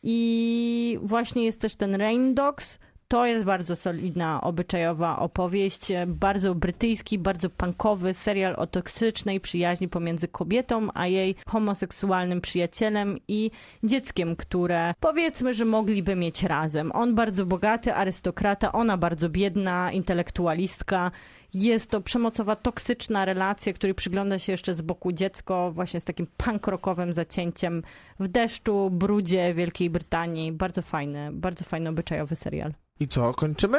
I 0.03 0.99
właśnie 1.03 1.45
jest 1.45 1.61
też 1.61 1.77
ten 1.77 1.95
Rain 1.95 2.35
Dogs. 2.35 2.79
To 3.11 3.27
jest 3.27 3.45
bardzo 3.45 3.77
solidna, 3.77 4.41
obyczajowa 4.41 5.19
opowieść, 5.19 5.89
bardzo 6.07 6.55
brytyjski, 6.55 7.19
bardzo 7.19 7.51
punkowy 7.51 8.15
serial 8.15 8.55
o 8.59 8.67
toksycznej 8.67 9.41
przyjaźni 9.41 9.89
pomiędzy 9.89 10.29
kobietą 10.29 10.89
a 10.95 11.07
jej 11.07 11.35
homoseksualnym 11.47 12.41
przyjacielem 12.41 13.19
i 13.29 13.51
dzieckiem, 13.85 14.37
które 14.37 14.95
powiedzmy, 15.01 15.55
że 15.55 15.65
mogliby 15.65 16.17
mieć 16.17 16.43
razem. 16.43 16.93
On 16.95 17.15
bardzo 17.15 17.47
bogaty, 17.47 17.95
arystokrata, 17.95 18.73
ona 18.73 18.97
bardzo 18.97 19.29
biedna, 19.29 19.93
intelektualistka. 19.93 21.11
Jest 21.55 21.91
to 21.91 22.01
przemocowa, 22.01 22.57
toksyczna 22.57 23.25
relacja, 23.25 23.73
której 23.73 23.95
przygląda 23.95 24.39
się 24.39 24.53
jeszcze 24.53 24.75
z 24.75 24.83
boku 24.83 25.13
dziecko, 25.13 25.73
właśnie 25.73 26.01
z 26.01 26.05
takim 26.05 26.27
punk 26.37 26.67
rockowym 26.67 27.15
zacięciem 27.15 27.83
w 28.21 28.29
deszczu, 28.29 28.91
brudzie 28.91 29.55
Wielkiej 29.55 29.91
Brytanii. 29.91 30.53
Bardzo 30.53 30.83
fajny, 30.83 31.31
bardzo 31.33 31.65
fajny 31.65 31.91
obyczajowy 31.91 32.37
serial. 32.37 32.73
I 33.01 33.09
co, 33.09 33.35
kończymy? 33.35 33.79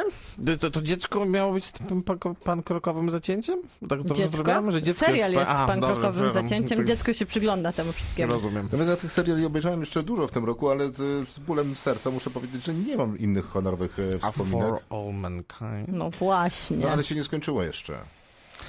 To, 0.60 0.70
to, 0.70 0.82
dziecko 0.82 1.24
miało 1.24 1.52
być 1.52 1.64
z 1.64 1.72
tym 1.72 2.02
pan- 2.02 2.18
pankrokowym 2.44 3.10
zacięciem? 3.10 3.58
Tak 3.88 4.02
to 4.08 4.14
Dziecko? 4.14 4.32
zrobiłem, 4.36 4.72
że 4.72 4.82
dziecko 4.82 5.06
Serial 5.06 5.32
jest 5.32 5.44
pa- 5.50 5.66
z 5.66 5.70
A, 5.70 5.78
przepraszam. 5.78 6.32
zacięciem, 6.32 6.78
Tak, 6.78 6.86
dziecko 6.86 7.12
się 7.12 7.26
przygląda 7.26 7.72
temu 7.72 7.92
wszystkiemu. 7.92 8.32
Rozumiem. 8.32 8.68
Ja 8.88 8.96
tych 8.96 9.12
seriali 9.12 9.44
obejrzałem 9.46 9.80
jeszcze 9.80 10.02
dużo 10.02 10.28
w 10.28 10.30
tym 10.30 10.44
roku, 10.44 10.68
ale 10.70 10.88
z, 10.88 11.28
z 11.28 11.38
bólem 11.38 11.76
serca 11.76 12.10
muszę 12.10 12.30
powiedzieć, 12.30 12.64
że 12.64 12.74
nie 12.74 12.96
mam 12.96 13.18
innych 13.18 13.44
honorowych 13.46 13.98
e, 13.98 14.02
A 14.26 14.30
wspominek. 14.30 14.68
for 14.68 14.80
all 14.90 15.14
mankind. 15.14 15.88
No 15.88 16.10
właśnie. 16.10 16.76
No 16.76 16.88
ale 16.88 17.04
się 17.04 17.14
nie 17.14 17.24
skończyło 17.24 17.59
jeszcze. 17.62 17.98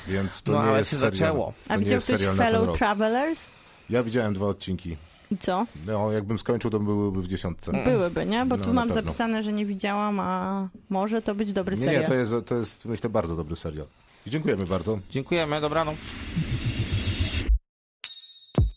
Więc 0.08 0.42
to 0.42 0.52
No, 0.52 0.64
nie 0.64 0.70
ale 0.70 0.78
jest 0.80 0.90
się 0.92 0.98
serial. 0.98 1.18
zaczęło. 1.18 1.54
A 1.70 1.78
widział 1.78 2.02
ktoś 2.02 2.22
Fellow. 2.38 2.78
Travelers? 2.78 3.50
Ja 3.90 4.04
widziałem 4.04 4.34
dwa 4.34 4.46
odcinki. 4.46 4.98
I 5.32 5.38
co? 5.38 5.66
No, 5.86 6.12
jakbym 6.12 6.40
skończył, 6.40 6.72
to 6.72 6.80
byłyby 6.80 7.22
w 7.22 7.28
dziesiątce. 7.28 7.72
Byłyby, 7.86 8.26
nie? 8.26 8.46
Bo 8.46 8.58
No, 8.58 8.66
tu 8.66 8.74
mam 8.74 8.88
pewno. 8.88 9.04
zapisane, 9.04 9.44
że 9.44 9.54
nie 9.54 9.66
widziałam, 9.66 10.20
a 10.20 10.68
może 10.90 11.22
to 11.22 11.36
być 11.36 11.54
dobry 11.54 11.78
Nie, 11.78 11.84
serial. 11.84 12.02
nie, 12.02 12.08
to 12.08 12.14
jest, 12.14 12.34
to 12.46 12.56
jest 12.56 12.86
myślę 12.86 13.10
bardzo 13.10 13.36
dobry 13.36 13.56
serial. 13.56 13.88
I 14.26 14.30
dziękujemy 14.30 14.66
bardzo. 14.66 15.00
Dziękujemy, 15.10 15.62
dobranoc. 15.62 15.96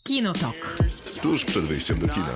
Kinotok. 0.03 0.75
Tuż 1.21 1.45
przed 1.45 1.65
wyjściem 1.65 1.99
do 1.99 2.07
kina. 2.07 2.29